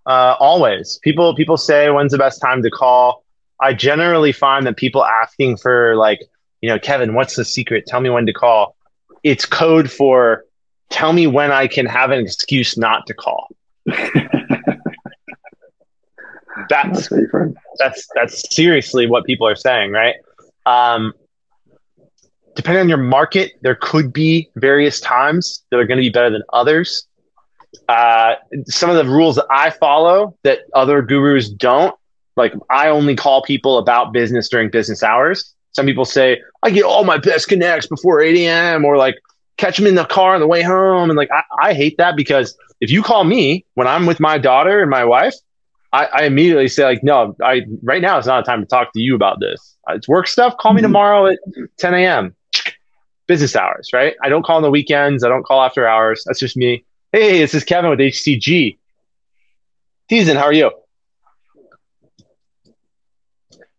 Uh, 0.06 0.36
always. 0.38 0.98
People 1.02 1.34
people 1.34 1.56
say 1.56 1.90
when's 1.90 2.12
the 2.12 2.18
best 2.18 2.40
time 2.40 2.62
to 2.62 2.70
call. 2.70 3.24
I 3.60 3.72
generally 3.74 4.32
find 4.32 4.66
that 4.66 4.76
people 4.76 5.04
asking 5.04 5.56
for 5.58 5.94
like, 5.96 6.20
you 6.60 6.68
know, 6.68 6.78
Kevin, 6.78 7.14
what's 7.14 7.36
the 7.36 7.44
secret? 7.44 7.86
Tell 7.86 8.00
me 8.00 8.10
when 8.10 8.26
to 8.26 8.32
call. 8.32 8.76
It's 9.22 9.44
code 9.44 9.90
for 9.90 10.44
tell 10.90 11.12
me 11.12 11.26
when 11.26 11.52
I 11.52 11.66
can 11.68 11.86
have 11.86 12.10
an 12.10 12.20
excuse 12.20 12.76
not 12.76 13.06
to 13.06 13.14
call. 13.14 13.48
that's 16.68 17.08
that's 17.78 18.08
that's 18.14 18.54
seriously 18.54 19.06
what 19.06 19.24
people 19.24 19.46
are 19.46 19.56
saying, 19.56 19.92
right? 19.92 20.16
Um, 20.66 21.12
depending 22.54 22.82
on 22.82 22.88
your 22.88 22.98
market, 22.98 23.52
there 23.62 23.74
could 23.74 24.12
be 24.12 24.50
various 24.56 25.00
times 25.00 25.64
that 25.70 25.78
are 25.78 25.86
going 25.86 25.98
to 25.98 26.02
be 26.02 26.10
better 26.10 26.30
than 26.30 26.42
others. 26.52 27.06
Uh, 27.88 28.34
some 28.66 28.90
of 28.90 28.96
the 28.96 29.04
rules 29.04 29.36
that 29.36 29.46
I 29.50 29.70
follow 29.70 30.36
that 30.42 30.60
other 30.74 31.02
gurus 31.02 31.48
don't, 31.48 31.94
like 32.36 32.52
I 32.70 32.88
only 32.88 33.16
call 33.16 33.42
people 33.42 33.78
about 33.78 34.12
business 34.12 34.48
during 34.48 34.70
business 34.70 35.02
hours. 35.02 35.54
Some 35.72 35.86
people 35.86 36.04
say 36.04 36.40
I 36.62 36.70
get 36.70 36.84
all 36.84 37.04
my 37.04 37.18
best 37.18 37.48
connects 37.48 37.86
before 37.86 38.20
8 38.20 38.36
a.m. 38.36 38.84
or 38.84 38.96
like 38.96 39.16
catch 39.56 39.76
them 39.76 39.86
in 39.86 39.94
the 39.94 40.04
car 40.04 40.34
on 40.34 40.40
the 40.40 40.46
way 40.46 40.62
home. 40.62 41.08
And 41.08 41.16
like, 41.16 41.30
I, 41.30 41.42
I 41.60 41.74
hate 41.74 41.96
that 41.98 42.16
because 42.16 42.56
if 42.80 42.90
you 42.90 43.02
call 43.02 43.24
me 43.24 43.64
when 43.74 43.86
I'm 43.86 44.06
with 44.06 44.20
my 44.20 44.36
daughter 44.36 44.80
and 44.80 44.90
my 44.90 45.04
wife, 45.04 45.34
I, 45.92 46.06
I 46.06 46.22
immediately 46.24 46.68
say 46.68 46.84
like, 46.84 47.02
no, 47.02 47.36
I 47.42 47.62
right 47.82 48.00
now 48.00 48.18
it's 48.18 48.26
not 48.26 48.40
a 48.40 48.42
time 48.44 48.60
to 48.60 48.66
talk 48.66 48.92
to 48.94 49.00
you 49.00 49.14
about 49.14 49.40
this. 49.40 49.76
It's 49.88 50.08
work 50.08 50.26
stuff. 50.26 50.56
Call 50.58 50.72
me 50.72 50.78
mm-hmm. 50.78 50.86
tomorrow 50.86 51.26
at 51.26 51.38
10 51.78 51.94
a.m. 51.94 52.34
Business 53.26 53.54
hours, 53.56 53.90
right? 53.92 54.14
I 54.22 54.28
don't 54.28 54.44
call 54.44 54.56
on 54.56 54.62
the 54.62 54.70
weekends. 54.70 55.24
I 55.24 55.28
don't 55.28 55.44
call 55.44 55.62
after 55.62 55.86
hours. 55.86 56.22
That's 56.26 56.40
just 56.40 56.56
me. 56.56 56.84
Hey, 57.12 57.38
this 57.40 57.54
is 57.54 57.64
Kevin 57.64 57.90
with 57.90 58.00
HCG. 58.00 58.78
Teason, 60.10 60.36
how 60.36 60.44
are 60.44 60.52
you? 60.52 60.70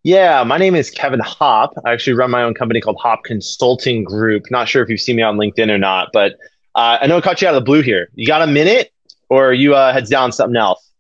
Yeah, 0.04 0.44
my 0.44 0.58
name 0.58 0.76
is 0.76 0.92
Kevin 0.92 1.22
Hopp. 1.22 1.74
I 1.86 1.94
actually 1.94 2.14
run 2.14 2.30
my 2.30 2.44
own 2.44 2.54
company 2.54 2.82
called 2.82 2.98
Hopp 3.02 3.24
Consulting 3.24 4.04
Group. 4.04 4.52
Not 4.52 4.68
sure 4.68 4.84
if 4.84 4.90
you've 4.90 5.00
seen 5.00 5.16
me 5.16 5.24
on 5.24 5.38
LinkedIn 5.38 5.70
or 5.70 5.78
not, 5.78 6.10
but 6.12 6.34
uh, 6.76 6.98
I 7.02 7.08
know 7.08 7.18
I 7.18 7.22
caught 7.22 7.42
you 7.42 7.48
out 7.48 7.56
of 7.56 7.62
the 7.62 7.66
blue 7.66 7.82
here. 7.82 8.10
You 8.14 8.28
got 8.28 8.42
a 8.42 8.48
minute, 8.48 8.92
or 9.30 9.54
you 9.54 9.76
uh, 9.76 9.94
heads 9.94 10.10
down 10.10 10.32
something 10.32 10.58
else? 10.58 10.93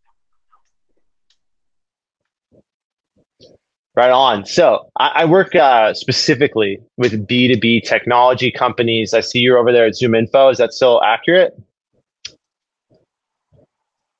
Right 3.95 4.09
on. 4.09 4.45
So 4.45 4.89
I, 4.99 5.07
I 5.17 5.25
work 5.25 5.55
uh, 5.55 5.93
specifically 5.93 6.79
with 6.97 7.27
B2B 7.27 7.83
technology 7.87 8.51
companies. 8.51 9.13
I 9.13 9.19
see 9.19 9.39
you're 9.39 9.57
over 9.59 9.71
there 9.71 9.85
at 9.85 9.93
ZoomInfo. 9.93 10.51
Is 10.51 10.57
that 10.57 10.73
still 10.73 11.03
accurate? 11.03 11.53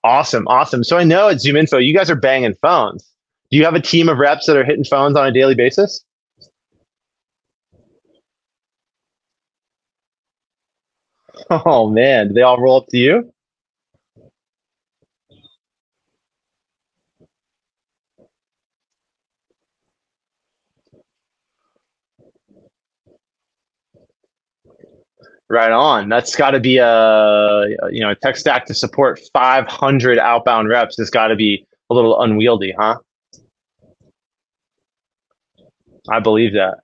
Awesome. 0.04 0.48
Awesome. 0.48 0.84
So 0.84 0.98
I 0.98 1.04
know 1.04 1.30
at 1.30 1.38
ZoomInfo, 1.38 1.84
you 1.84 1.96
guys 1.96 2.10
are 2.12 2.16
banging 2.16 2.54
phones. 2.56 3.10
Do 3.50 3.58
you 3.58 3.66
have 3.66 3.74
a 3.74 3.82
team 3.82 4.10
of 4.10 4.18
reps 4.20 4.46
that 4.46 4.58
are 4.58 4.64
hitting 4.66 4.84
phones 4.84 5.16
on 5.16 5.26
a 5.26 5.32
daily 5.32 5.56
basis? 5.56 6.04
Oh 11.50 11.90
man, 11.90 12.30
do 12.30 12.34
they 12.34 12.42
all 12.42 12.60
roll 12.60 12.78
up 12.78 12.88
to 12.90 12.98
you? 12.98 13.32
Right 25.50 25.72
on. 25.72 26.10
That's 26.10 26.36
got 26.36 26.52
to 26.52 26.60
be 26.60 26.78
a 26.78 27.66
you 27.92 28.02
know 28.02 28.12
a 28.12 28.16
tech 28.16 28.38
stack 28.38 28.66
to 28.68 28.74
support 28.74 29.20
500 29.34 30.18
outbound 30.18 30.70
reps. 30.70 30.98
It's 30.98 31.10
got 31.10 31.28
to 31.28 31.36
be 31.36 31.68
a 31.90 31.94
little 31.94 32.20
unwieldy, 32.22 32.74
huh? 32.78 32.98
I 36.10 36.20
believe 36.20 36.54
that. 36.54 36.80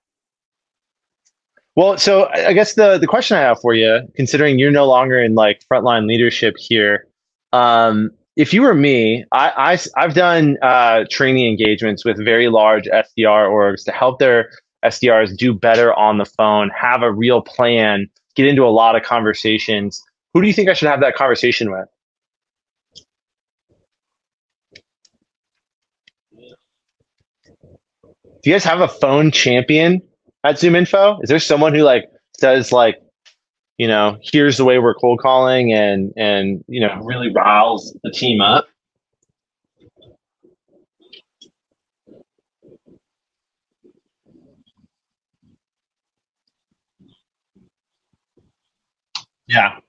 Well, 1.75 1.97
so 1.97 2.27
I 2.27 2.53
guess 2.53 2.73
the 2.73 2.97
the 2.97 3.07
question 3.07 3.37
I 3.37 3.41
have 3.41 3.61
for 3.61 3.73
you, 3.73 4.01
considering 4.15 4.59
you're 4.59 4.71
no 4.71 4.85
longer 4.85 5.19
in 5.21 5.35
like 5.35 5.63
frontline 5.71 6.07
leadership 6.07 6.55
here, 6.57 7.07
um, 7.53 8.11
if 8.35 8.53
you 8.53 8.61
were 8.61 8.73
me, 8.73 9.25
I, 9.31 9.77
I 9.95 10.01
have 10.01 10.13
done 10.13 10.57
uh, 10.61 11.05
training 11.09 11.47
engagements 11.47 12.05
with 12.05 12.23
very 12.23 12.49
large 12.49 12.85
SDR 12.85 13.49
orgs 13.49 13.83
to 13.85 13.91
help 13.91 14.19
their 14.19 14.49
SDRs 14.85 15.35
do 15.35 15.53
better 15.53 15.93
on 15.93 16.17
the 16.17 16.25
phone, 16.25 16.69
have 16.69 17.01
a 17.01 17.11
real 17.11 17.41
plan, 17.41 18.09
get 18.35 18.47
into 18.47 18.65
a 18.65 18.69
lot 18.69 18.95
of 18.95 19.03
conversations. 19.03 20.03
Who 20.33 20.41
do 20.41 20.47
you 20.47 20.53
think 20.53 20.69
I 20.69 20.73
should 20.73 20.89
have 20.89 21.01
that 21.01 21.15
conversation 21.15 21.71
with? 21.71 21.87
do 28.41 28.49
you 28.49 28.55
guys 28.55 28.63
have 28.63 28.81
a 28.81 28.87
phone 28.87 29.31
champion 29.31 30.01
at 30.43 30.55
ZoomInfo? 30.55 31.21
Is 31.23 31.29
there 31.29 31.39
someone 31.39 31.73
who 31.73 31.81
like 31.81 32.09
says 32.37 32.71
like, 32.71 33.01
you 33.77 33.87
know, 33.87 34.17
here's 34.21 34.57
the 34.57 34.65
way 34.65 34.79
we're 34.79 34.93
cold 34.93 35.19
calling 35.19 35.73
and 35.73 36.13
and 36.15 36.63
you 36.67 36.79
know 36.79 36.95
really 37.03 37.31
riles 37.31 37.95
the 38.03 38.11
team 38.11 38.41
up? 38.41 38.67
Yeah. 49.49 49.79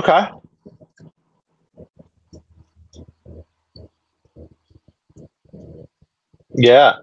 Okay. 0.00 0.30
Yeah. 6.54 7.00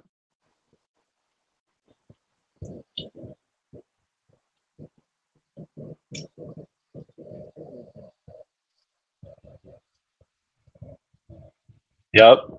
Yep. 12.14 12.57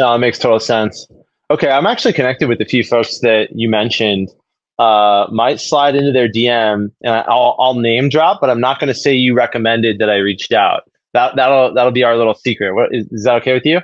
No, 0.00 0.14
it 0.14 0.18
makes 0.18 0.38
total 0.38 0.58
sense. 0.58 1.06
Okay, 1.50 1.68
I'm 1.68 1.84
actually 1.84 2.14
connected 2.14 2.48
with 2.48 2.58
a 2.62 2.64
few 2.64 2.82
folks 2.82 3.18
that 3.18 3.48
you 3.54 3.68
mentioned 3.68 4.30
uh, 4.78 5.26
might 5.30 5.60
slide 5.60 5.94
into 5.94 6.10
their 6.10 6.26
DM 6.26 6.90
and 7.02 7.14
I'll, 7.28 7.54
I'll 7.58 7.74
name 7.74 8.08
drop, 8.08 8.40
but 8.40 8.48
I'm 8.48 8.62
not 8.62 8.80
going 8.80 8.88
to 8.88 8.94
say 8.94 9.12
you 9.12 9.34
recommended 9.34 9.98
that 9.98 10.08
I 10.08 10.16
reached 10.16 10.54
out. 10.54 10.84
That 11.12 11.36
that'll 11.36 11.74
that'll 11.74 11.92
be 11.92 12.02
our 12.02 12.16
little 12.16 12.32
secret. 12.32 12.74
What, 12.74 12.94
is, 12.94 13.08
is 13.12 13.24
that 13.24 13.34
okay 13.42 13.52
with 13.52 13.66
you? 13.66 13.82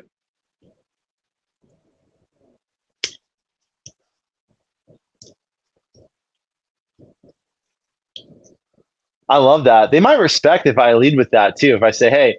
I 9.29 9.37
love 9.37 9.65
that. 9.65 9.91
They 9.91 10.01
might 10.01 10.19
respect 10.19 10.67
if 10.67 10.79
I 10.79 10.95
lead 10.95 11.19
with 11.19 11.31
that 11.33 11.57
too. 11.57 11.77
If 11.77 11.83
I 11.83 11.91
say, 11.91 12.09
"Hey, 12.09 12.39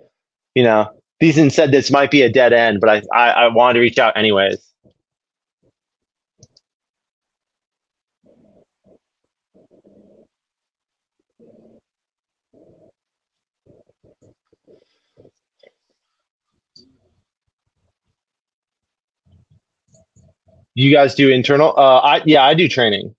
you 0.55 0.63
know, 0.63 0.97
Thiessen 1.22 1.51
said 1.51 1.72
this 1.72 1.91
might 1.91 2.11
be 2.11 2.22
a 2.24 2.30
dead 2.32 2.53
end, 2.53 2.80
but 2.82 2.89
I, 2.89 3.01
I 3.15 3.30
I 3.45 3.47
wanted 3.49 3.76
to 3.76 3.80
reach 3.82 3.99
out 3.99 4.18
anyways." 4.18 4.59
You 20.76 20.93
guys 20.93 21.15
do 21.15 21.30
internal? 21.30 21.74
Uh, 21.78 21.99
I 21.99 22.22
yeah, 22.26 22.43
I 22.45 22.53
do 22.53 22.68
training. 22.70 23.15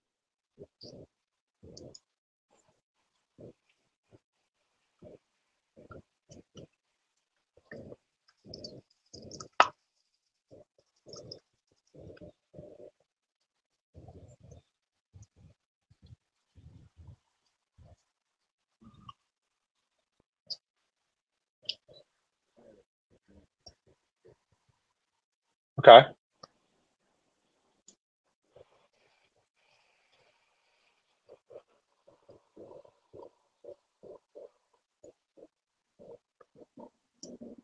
Okay. 25.88 26.06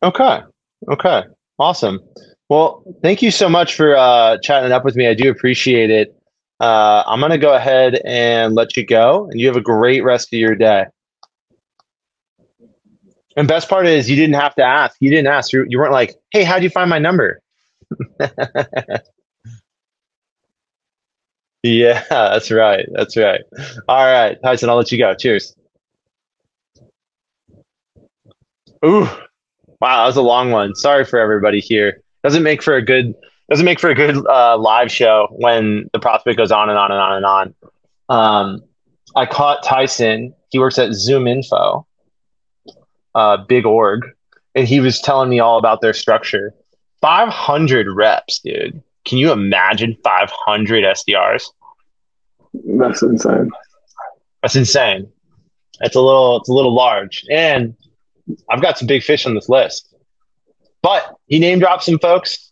Okay. 0.03 0.39
Okay. 0.91 1.23
Awesome. 1.59 1.99
Well, 2.49 2.83
thank 3.01 3.21
you 3.21 3.31
so 3.31 3.49
much 3.49 3.75
for 3.75 3.95
uh, 3.95 4.37
chatting 4.41 4.71
up 4.71 4.83
with 4.85 4.95
me. 4.95 5.07
I 5.07 5.13
do 5.13 5.29
appreciate 5.29 5.89
it. 5.89 6.15
Uh, 6.59 7.03
I'm 7.05 7.19
going 7.19 7.31
to 7.31 7.37
go 7.37 7.53
ahead 7.53 8.01
and 8.05 8.55
let 8.55 8.77
you 8.77 8.85
go, 8.85 9.27
and 9.29 9.39
you 9.39 9.47
have 9.47 9.57
a 9.57 9.61
great 9.61 10.03
rest 10.03 10.33
of 10.33 10.39
your 10.39 10.55
day. 10.55 10.85
And 13.37 13.47
best 13.47 13.67
part 13.69 13.87
is 13.87 14.09
you 14.09 14.15
didn't 14.15 14.35
have 14.35 14.55
to 14.55 14.63
ask. 14.63 14.95
You 15.01 15.09
didn't 15.09 15.27
ask. 15.27 15.51
You, 15.51 15.65
weren't 15.77 15.91
like, 15.91 16.15
"Hey, 16.31 16.43
how 16.43 16.57
do 16.57 16.63
you 16.63 16.69
find 16.69 16.89
my 16.89 16.99
number?" 16.99 17.41
yeah, 21.63 22.03
that's 22.09 22.51
right. 22.51 22.87
That's 22.93 23.17
right. 23.17 23.41
All 23.87 24.05
right, 24.05 24.37
Tyson, 24.43 24.69
I'll 24.69 24.77
let 24.77 24.91
you 24.91 24.97
go. 24.97 25.13
Cheers. 25.15 25.55
Ooh, 28.85 29.07
wow, 29.81 30.01
that 30.01 30.05
was 30.05 30.17
a 30.17 30.21
long 30.21 30.51
one. 30.51 30.75
Sorry 30.75 31.05
for 31.05 31.19
everybody 31.19 31.59
here. 31.59 32.01
Doesn't 32.23 32.43
make 32.43 32.61
for 32.61 32.75
a 32.75 32.81
good 32.83 33.15
doesn't 33.49 33.65
make 33.65 33.79
for 33.79 33.89
a 33.89 33.95
good 33.95 34.17
uh, 34.27 34.57
live 34.57 34.91
show 34.91 35.27
when 35.31 35.87
the 35.93 35.99
prospect 35.99 36.37
goes 36.37 36.51
on 36.51 36.69
and 36.69 36.77
on 36.77 36.91
and 36.91 36.99
on 36.99 37.15
and 37.15 37.25
on. 37.25 37.55
Um, 38.09 38.61
I 39.15 39.25
caught 39.25 39.63
Tyson. 39.63 40.33
He 40.49 40.59
works 40.59 40.79
at 40.79 40.89
ZoomInfo, 40.89 41.85
uh, 43.13 43.37
big 43.47 43.65
org, 43.65 44.01
and 44.55 44.67
he 44.67 44.79
was 44.79 44.99
telling 44.99 45.29
me 45.29 45.39
all 45.39 45.57
about 45.57 45.81
their 45.81 45.93
structure. 45.93 46.53
500 47.01 47.87
reps, 47.93 48.39
dude. 48.39 48.81
Can 49.05 49.17
you 49.17 49.31
imagine 49.31 49.97
500 50.03 50.83
SDRs? 50.83 51.43
That's 52.53 53.01
insane. 53.01 53.51
That's 54.41 54.55
insane. 54.55 55.11
It's 55.81 55.95
a 55.95 56.01
little, 56.01 56.37
it's 56.37 56.49
a 56.49 56.53
little 56.53 56.73
large, 56.73 57.25
and 57.29 57.75
I've 58.49 58.61
got 58.61 58.77
some 58.77 58.87
big 58.87 59.03
fish 59.03 59.25
on 59.25 59.35
this 59.35 59.49
list. 59.49 59.93
But 60.81 61.15
he 61.27 61.39
name 61.39 61.59
dropped 61.59 61.83
some 61.83 61.99
folks 61.99 62.45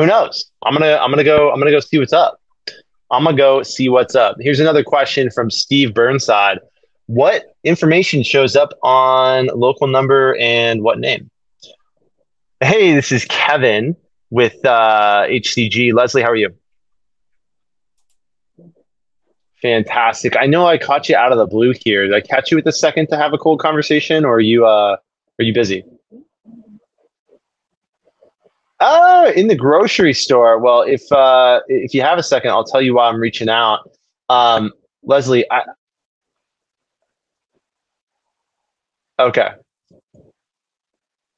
who 0.00 0.06
knows? 0.06 0.50
I'm 0.62 0.72
gonna 0.72 0.96
I'm 0.96 1.10
gonna 1.10 1.24
go 1.24 1.52
I'm 1.52 1.58
gonna 1.58 1.70
go 1.70 1.80
see 1.80 1.98
what's 1.98 2.14
up. 2.14 2.40
I'm 3.10 3.22
gonna 3.22 3.36
go 3.36 3.62
see 3.62 3.90
what's 3.90 4.14
up. 4.14 4.36
Here's 4.40 4.58
another 4.58 4.82
question 4.82 5.30
from 5.30 5.50
Steve 5.50 5.92
Burnside. 5.92 6.58
What 7.04 7.54
information 7.64 8.22
shows 8.22 8.56
up 8.56 8.70
on 8.82 9.50
local 9.54 9.88
number 9.88 10.36
and 10.40 10.82
what 10.82 11.00
name? 11.00 11.30
Hey, 12.62 12.92
this 12.94 13.10
is 13.10 13.24
Kevin 13.24 13.96
with 14.28 14.62
uh, 14.66 15.24
HCG. 15.26 15.94
Leslie, 15.94 16.20
how 16.20 16.28
are 16.28 16.36
you? 16.36 16.54
Fantastic. 19.62 20.36
I 20.38 20.44
know 20.44 20.66
I 20.66 20.76
caught 20.76 21.08
you 21.08 21.16
out 21.16 21.32
of 21.32 21.38
the 21.38 21.46
blue 21.46 21.72
here. 21.72 22.06
Did 22.06 22.14
I 22.14 22.20
catch 22.20 22.50
you 22.50 22.58
with 22.58 22.66
a 22.66 22.72
second 22.72 23.06
to 23.08 23.16
have 23.16 23.32
a 23.32 23.38
cold 23.38 23.60
conversation, 23.60 24.26
or 24.26 24.34
are 24.34 24.40
you 24.40 24.66
uh, 24.66 24.96
are 25.38 25.42
you 25.42 25.54
busy? 25.54 25.84
Uh, 28.78 29.32
in 29.34 29.48
the 29.48 29.56
grocery 29.56 30.12
store. 30.12 30.58
Well, 30.58 30.82
if 30.82 31.10
uh, 31.10 31.60
if 31.68 31.94
you 31.94 32.02
have 32.02 32.18
a 32.18 32.22
second, 32.22 32.50
I'll 32.50 32.64
tell 32.64 32.82
you 32.82 32.94
why 32.96 33.08
I'm 33.08 33.20
reaching 33.20 33.48
out. 33.48 33.90
Um, 34.28 34.70
Leslie, 35.02 35.46
I, 35.50 35.62
okay, 39.18 39.48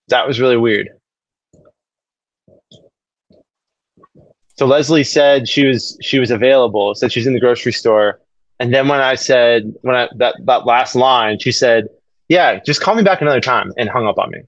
that 0.09 0.27
was 0.27 0.41
really 0.41 0.57
weird. 0.57 0.89
So 4.59 4.67
Leslie 4.67 5.05
said 5.05 5.49
she 5.49 5.67
was 5.67 5.97
she 6.03 6.19
was 6.19 6.31
available, 6.31 6.95
said 6.95 7.13
she's 7.13 7.27
in 7.27 7.33
the 7.33 7.41
grocery 7.41 7.73
store, 7.73 8.21
and 8.61 8.73
then 8.73 8.87
when 8.89 9.01
I 9.01 9.15
said 9.15 9.75
when 9.83 9.97
I 9.97 10.09
that 10.17 10.37
that 10.45 10.67
last 10.67 10.95
line, 10.95 11.39
she 11.39 11.53
said, 11.53 11.89
"Yeah, 12.29 12.61
just 12.61 12.81
call 12.81 12.95
me 12.95 13.03
back 13.03 13.23
another 13.23 13.41
time," 13.41 13.73
and 13.79 13.89
hung 13.89 14.07
up 14.07 14.19
on 14.19 14.31
me. 14.31 14.43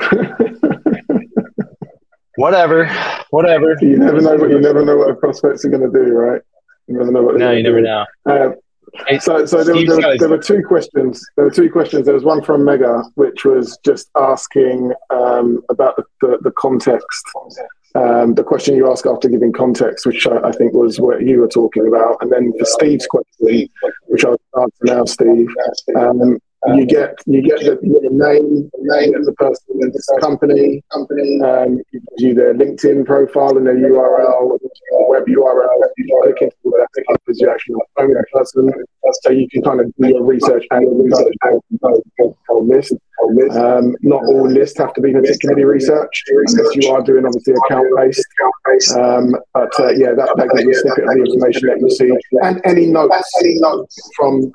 whatever, 2.36 2.86
whatever. 3.30 3.76
You 3.80 3.98
never 3.98 4.20
know 4.20 4.36
what 4.36 4.50
you 4.50 4.60
never 4.60 4.84
know 4.84 4.96
what 4.96 5.08
the 5.08 5.14
prospects 5.14 5.64
are 5.64 5.70
going 5.70 5.90
to 5.90 5.96
do, 5.96 6.12
right? 6.12 6.42
You 6.88 6.98
never 6.98 7.12
know 7.12 7.22
what. 7.22 7.36
No, 7.36 7.52
you 7.52 7.62
never 7.62 7.80
do. 7.80 7.86
know. 7.86 8.04
Um, 8.26 8.56
so, 9.20 9.44
so 9.46 9.64
there, 9.64 9.74
there, 9.86 10.18
there, 10.18 10.28
were 10.28 10.38
two 10.38 10.62
questions. 10.66 11.24
There 11.36 11.44
were 11.44 11.50
two 11.50 11.70
questions. 11.70 12.06
There 12.06 12.14
was 12.14 12.24
one 12.24 12.42
from 12.42 12.64
Mega, 12.64 13.04
which 13.14 13.44
was 13.44 13.78
just 13.84 14.10
asking 14.16 14.92
um, 15.10 15.62
about 15.68 15.96
the, 15.96 16.04
the, 16.20 16.38
the 16.42 16.50
context. 16.52 17.24
Um, 17.94 18.34
the 18.34 18.44
question 18.44 18.76
you 18.76 18.90
ask 18.90 19.06
after 19.06 19.28
giving 19.28 19.52
context, 19.52 20.04
which 20.04 20.26
I, 20.26 20.38
I, 20.48 20.52
think 20.52 20.74
was 20.74 21.00
what 21.00 21.22
you 21.22 21.40
were 21.40 21.48
talking 21.48 21.88
about, 21.88 22.18
and 22.20 22.30
then 22.30 22.52
for 22.58 22.64
Steve's 22.64 23.06
question, 23.06 23.68
which 24.06 24.24
I'll 24.24 24.38
answer 24.60 24.84
now, 24.84 25.04
Steve. 25.04 25.48
Um, 25.96 26.38
you 26.76 26.86
get 26.86 27.14
you 27.26 27.42
get 27.42 27.60
the, 27.60 27.78
you 27.82 27.92
get 27.92 28.02
the 28.02 28.10
name, 28.10 28.70
the 28.72 28.96
name 28.96 29.14
of 29.14 29.24
the 29.24 29.32
person, 29.34 29.64
the 29.78 30.18
company, 30.20 30.82
company. 30.92 31.40
Um, 31.40 31.80
you 31.92 32.00
do 32.18 32.34
their 32.34 32.54
LinkedIn 32.54 33.06
profile 33.06 33.56
and 33.56 33.66
their 33.66 33.76
URL, 33.76 34.58
web 35.08 35.24
URL. 35.26 35.82
You 35.96 36.20
click 36.22 36.42
into 36.42 36.54
that 36.64 37.04
up 37.12 37.22
as 37.28 37.40
your 37.40 37.50
actual 37.50 37.82
phone 37.96 38.14
person, 38.32 38.70
so 39.22 39.30
you 39.30 39.48
can 39.48 39.62
kind 39.62 39.80
of 39.80 39.86
do 39.96 40.08
your 40.08 40.24
research 40.24 40.64
and 40.70 41.04
research 41.04 41.34
on 42.50 42.68
list. 42.68 42.94
Um, 43.56 43.96
not 44.02 44.22
all 44.24 44.48
lists 44.48 44.78
have 44.78 44.94
to 44.94 45.00
be 45.00 45.12
particularly 45.12 45.64
researched, 45.64 46.30
unless 46.30 46.76
you 46.76 46.90
are 46.90 47.02
doing 47.02 47.26
obviously 47.26 47.54
account 47.66 47.86
based. 47.96 48.96
Um, 48.96 49.34
but 49.54 49.80
uh, 49.80 49.90
yeah, 49.90 50.12
that, 50.14 50.32
that 50.36 50.48
gives 50.54 50.64
you 50.64 50.70
a 50.70 50.74
snippet 50.74 51.04
of 51.04 51.14
the 51.14 51.24
information 51.24 51.68
that 51.68 51.80
you 51.80 51.90
see, 51.90 52.10
and 52.42 52.60
any 52.64 52.86
notes, 52.86 54.10
from 54.16 54.52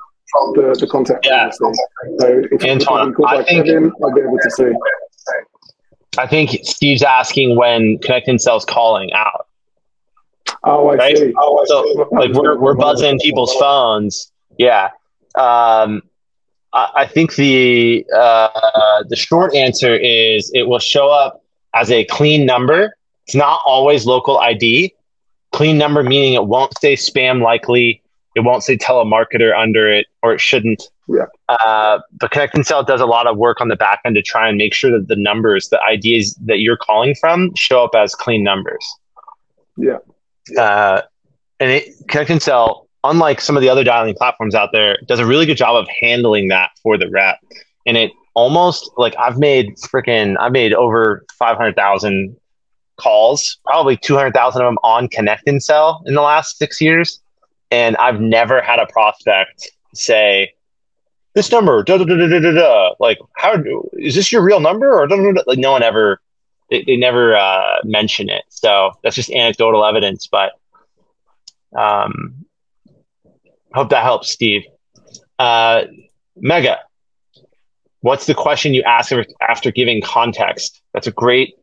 the, 0.54 0.76
the 0.80 0.86
contact. 0.86 1.26
Yeah. 1.26 1.50
So 1.50 1.72
if 2.18 2.64
Anton, 2.64 3.14
I 3.26 3.42
think 3.42 3.66
Kevin, 3.66 3.92
I'll 4.02 4.14
be 4.14 4.20
able 4.20 4.38
to 4.38 4.50
see. 4.50 4.72
I 6.18 6.26
think 6.26 6.50
Steve's 6.62 7.02
asking 7.02 7.56
when 7.56 7.98
ConnectAndSell's 7.98 8.64
calling 8.64 9.12
out. 9.12 9.46
Oh, 10.62 10.88
I 10.88 10.94
right? 10.96 11.16
see. 11.16 11.32
Oh, 11.38 11.58
I 11.58 11.64
so, 11.66 11.84
see. 11.84 12.16
like, 12.16 12.32
we're, 12.32 12.58
we're 12.58 12.74
buzzing 12.74 13.18
people's 13.18 13.52
phones. 13.54 14.30
Yeah. 14.58 14.90
Um, 15.34 16.02
I, 16.72 16.90
I 16.96 17.06
think 17.06 17.34
the 17.34 18.06
uh, 18.14 19.04
the 19.08 19.16
short 19.16 19.54
answer 19.54 19.94
is 19.94 20.50
it 20.54 20.68
will 20.68 20.78
show 20.78 21.08
up 21.08 21.42
as 21.74 21.90
a 21.90 22.04
clean 22.04 22.46
number. 22.46 22.96
It's 23.26 23.34
not 23.34 23.60
always 23.66 24.06
local 24.06 24.38
ID. 24.38 24.94
Clean 25.52 25.78
number 25.78 26.02
meaning 26.02 26.34
it 26.34 26.46
won't 26.46 26.76
say 26.78 26.94
spam 26.94 27.42
likely 27.42 28.02
it 28.34 28.40
won't 28.40 28.64
say 28.64 28.76
telemarketer 28.76 29.56
under 29.56 29.88
it, 29.92 30.06
or 30.22 30.34
it 30.34 30.40
shouldn't. 30.40 30.82
Yeah. 31.08 31.26
Uh, 31.48 32.00
but 32.18 32.30
ConnectAndSell 32.30 32.86
does 32.86 33.00
a 33.00 33.06
lot 33.06 33.26
of 33.26 33.36
work 33.36 33.60
on 33.60 33.68
the 33.68 33.76
back 33.76 34.00
end 34.04 34.16
to 34.16 34.22
try 34.22 34.48
and 34.48 34.58
make 34.58 34.74
sure 34.74 34.90
that 34.90 35.08
the 35.08 35.16
numbers, 35.16 35.68
the 35.68 35.80
IDs 35.90 36.34
that 36.46 36.58
you're 36.58 36.76
calling 36.76 37.14
from, 37.14 37.54
show 37.54 37.84
up 37.84 37.94
as 37.94 38.14
clean 38.14 38.42
numbers. 38.42 38.84
Yeah. 39.76 39.98
Uh, 40.58 41.02
and 41.60 41.70
it, 41.70 42.42
Sell, 42.42 42.88
unlike 43.04 43.40
some 43.40 43.56
of 43.56 43.60
the 43.60 43.68
other 43.68 43.84
dialing 43.84 44.14
platforms 44.14 44.54
out 44.54 44.70
there, 44.72 44.98
does 45.06 45.20
a 45.20 45.26
really 45.26 45.46
good 45.46 45.56
job 45.56 45.76
of 45.76 45.86
handling 46.00 46.48
that 46.48 46.70
for 46.82 46.98
the 46.98 47.08
rep. 47.08 47.38
And 47.86 47.96
it 47.96 48.10
almost 48.34 48.90
like 48.96 49.14
I've 49.18 49.38
made 49.38 49.76
freaking, 49.76 50.36
I've 50.40 50.52
made 50.52 50.72
over 50.72 51.24
500,000 51.38 52.36
calls, 52.96 53.58
probably 53.64 53.96
200,000 53.96 54.62
of 54.62 54.66
them 54.66 54.78
on 54.82 55.08
Connect 55.08 55.46
and 55.46 55.60
ConnectAndSell 55.60 56.06
in 56.06 56.14
the 56.14 56.22
last 56.22 56.58
six 56.58 56.80
years 56.80 57.20
and 57.74 57.96
I've 57.96 58.20
never 58.20 58.62
had 58.62 58.78
a 58.78 58.86
prospect 58.86 59.68
say 59.94 60.54
this 61.34 61.50
number. 61.50 61.84
Like, 63.00 63.18
how 63.34 63.60
is 63.94 64.14
this 64.14 64.30
your 64.30 64.42
real 64.42 64.60
number 64.60 64.92
or 64.92 65.08
like? 65.08 65.58
No 65.58 65.72
one 65.72 65.82
ever, 65.82 66.20
they, 66.70 66.84
they 66.84 66.96
never 66.96 67.36
uh, 67.36 67.78
mention 67.82 68.28
it. 68.28 68.44
So 68.48 68.92
that's 69.02 69.16
just 69.16 69.28
anecdotal 69.32 69.84
evidence. 69.84 70.28
But 70.28 70.52
um, 71.76 72.44
hope 73.72 73.90
that 73.90 74.04
helps, 74.04 74.30
Steve. 74.30 74.62
Uh, 75.40 75.86
Mega, 76.36 76.78
what's 78.02 78.26
the 78.26 78.34
question 78.34 78.72
you 78.72 78.84
ask 78.84 79.12
after 79.40 79.72
giving 79.72 80.00
context? 80.00 80.80
That's 80.92 81.08
a 81.08 81.12
great, 81.12 81.56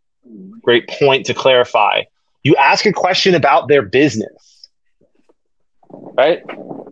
great 0.61 0.89
point 0.89 1.25
to 1.27 1.33
clarify. 1.33 2.01
You 2.43 2.57
ask 2.57 2.85
a 2.85 2.91
question 2.91 3.33
about 3.33 3.69
their 3.69 3.81
business 3.81 4.50
right? 6.17 6.41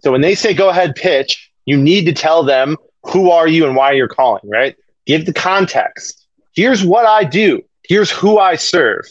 So 0.02 0.12
when 0.12 0.22
they 0.22 0.36
say 0.36 0.54
go 0.54 0.70
ahead 0.70 0.96
pitch, 0.96 1.52
you 1.66 1.78
need 1.78 2.06
to 2.06 2.14
tell 2.14 2.44
them 2.44 2.78
who 3.04 3.32
are 3.32 3.48
you 3.48 3.66
and 3.66 3.76
why 3.76 3.92
you're 3.92 4.08
calling, 4.08 4.42
right? 4.50 4.76
Give 5.06 5.26
the 5.26 5.34
context. 5.34 6.26
Here's 6.56 6.84
what 6.84 7.06
I 7.06 7.24
do. 7.24 7.62
Here's 7.84 8.12
who 8.12 8.38
I 8.38 8.56
serve. 8.56 9.06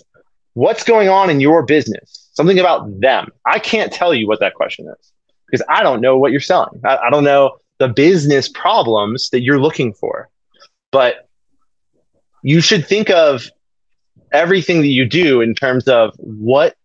What's 0.55 0.84
going 0.84 1.09
on 1.09 1.30
in 1.30 1.41
your 1.41 1.64
business? 1.64 2.28
Something 2.32 2.59
about 2.59 3.01
them. 3.01 3.28
I 3.47 3.59
can't 3.59 3.93
tell 3.93 4.14
you 4.14 4.26
what 4.26 4.41
that 4.41 4.55
question 4.55 4.86
is 4.89 5.12
because 5.47 5.64
I 5.68 5.82
don't 5.82 6.01
know 6.01 6.18
what 6.18 6.30
you're 6.30 6.41
selling. 6.41 6.80
I, 6.84 6.97
I 6.97 7.11
don't 7.11 7.24
know 7.24 7.59
the 7.78 7.89
business 7.89 8.49
problems 8.49 9.30
that 9.30 9.41
you're 9.41 9.61
looking 9.61 9.93
for. 9.93 10.28
But 10.91 11.28
you 12.43 12.61
should 12.61 12.86
think 12.86 13.11
of 13.11 13.51
everything 14.32 14.80
that 14.80 14.89
you 14.89 15.05
do 15.05 15.41
in 15.41 15.55
terms 15.55 15.89
of 15.89 16.14
what 16.18 16.76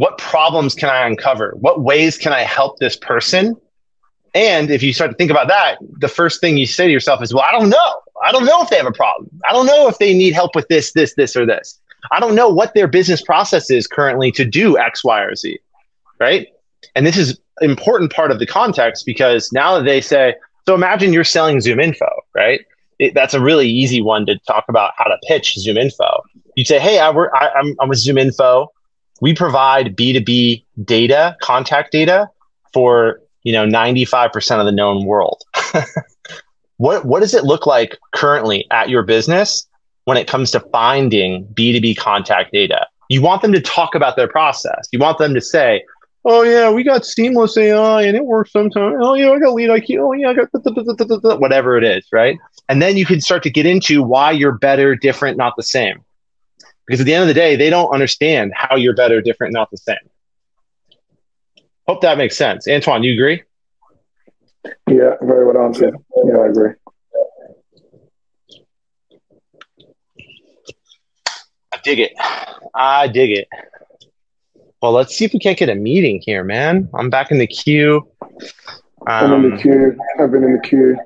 what 0.00 0.16
problems 0.16 0.74
can 0.74 0.88
I 0.88 1.06
uncover? 1.06 1.54
What 1.60 1.82
ways 1.82 2.16
can 2.16 2.32
I 2.32 2.40
help 2.40 2.78
this 2.78 2.96
person? 2.96 3.54
And 4.34 4.70
if 4.70 4.82
you 4.82 4.94
start 4.94 5.10
to 5.10 5.16
think 5.18 5.30
about 5.30 5.48
that, 5.48 5.76
the 5.98 6.08
first 6.08 6.40
thing 6.40 6.56
you 6.56 6.64
say 6.64 6.86
to 6.86 6.90
yourself 6.90 7.22
is, 7.22 7.34
well, 7.34 7.44
I 7.46 7.52
don't 7.52 7.68
know. 7.68 7.92
I 8.24 8.32
don't 8.32 8.46
know 8.46 8.62
if 8.62 8.70
they 8.70 8.78
have 8.78 8.86
a 8.86 8.92
problem. 8.92 9.28
I 9.46 9.52
don't 9.52 9.66
know 9.66 9.88
if 9.88 9.98
they 9.98 10.14
need 10.14 10.32
help 10.32 10.54
with 10.54 10.66
this, 10.68 10.92
this, 10.92 11.12
this, 11.16 11.36
or 11.36 11.44
this. 11.44 11.78
I 12.12 12.18
don't 12.18 12.34
know 12.34 12.48
what 12.48 12.72
their 12.72 12.88
business 12.88 13.20
process 13.20 13.70
is 13.70 13.86
currently 13.86 14.32
to 14.32 14.44
do 14.46 14.78
X, 14.78 15.04
Y, 15.04 15.20
or 15.20 15.34
Z. 15.34 15.58
Right. 16.18 16.48
And 16.96 17.04
this 17.04 17.18
is 17.18 17.38
important 17.60 18.10
part 18.10 18.30
of 18.30 18.38
the 18.38 18.46
context 18.46 19.04
because 19.04 19.52
now 19.52 19.76
that 19.76 19.84
they 19.84 20.00
say, 20.00 20.34
so 20.66 20.74
imagine 20.74 21.12
you're 21.12 21.24
selling 21.24 21.58
ZoomInfo, 21.58 22.08
right? 22.34 22.62
It, 23.00 23.12
that's 23.12 23.34
a 23.34 23.40
really 23.40 23.68
easy 23.68 24.00
one 24.00 24.24
to 24.24 24.38
talk 24.46 24.64
about 24.70 24.92
how 24.96 25.04
to 25.04 25.18
pitch 25.28 25.58
ZoomInfo. 25.58 26.22
You 26.54 26.64
say, 26.64 26.78
hey, 26.78 27.00
I 27.00 27.10
work, 27.10 27.32
I, 27.34 27.50
I'm, 27.50 27.76
I'm 27.80 27.90
with 27.90 28.02
ZoomInfo. 28.02 28.68
We 29.20 29.34
provide 29.34 29.96
B2B 29.96 30.64
data, 30.84 31.36
contact 31.40 31.92
data 31.92 32.28
for, 32.72 33.20
you 33.42 33.52
know, 33.52 33.66
95% 33.66 34.60
of 34.60 34.66
the 34.66 34.72
known 34.72 35.04
world. 35.04 35.42
what, 36.76 37.04
what 37.04 37.20
does 37.20 37.34
it 37.34 37.44
look 37.44 37.66
like 37.66 37.96
currently 38.14 38.66
at 38.70 38.88
your 38.88 39.02
business 39.02 39.68
when 40.04 40.16
it 40.16 40.26
comes 40.26 40.50
to 40.52 40.60
finding 40.60 41.46
B2B 41.48 41.96
contact 41.96 42.52
data? 42.52 42.86
You 43.08 43.22
want 43.22 43.42
them 43.42 43.52
to 43.52 43.60
talk 43.60 43.94
about 43.94 44.16
their 44.16 44.28
process. 44.28 44.88
You 44.92 44.98
want 44.98 45.18
them 45.18 45.34
to 45.34 45.40
say, 45.40 45.84
oh 46.24 46.42
yeah, 46.42 46.70
we 46.70 46.82
got 46.82 47.04
Seamless.AI 47.04 48.02
and 48.02 48.16
it 48.16 48.24
works 48.24 48.52
sometimes. 48.52 48.96
Oh 49.00 49.14
yeah, 49.14 49.30
I 49.30 49.38
got 49.38 49.54
LeadIQ. 49.54 49.98
Oh 50.00 50.12
yeah, 50.12 50.30
I 50.30 50.34
got 50.34 51.40
whatever 51.40 51.76
it 51.76 51.84
is, 51.84 52.06
right? 52.12 52.38
And 52.68 52.80
then 52.80 52.96
you 52.96 53.04
can 53.04 53.20
start 53.20 53.42
to 53.44 53.50
get 53.50 53.66
into 53.66 54.02
why 54.02 54.30
you're 54.30 54.56
better, 54.56 54.94
different, 54.94 55.36
not 55.36 55.54
the 55.56 55.62
same. 55.62 56.04
Because 56.90 57.02
at 57.02 57.06
the 57.06 57.14
end 57.14 57.22
of 57.22 57.28
the 57.28 57.34
day, 57.34 57.54
they 57.54 57.70
don't 57.70 57.88
understand 57.90 58.52
how 58.52 58.74
you're 58.74 58.96
better, 58.96 59.20
different, 59.20 59.52
not 59.52 59.70
the 59.70 59.76
same. 59.76 59.94
Hope 61.86 62.00
that 62.00 62.18
makes 62.18 62.36
sense. 62.36 62.66
Antoine, 62.66 63.04
you 63.04 63.12
agree? 63.12 63.44
Yeah, 64.88 65.14
very 65.22 65.46
well 65.46 65.64
answered. 65.64 65.94
Yeah, 66.26 66.38
I 66.38 66.48
agree. 66.48 66.72
I 71.72 71.78
dig 71.84 72.00
it. 72.00 72.12
I 72.74 73.06
dig 73.06 73.30
it. 73.30 73.46
Well, 74.82 74.90
let's 74.90 75.14
see 75.14 75.24
if 75.24 75.32
we 75.32 75.38
can't 75.38 75.56
get 75.56 75.68
a 75.68 75.76
meeting 75.76 76.20
here, 76.26 76.42
man. 76.42 76.88
I'm 76.92 77.08
back 77.08 77.30
in 77.30 77.38
the 77.38 77.46
queue. 77.46 78.10
Um, 79.06 79.32
I'm 79.32 79.44
in 79.44 79.50
the 79.50 79.54
um, 79.54 79.62
queue. 79.62 79.98
I've 80.18 80.32
been 80.32 80.42
in 80.42 80.54
the 80.54 80.68
queue. 80.68 80.98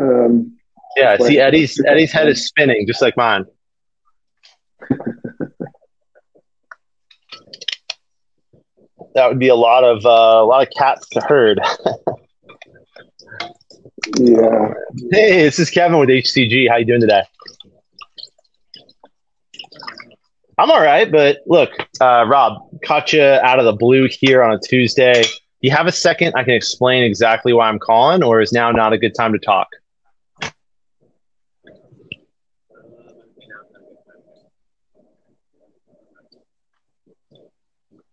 Um, 0.00 0.56
yeah, 0.96 1.16
see, 1.16 1.40
Eddie's 1.40 1.82
Eddie's 1.84 2.12
head 2.12 2.28
is 2.28 2.46
spinning 2.46 2.86
just 2.86 3.02
like 3.02 3.16
mine. 3.16 3.44
that 9.14 9.28
would 9.28 9.38
be 9.38 9.48
a 9.48 9.54
lot 9.54 9.84
of 9.84 10.04
uh, 10.04 10.08
a 10.08 10.44
lot 10.44 10.66
of 10.66 10.72
cats 10.76 11.08
to 11.10 11.20
herd. 11.20 11.60
yeah. 14.18 14.74
Hey, 15.10 15.42
this 15.42 15.58
is 15.58 15.70
Kevin 15.70 15.98
with 15.98 16.08
HCG. 16.08 16.68
How 16.68 16.76
you 16.76 16.84
doing 16.84 17.00
today? 17.00 17.22
I'm 20.58 20.70
all 20.70 20.82
right, 20.82 21.10
but 21.10 21.38
look, 21.46 21.70
uh, 22.02 22.26
Rob, 22.28 22.58
caught 22.84 23.14
you 23.14 23.22
out 23.22 23.58
of 23.58 23.64
the 23.64 23.72
blue 23.72 24.08
here 24.10 24.42
on 24.42 24.52
a 24.52 24.58
Tuesday. 24.58 25.22
Do 25.22 25.28
you 25.62 25.70
have 25.70 25.86
a 25.86 25.92
second? 25.92 26.34
I 26.36 26.44
can 26.44 26.52
explain 26.52 27.02
exactly 27.02 27.54
why 27.54 27.68
I'm 27.68 27.78
calling, 27.78 28.22
or 28.22 28.42
is 28.42 28.52
now 28.52 28.70
not 28.70 28.92
a 28.92 28.98
good 28.98 29.14
time 29.14 29.32
to 29.32 29.38
talk? 29.38 29.68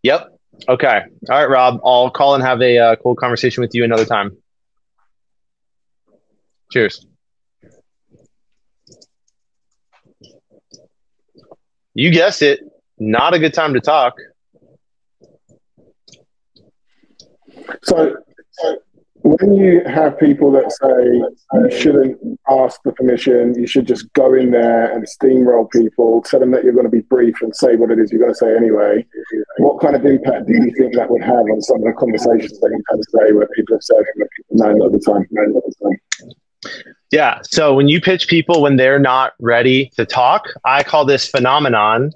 Yep. 0.08 0.40
Okay. 0.70 1.02
All 1.30 1.38
right, 1.38 1.50
Rob. 1.50 1.82
I'll 1.84 2.10
call 2.10 2.36
and 2.36 2.42
have 2.42 2.62
a 2.62 2.78
uh, 2.78 2.96
cool 2.96 3.14
conversation 3.14 3.60
with 3.60 3.76
you 3.76 3.84
another 3.84 4.06
time. 4.06 4.38
Cheers. 6.72 7.06
You 11.94 12.10
guessed 12.10 12.42
it. 12.42 12.62
Not 12.98 13.34
a 13.34 13.40
good 13.40 13.54
time 13.54 13.74
to 13.74 13.82
talk. 13.82 14.14
So, 17.84 18.16
when 19.28 19.54
you 19.54 19.82
have 19.86 20.18
people 20.18 20.52
that 20.54 20.72
say 20.72 21.60
you 21.60 21.72
shouldn't 21.72 22.40
ask 22.50 22.82
for 22.84 22.94
permission, 22.94 23.60
you 23.60 23.68
should 23.68 23.86
just 23.86 24.12
go 24.14 24.34
in 24.34 24.52
there 24.52 24.92
and 24.92 25.06
steamroll 25.06 25.70
people, 25.70 26.22
tell 26.22 26.40
them 26.40 26.52
that 26.52 26.64
you're 26.64 26.74
going 26.74 26.86
to 26.86 26.92
be 26.92 27.02
brief 27.02 27.36
and 27.42 27.56
say 27.56 27.76
what 27.76 27.92
it 27.92 28.00
is 28.00 28.12
you're 28.12 28.22
going 28.22 28.32
to 28.32 28.38
say 28.38 28.56
anyway. 28.56 29.06
What 29.58 29.82
kind 29.82 29.96
of 29.96 30.06
impact 30.06 30.48
do 30.48 30.54
you 30.54 30.72
think 30.78 30.96
that 30.96 31.10
would 31.10 31.22
have 31.22 31.46
on 31.52 31.62
some 31.62 31.78
of 31.78 31.84
the 31.84 31.94
conversations 31.94 32.60
that 32.60 32.70
you've 32.72 32.86
had 32.90 33.00
today 33.12 33.34
where 33.34 33.48
people 33.56 33.76
have 33.76 33.84
said, 33.84 33.98
no, 34.52 34.72
not 34.74 34.92
the 34.92 35.00
time, 35.00 35.28
no, 35.32 35.44
not 35.44 35.64
the 35.66 35.76
time? 35.84 36.80
Yeah. 37.12 37.40
So 37.44 37.74
when 37.74 37.88
you 37.88 38.00
pitch 38.00 38.28
people 38.28 38.62
when 38.62 38.78
they're 38.78 39.00
not 39.00 39.34
ready 39.40 39.92
to 39.96 40.06
talk, 40.06 40.46
I 40.64 40.84
call 40.84 41.06
this 41.06 41.28
phenomenon 41.28 42.12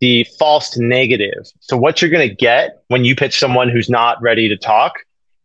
the 0.00 0.26
false 0.38 0.76
negative. 0.76 1.46
So 1.60 1.76
what 1.76 2.02
you're 2.02 2.10
going 2.10 2.28
to 2.28 2.34
get 2.34 2.82
when 2.88 3.04
you 3.04 3.14
pitch 3.16 3.38
someone 3.38 3.68
who's 3.68 3.88
not 3.88 4.20
ready 4.20 4.48
to 4.48 4.56
talk 4.56 4.94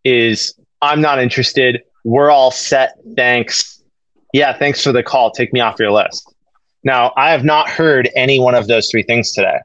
is 0.04 0.54
I'm 0.82 1.02
not 1.02 1.20
interested. 1.20 1.84
We're 2.04 2.32
all 2.32 2.52
set. 2.52 2.96
Thanks. 3.16 3.82
Yeah. 4.34 4.58
Thanks 4.58 4.84
for 4.84 4.92
the 4.92 5.04
call. 5.04 5.32
Take 5.32 5.54
me 5.54 5.60
off 5.60 5.80
your 5.80 5.92
list. 5.92 6.34
Now, 6.84 7.14
I 7.16 7.32
have 7.32 7.44
not 7.44 7.70
heard 7.70 8.10
any 8.16 8.40
one 8.40 8.56
of 8.56 8.68
those 8.68 8.90
three 8.90 9.04
things 9.04 9.32
today. 9.32 9.60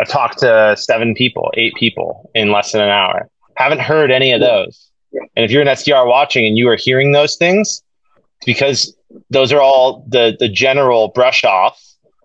I 0.00 0.04
talked 0.04 0.38
to 0.38 0.76
seven 0.78 1.14
people, 1.14 1.52
eight 1.56 1.74
people 1.74 2.30
in 2.34 2.50
less 2.50 2.72
than 2.72 2.80
an 2.80 2.90
hour. 2.90 3.28
Haven't 3.56 3.80
heard 3.80 4.10
any 4.10 4.32
of 4.32 4.40
those. 4.40 4.90
And 5.36 5.44
if 5.44 5.50
you're 5.50 5.62
an 5.62 5.68
SDR 5.68 6.06
watching 6.08 6.46
and 6.46 6.56
you 6.56 6.68
are 6.68 6.76
hearing 6.76 7.12
those 7.12 7.36
things, 7.36 7.82
because 8.44 8.94
those 9.30 9.52
are 9.52 9.60
all 9.60 10.04
the 10.08 10.36
the 10.38 10.48
general 10.48 11.08
brush 11.08 11.44
off 11.44 11.80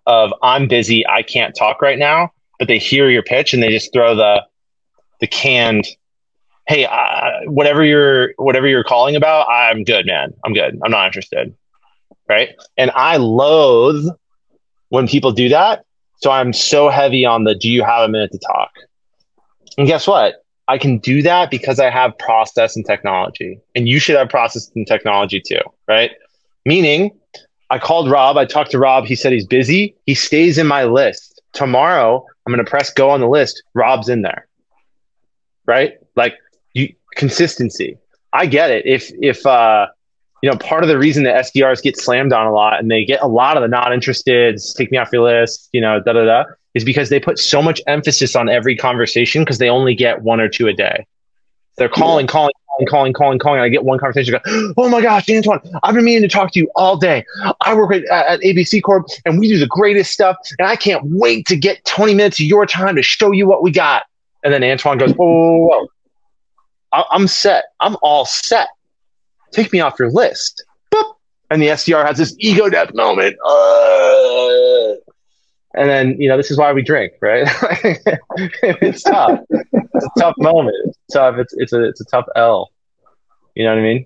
of 0.07 0.33
I'm 0.41 0.67
busy, 0.67 1.05
I 1.07 1.21
can't 1.21 1.55
talk 1.55 1.81
right 1.81 1.99
now, 1.99 2.31
but 2.57 2.67
they 2.67 2.79
hear 2.79 3.09
your 3.09 3.23
pitch 3.23 3.53
and 3.53 3.61
they 3.61 3.69
just 3.69 3.93
throw 3.93 4.15
the 4.15 4.43
the 5.19 5.27
canned 5.27 5.85
hey 6.69 6.85
uh, 6.85 7.31
whatever 7.47 7.83
you're 7.83 8.33
whatever 8.37 8.67
you're 8.67 8.83
calling 8.83 9.15
about 9.15 9.49
i'm 9.49 9.83
good 9.83 10.05
man 10.05 10.33
i'm 10.45 10.53
good 10.53 10.79
i'm 10.83 10.91
not 10.91 11.07
interested 11.07 11.53
right 12.29 12.49
and 12.77 12.91
i 12.91 13.17
loathe 13.17 14.05
when 14.89 15.07
people 15.07 15.31
do 15.31 15.49
that 15.49 15.83
so 16.21 16.31
i'm 16.31 16.53
so 16.53 16.89
heavy 16.89 17.25
on 17.25 17.43
the 17.43 17.55
do 17.55 17.69
you 17.69 17.83
have 17.83 18.03
a 18.03 18.07
minute 18.07 18.31
to 18.31 18.39
talk 18.39 18.71
and 19.77 19.87
guess 19.87 20.07
what 20.07 20.35
I 20.67 20.77
can 20.77 20.99
do 20.99 21.23
that 21.23 21.49
because 21.49 21.79
I 21.79 21.89
have 21.89 22.15
process 22.19 22.75
and 22.75 22.85
technology. 22.85 23.59
And 23.73 23.89
you 23.89 23.99
should 23.99 24.15
have 24.15 24.29
process 24.29 24.69
and 24.75 24.85
technology 24.85 25.41
too, 25.41 25.61
right? 25.87 26.11
Meaning, 26.63 27.09
I 27.71 27.79
called 27.79 28.07
Rob. 28.07 28.37
I 28.37 28.45
talked 28.45 28.69
to 28.71 28.77
Rob. 28.77 29.05
He 29.05 29.15
said 29.15 29.31
he's 29.31 29.47
busy. 29.47 29.95
He 30.05 30.13
stays 30.13 30.59
in 30.59 30.67
my 30.67 30.83
list. 30.83 31.41
Tomorrow, 31.53 32.23
I'm 32.45 32.53
going 32.53 32.63
to 32.63 32.69
press 32.69 32.93
go 32.93 33.09
on 33.09 33.19
the 33.19 33.27
list. 33.27 33.63
Rob's 33.73 34.09
in 34.09 34.21
there, 34.21 34.47
right? 35.65 35.93
Like 36.15 36.35
consistency. 37.15 37.97
I 38.33 38.45
get 38.45 38.71
it. 38.71 38.85
If 38.85 39.11
if 39.21 39.45
uh, 39.45 39.87
you 40.41 40.49
know, 40.49 40.57
part 40.57 40.83
of 40.83 40.89
the 40.89 40.97
reason 40.97 41.23
that 41.23 41.45
SDRs 41.45 41.81
get 41.81 41.97
slammed 41.97 42.31
on 42.31 42.47
a 42.47 42.53
lot 42.53 42.79
and 42.79 42.89
they 42.89 43.03
get 43.03 43.21
a 43.21 43.27
lot 43.27 43.57
of 43.57 43.61
the 43.61 43.67
not 43.67 43.93
interested, 43.93 44.59
take 44.75 44.91
me 44.91 44.97
off 44.97 45.09
your 45.11 45.23
list, 45.23 45.69
you 45.73 45.81
know, 45.81 45.99
da 45.99 46.13
da 46.13 46.25
da, 46.25 46.43
is 46.73 46.83
because 46.83 47.09
they 47.09 47.19
put 47.19 47.37
so 47.39 47.61
much 47.61 47.81
emphasis 47.87 48.35
on 48.35 48.47
every 48.47 48.75
conversation 48.75 49.43
because 49.43 49.57
they 49.57 49.69
only 49.69 49.95
get 49.95 50.21
one 50.21 50.39
or 50.39 50.47
two 50.47 50.67
a 50.67 50.73
day. 50.73 51.05
They're 51.77 51.89
calling, 51.89 52.27
calling, 52.27 52.51
calling, 52.67 52.87
calling, 52.87 53.13
calling, 53.13 53.39
calling. 53.39 53.61
I 53.61 53.69
get 53.69 53.83
one 53.83 53.99
conversation. 53.99 54.33
Go, 54.33 54.73
oh 54.77 54.89
my 54.89 55.01
gosh, 55.01 55.29
Antoine, 55.29 55.61
I've 55.83 55.95
been 55.95 56.03
meaning 56.05 56.23
to 56.23 56.27
talk 56.27 56.51
to 56.53 56.59
you 56.59 56.69
all 56.75 56.97
day. 56.97 57.25
I 57.61 57.73
work 57.73 57.93
at, 57.93 58.05
at 58.05 58.39
ABC 58.41 58.81
Corp 58.83 59.07
and 59.25 59.39
we 59.39 59.47
do 59.47 59.57
the 59.57 59.67
greatest 59.67 60.11
stuff. 60.11 60.37
And 60.57 60.67
I 60.67 60.75
can't 60.75 61.03
wait 61.05 61.47
to 61.47 61.55
get 61.55 61.83
20 61.85 62.13
minutes 62.13 62.39
of 62.39 62.45
your 62.45 62.65
time 62.65 62.95
to 62.95 63.01
show 63.01 63.31
you 63.31 63.47
what 63.47 63.63
we 63.63 63.71
got. 63.71 64.03
And 64.43 64.53
then 64.53 64.63
Antoine 64.63 64.97
goes, 64.97 65.11
whoa, 65.13 65.25
whoa, 65.25 65.67
whoa. 65.67 65.87
I'm 66.91 67.27
set. 67.27 67.65
I'm 67.79 67.95
all 68.01 68.25
set. 68.25 68.67
Take 69.51 69.71
me 69.71 69.79
off 69.79 69.99
your 69.99 70.11
list. 70.11 70.63
Boop. 70.91 71.15
And 71.49 71.61
the 71.61 71.67
SDR 71.67 72.05
has 72.05 72.17
this 72.17 72.35
ego 72.39 72.69
death 72.69 72.93
moment. 72.93 73.35
Uh, 73.45 74.95
and 75.75 75.89
then 75.89 76.19
you 76.19 76.27
know 76.27 76.37
this 76.37 76.51
is 76.51 76.57
why 76.57 76.73
we 76.73 76.81
drink, 76.81 77.13
right? 77.21 77.47
it's 78.63 79.03
tough. 79.03 79.39
It's 79.49 80.05
a 80.05 80.19
tough 80.19 80.35
moment. 80.37 80.75
It's 80.85 80.97
tough. 81.13 81.35
It's 81.37 81.53
it's 81.57 81.73
a 81.73 81.83
it's 81.83 82.01
a 82.01 82.05
tough 82.05 82.25
L. 82.35 82.71
You 83.55 83.65
know 83.65 83.71
what 83.71 83.79
I 83.79 83.83
mean? 83.83 84.05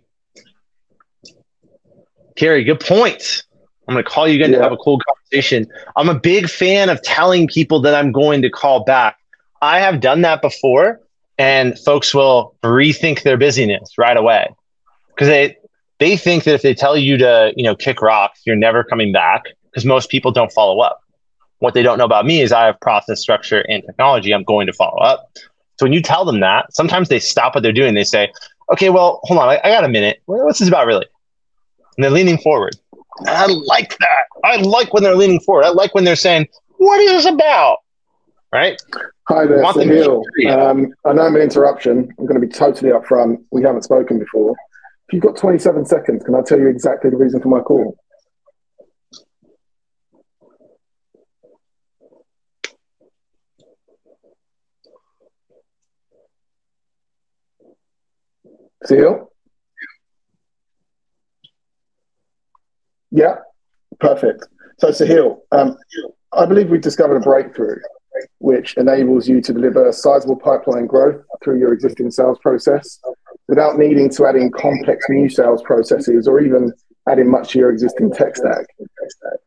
Carrie, 2.36 2.64
good 2.64 2.80
point. 2.80 3.44
I'm 3.88 3.96
going 3.96 4.04
to 4.04 4.10
call 4.10 4.28
you 4.28 4.36
again 4.36 4.52
yeah. 4.52 4.58
to 4.58 4.64
have 4.64 4.72
a 4.72 4.78
cool 4.78 5.00
conversation. 5.00 5.68
I'm 5.96 6.10
a 6.10 6.18
big 6.18 6.50
fan 6.50 6.90
of 6.90 7.02
telling 7.04 7.48
people 7.48 7.82
that 7.82 7.94
I'm 7.94 8.12
going 8.12 8.42
to 8.44 8.50
call 8.50 8.84
back. 8.84 9.18
I 9.62 9.80
have 9.80 10.00
done 10.00 10.22
that 10.22 10.42
before, 10.42 11.02
and 11.38 11.78
folks 11.80 12.14
will 12.14 12.56
rethink 12.64 13.24
their 13.24 13.38
busyness 13.38 13.98
right 13.98 14.18
away 14.18 14.48
because 15.10 15.28
they 15.28 15.58
they 16.00 16.18
think 16.18 16.44
that 16.44 16.54
if 16.54 16.62
they 16.62 16.74
tell 16.74 16.98
you 16.98 17.18
to 17.18 17.54
you 17.56 17.64
know 17.64 17.76
kick 17.76 18.02
rocks, 18.02 18.42
you're 18.46 18.56
never 18.56 18.84
coming 18.84 19.12
back 19.12 19.44
because 19.72 19.86
most 19.86 20.10
people 20.10 20.32
don't 20.32 20.52
follow 20.52 20.80
up. 20.80 21.00
What 21.60 21.74
they 21.74 21.82
don't 21.82 21.98
know 21.98 22.06
about 22.06 22.26
me 22.26 22.42
is 22.42 22.52
I 22.52 22.66
have 22.66 22.80
process 22.82 23.22
structure 23.22 23.62
and 23.70 23.84
technology. 23.86 24.34
I'm 24.34 24.44
going 24.44 24.68
to 24.68 24.74
follow 24.74 25.00
up. 25.00 25.30
So 25.80 25.86
when 25.86 25.94
you 25.94 26.02
tell 26.02 26.26
them 26.26 26.42
that, 26.42 26.74
sometimes 26.74 27.10
they 27.10 27.20
stop 27.20 27.56
what 27.56 27.64
they're 27.64 27.72
doing. 27.72 27.96
They 27.96 28.04
say, 28.04 28.32
okay, 28.72 28.90
well, 28.90 29.22
hold 29.24 29.40
on. 29.40 29.50
I, 29.50 29.62
I 29.64 29.70
got 29.70 29.84
a 29.84 29.90
minute. 29.90 30.22
What's 30.26 30.60
this 30.60 30.68
about 30.68 30.86
really? 30.88 31.06
And 31.98 32.04
they're 32.04 32.12
leaning 32.12 32.38
forward. 32.38 32.76
I 33.28 33.46
like 33.46 33.98
that. 33.98 34.26
I 34.44 34.58
like 34.58 34.94
when 34.94 35.04
they're 35.04 35.16
leaning 35.16 35.40
forward. 35.40 35.66
I 35.66 35.70
like 35.70 35.96
when 35.96 36.04
they're 36.04 36.16
saying, 36.16 36.48
what 36.78 37.00
is 37.00 37.24
this 37.24 37.34
about? 37.34 37.78
Right? 38.54 38.80
Hi 39.30 39.48
there, 39.48 39.64
Sahil. 39.64 40.22
Um, 40.48 40.94
I 41.06 41.14
know 41.14 41.24
I'm 41.24 41.36
an 41.36 41.42
interruption. 41.42 42.14
I'm 42.20 42.26
going 42.28 42.40
to 42.40 42.48
be 42.48 42.54
totally 42.54 42.92
upfront. 42.92 43.44
We 43.52 43.64
haven't 43.64 43.82
spoken 43.82 44.20
before. 44.20 44.56
If 45.08 45.14
you've 45.14 45.24
got 45.24 45.36
27 45.38 45.86
seconds, 45.86 46.24
can 46.24 46.36
I 46.36 46.42
tell 46.42 46.60
you 46.60 46.68
exactly 46.68 47.10
the 47.10 47.18
reason 47.18 47.42
for 47.42 47.48
my 47.48 47.62
call? 47.62 47.98
Sahil? 58.88 59.28
Yeah, 63.10 63.38
perfect. 64.00 64.46
So, 64.78 64.90
Sahil, 64.90 65.40
um, 65.52 65.76
I 66.32 66.46
believe 66.46 66.70
we've 66.70 66.82
discovered 66.82 67.16
a 67.16 67.20
breakthrough 67.20 67.78
which 68.40 68.76
enables 68.78 69.28
you 69.28 69.42
to 69.42 69.54
deliver 69.54 69.92
sizable 69.92 70.36
pipeline 70.36 70.86
growth 70.86 71.22
through 71.44 71.60
your 71.60 71.74
existing 71.74 72.12
sales 72.12 72.38
process 72.40 73.00
without 73.48 73.78
needing 73.78 74.10
to 74.10 74.26
add 74.26 74.36
in 74.36 74.52
complex 74.52 75.06
new 75.10 75.30
sales 75.30 75.62
processes 75.64 76.28
or 76.28 76.40
even 76.42 76.72
adding 77.10 77.30
much 77.30 77.52
to 77.52 77.60
your 77.60 77.70
existing 77.72 78.12
tech 78.12 78.36
stack. 78.36 78.66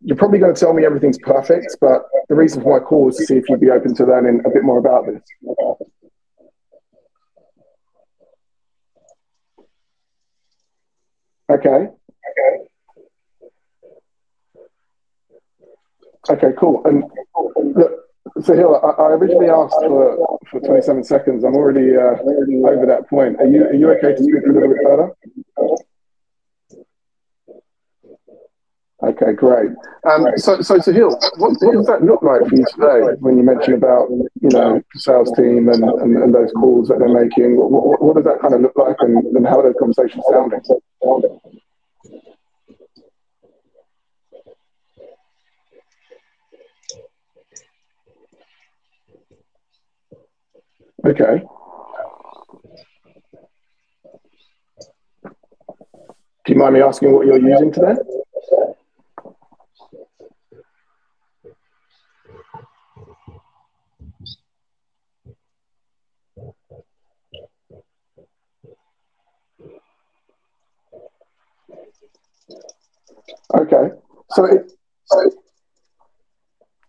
You're 0.03 0.17
probably 0.17 0.39
going 0.39 0.55
to 0.55 0.61
tell 0.61 0.75
me 0.75 0.85
everything's 0.85 1.19
perfect, 1.19 1.77
but 1.81 2.03
the 2.29 2.35
reason 2.35 2.63
for 2.63 2.79
my 2.79 2.85
call 2.85 3.09
is 3.09 3.17
to 3.17 3.25
see 3.25 3.37
if 3.37 3.49
you'd 3.49 3.61
be 3.61 3.71
open 3.71 3.95
to 3.95 4.05
learning 4.05 4.43
a 4.45 4.51
bit 4.51 4.63
more 4.63 4.79
about 4.79 5.07
this. 5.07 5.23
Okay. 11.49 11.89
Okay, 16.29 16.49
cool. 16.59 16.83
And 16.85 17.05
look, 17.77 17.93
Sahil, 18.39 18.77
I, 18.85 19.03
I 19.03 19.07
originally 19.13 19.49
asked 19.49 19.77
for, 19.81 20.39
for 20.51 20.61
27 20.61 21.05
seconds. 21.05 21.45
I'm 21.45 21.55
already 21.55 21.97
uh, 21.97 22.21
over 22.69 22.87
that 22.87 23.09
point. 23.09 23.41
Are 23.41 23.47
you 23.47 23.65
are 23.65 23.75
you 23.75 23.91
okay 23.93 24.15
to 24.15 24.23
speak 24.23 24.45
a 24.47 24.53
little 24.53 24.69
bit 24.69 24.79
further? 24.85 25.11
Okay, 29.03 29.33
great. 29.35 29.71
Um, 30.11 30.27
so, 30.37 30.61
so 30.63 30.79
Sahil, 30.79 31.11
what, 31.37 31.55
what 31.61 31.75
does 31.75 31.87
that 31.87 32.03
look 32.03 32.23
like 32.23 32.41
for 32.49 32.57
you 32.57 32.65
today 32.75 33.17
when 33.21 33.37
you 33.37 33.43
mention 33.43 33.75
about 33.75 34.09
you 34.11 34.51
know 34.51 34.83
sales 34.95 35.31
team 35.37 35.69
and, 35.69 35.85
and, 35.85 36.17
and 36.17 36.35
those 36.35 36.51
calls 36.53 36.89
that 36.89 36.99
they're 36.99 37.09
making? 37.09 37.57
What, 37.57 37.71
what, 37.71 38.03
what 38.03 38.17
does 38.17 38.25
that 38.25 38.41
kind 38.41 38.55
of 38.55 38.61
look 38.61 38.77
like, 38.77 38.97
and, 39.01 39.25
and 39.37 39.47
how 39.47 39.61
are 39.61 39.65
those 39.65 39.77
conversations 39.79 40.25
sounding? 40.31 40.61
Okay. 51.07 51.41
Do 56.45 56.53
you 56.53 56.59
mind 56.59 56.75
me 56.75 56.81
asking 56.83 57.13
what 57.13 57.27
you're 57.27 57.39
using 57.39 57.71
today? 57.71 57.95
Okay. 73.55 73.91
So 74.31 74.45
it, 74.47 74.73
so 75.05 75.31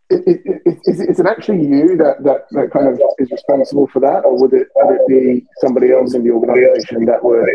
is, 0.10 1.02
is 1.02 1.20
it 1.20 1.26
actually 1.26 1.66
you 1.66 1.98
that, 1.98 2.24
that, 2.24 2.48
that 2.52 2.72
kind 2.72 2.88
of 2.88 3.00
is 3.20 3.30
responsible 3.32 3.88
for 3.88 4.00
that, 4.00 4.24
or 4.24 4.40
would 4.40 4.54
it, 4.54 4.68
would 4.76 4.96
it 4.96 5.08
be 5.08 5.46
somebody 5.60 5.92
else 5.92 6.14
in 6.14 6.24
the 6.24 6.32
organisation 6.32 7.06
that 7.06 7.24
would 7.24 7.46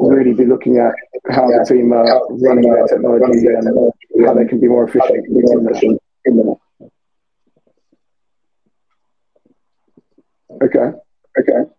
really 0.00 0.34
be 0.34 0.44
looking 0.44 0.78
at 0.78 0.92
how 1.30 1.46
the 1.46 1.64
team 1.68 1.92
are 1.92 2.20
running 2.42 2.70
their 2.70 2.86
technology 2.86 3.46
and 3.46 3.92
how 4.26 4.34
they 4.34 4.44
can 4.44 4.60
be 4.60 4.66
more 4.68 4.84
efficient? 4.84 5.26
Okay, 10.62 10.92
okay. 11.38 11.70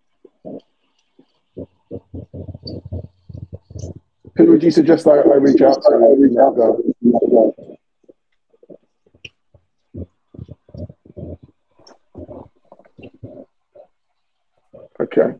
Who 4.37 4.45
would 4.47 4.63
you 4.63 4.71
suggest 4.71 5.05
I, 5.07 5.17
I 5.17 5.35
reach 5.35 5.61
out 5.61 5.81
to? 5.83 6.15
in 6.21 6.33
that 6.35 7.19
regard? 7.21 7.61
Okay. 15.11 15.35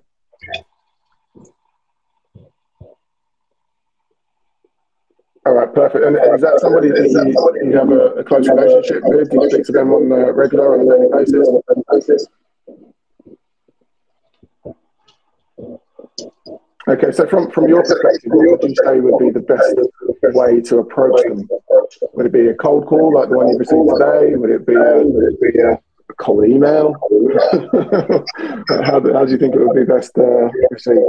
All 5.45 5.53
right, 5.53 5.73
perfect. 5.73 6.05
And 6.05 6.15
is 6.17 6.41
that 6.41 6.59
somebody 6.59 6.89
that 6.89 7.09
you, 7.09 7.71
you 7.71 7.77
have 7.77 7.89
a, 7.89 8.19
a 8.19 8.23
close 8.23 8.47
relationship 8.47 9.01
with? 9.05 9.31
Do 9.31 9.41
you 9.41 9.49
speak 9.49 9.65
to 9.65 9.71
them 9.71 9.91
on 9.91 10.11
a 10.11 10.31
regular, 10.31 10.73
on 10.73 10.81
a 10.81 10.85
daily 10.85 11.07
basis? 11.11 12.27
Okay, 16.87 17.11
so 17.11 17.27
from, 17.27 17.49
from 17.51 17.67
your 17.67 17.81
perspective, 17.81 18.31
what 18.31 18.61
would 18.61 18.69
you 18.69 18.75
say 18.85 18.99
would 18.99 19.17
be 19.17 19.31
the 19.31 19.39
best 19.39 19.75
way 20.35 20.61
to 20.61 20.79
approach 20.79 21.21
them? 21.23 21.47
Would 22.13 22.27
it 22.27 22.33
be 22.33 22.47
a 22.47 22.55
cold 22.55 22.85
call 22.85 23.13
like 23.13 23.29
the 23.29 23.37
one 23.37 23.49
you 23.49 23.57
received 23.57 23.89
today? 23.97 24.35
Would 24.35 24.49
it 24.51 24.67
be 24.67 24.75
a, 24.75 25.73
a 25.73 26.13
cold 26.19 26.45
email? 26.45 26.95
how, 28.69 28.99
do, 28.99 29.13
how 29.13 29.25
do 29.25 29.31
you 29.31 29.37
think 29.37 29.55
it 29.55 29.59
would 29.59 29.75
be 29.75 29.83
best 29.83 30.17
uh, 30.17 30.49
received? 30.69 30.99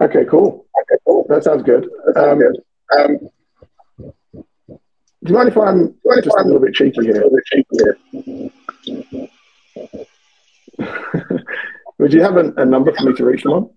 Okay, 0.00 0.24
cool. 0.30 0.66
Okay, 0.80 0.98
cool. 1.06 1.26
That 1.28 1.44
sounds 1.44 1.62
good. 1.62 1.88
Um, 2.16 2.40
um, 2.96 3.18
do 4.78 5.32
you 5.32 5.34
mind 5.34 5.48
if 5.48 5.56
I'm 5.56 5.94
just 6.22 6.36
a 6.36 6.44
little 6.44 6.60
bit 6.60 6.74
cheeky 6.74 7.02
here? 7.02 7.24
Would 11.98 12.12
you 12.12 12.22
have 12.22 12.36
a, 12.36 12.52
a 12.58 12.64
number 12.64 12.92
for 12.92 13.04
me 13.04 13.14
to 13.14 13.24
reach 13.24 13.42
them 13.42 13.52
on? 13.52 13.70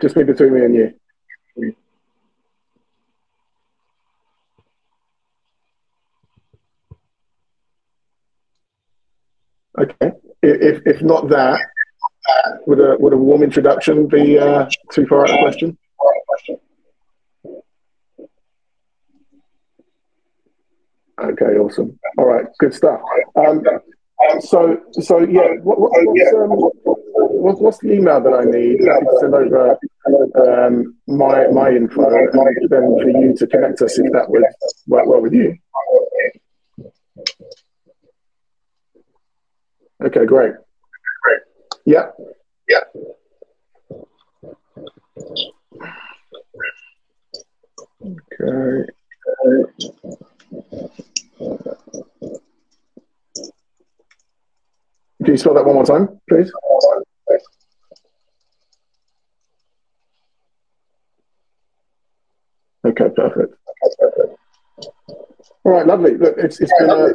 Just 0.00 0.16
me 0.16 0.22
between 0.22 0.54
me 0.54 0.64
and 0.64 0.74
you. 0.74 0.94
Okay. 9.78 10.12
If 10.42 10.82
if 10.86 11.02
not 11.02 11.28
that, 11.28 11.60
would 12.66 12.80
a 12.80 12.96
would 12.98 13.12
a 13.12 13.16
warm 13.16 13.42
introduction 13.42 14.06
be 14.06 14.38
uh, 14.38 14.68
too 14.92 15.06
far 15.06 15.24
out 15.24 15.30
of 15.30 15.38
question? 15.40 15.78
Okay, 21.18 21.56
awesome. 21.56 21.98
All 22.18 22.26
right, 22.26 22.46
good 22.58 22.74
stuff. 22.74 23.00
Um, 23.36 23.62
so 24.40 24.78
so 24.92 25.20
yeah, 25.20 25.54
what, 25.62 25.80
what, 25.80 25.90
what's, 25.92 26.34
um, 26.34 26.50
what, 26.50 27.60
what's 27.60 27.78
the 27.78 27.92
email 27.92 28.20
that 28.20 28.32
I 28.32 28.44
need? 28.44 28.78
To 28.78 29.16
send 29.20 29.34
over 29.34 29.78
um, 30.66 30.96
my 31.06 31.46
my 31.48 31.70
info, 31.70 32.02
and 32.06 32.70
then 32.70 32.98
for 33.02 33.08
you 33.08 33.34
to 33.36 33.46
connect 33.46 33.80
us 33.82 33.98
if 33.98 34.12
that 34.12 34.28
would 34.28 34.42
work 34.86 35.06
well 35.06 35.20
with 35.20 35.32
you. 35.32 35.56
Okay, 40.04 40.26
great. 40.26 40.52
Great. 41.22 41.40
Yeah. 41.86 42.06
Yeah. 42.68 42.80
Okay. 48.04 48.90
Can 55.24 55.34
you 55.34 55.36
spell 55.38 55.54
that 55.54 55.64
one 55.66 55.74
more 55.74 55.84
time, 55.84 56.20
please? 56.28 56.52
Okay, 62.86 63.08
perfect. 63.16 63.55
All 65.66 65.72
right, 65.72 65.84
lovely. 65.84 66.16
Look, 66.16 66.36
it's, 66.38 66.60
it's 66.60 66.72
been 66.78 66.88
a 66.88 67.06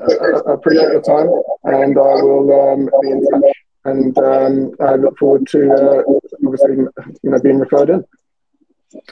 appreciate 0.51 0.91
your 0.91 1.01
time, 1.01 1.27
and 1.63 1.97
I 1.97 2.15
will 2.21 2.73
um, 2.73 2.89
be 3.01 3.09
in 3.09 3.25
touch. 3.31 3.55
And 3.85 4.17
um, 4.17 4.71
I 4.81 4.95
look 4.95 5.17
forward 5.17 5.47
to 5.47 5.71
uh, 5.71 6.03
obviously, 6.45 6.75
you 6.75 7.29
know, 7.31 7.39
being 7.39 7.59
referred 7.59 7.91
in. 7.91 8.03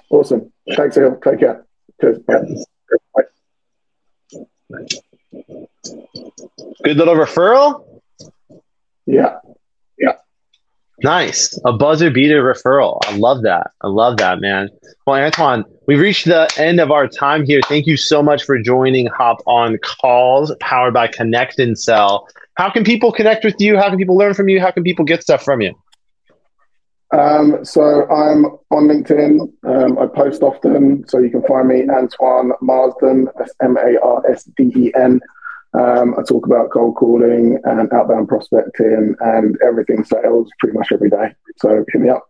Awesome. 0.10 0.52
Thanks, 0.76 0.98
Sahil. 0.98 1.24
Take 1.24 1.40
care. 1.40 1.66
Cheers. 2.02 2.20
Bye. 2.20 2.42
Good 6.84 6.98
little 6.98 7.16
referral. 7.16 8.02
Yeah. 9.06 9.38
Nice. 11.04 11.58
A 11.66 11.72
buzzer 11.72 12.12
beater 12.12 12.44
referral. 12.44 13.00
I 13.06 13.16
love 13.16 13.44
that. 13.44 13.72
I 13.82 13.88
love 13.88 14.18
that, 14.18 14.42
man. 14.42 14.70
Well, 15.08 15.22
Antoine, 15.22 15.64
we've 15.88 16.00
reached 16.00 16.26
the 16.26 16.52
end 16.58 16.80
of 16.80 16.92
our 16.92 17.08
time 17.08 17.46
here. 17.46 17.62
Thank 17.68 17.88
you 17.88 17.96
so 17.96 18.22
much 18.22 18.44
for 18.44 18.62
joining 18.62 19.08
Hopp 19.08 19.42
on 19.46 19.78
Calls, 19.78 20.54
powered 20.60 20.94
by 20.94 21.08
Connect 21.08 21.58
and 21.60 21.80
Sell. 21.80 22.28
How 22.56 22.70
can 22.70 22.84
people 22.84 23.12
connect 23.12 23.46
with 23.46 23.56
you? 23.60 23.78
How 23.78 23.90
can 23.90 23.98
people 23.98 24.18
learn 24.18 24.34
from 24.34 24.50
you? 24.50 24.60
How 24.60 24.72
can 24.72 24.84
people 24.84 25.06
get 25.06 25.22
stuff 25.22 25.44
from 25.44 25.62
you? 25.62 25.74
Um, 27.12 27.66
so 27.66 28.08
I'm 28.10 28.46
on 28.70 28.88
LinkedIn. 28.88 29.52
Um, 29.64 29.98
I 29.98 30.06
post 30.06 30.44
often, 30.44 31.08
so 31.08 31.18
you 31.18 31.30
can 31.30 31.42
find 31.44 31.68
me 31.68 31.90
Antoine 31.90 32.52
Marsden. 32.62 33.30
That's 33.38 33.54
M 33.64 33.78
A 33.78 34.00
R 34.00 34.22
S 34.30 34.44
D 34.44 34.72
E 34.76 34.92
N. 34.96 35.20
Um, 35.74 36.16
I 36.18 36.24
talk 36.24 36.46
about 36.46 36.72
cold 36.72 36.96
calling 36.96 37.60
and 37.64 37.92
outbound 37.94 38.28
prospecting 38.28 39.16
and 39.20 39.58
everything 39.66 40.04
sales 40.04 40.50
pretty 40.60 40.78
much 40.78 40.92
every 40.92 41.10
day. 41.10 41.36
So 41.58 41.86
hit 41.92 42.02
me 42.02 42.10
up. 42.10 42.30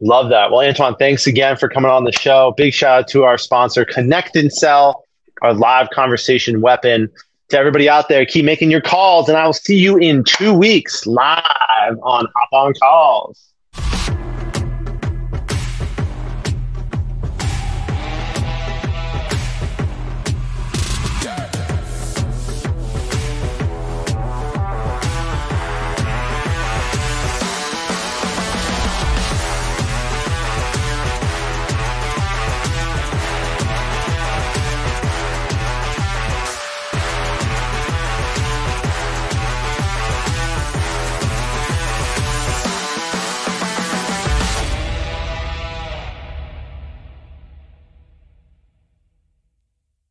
Love 0.00 0.30
that. 0.30 0.50
Well, 0.50 0.66
Antoine, 0.66 0.96
thanks 0.96 1.28
again 1.28 1.56
for 1.56 1.68
coming 1.68 1.90
on 1.90 2.02
the 2.02 2.10
show. 2.10 2.52
Big 2.56 2.74
shout 2.74 3.02
out 3.02 3.08
to 3.08 3.22
our 3.22 3.38
sponsor, 3.38 3.84
Connect 3.84 4.34
and 4.34 4.52
Sell, 4.52 5.04
our 5.42 5.54
live 5.54 5.90
conversation 5.90 6.60
weapon. 6.60 7.08
To 7.50 7.58
everybody 7.58 7.88
out 7.88 8.08
there, 8.08 8.26
keep 8.26 8.44
making 8.44 8.70
your 8.70 8.80
calls, 8.80 9.28
and 9.28 9.36
I 9.38 9.46
will 9.46 9.52
see 9.52 9.76
you 9.76 9.98
in 9.98 10.24
two 10.24 10.54
weeks 10.54 11.06
live 11.06 11.98
on 12.02 12.26
Hopp 12.34 12.48
On 12.52 12.72
Calls. 12.74 13.52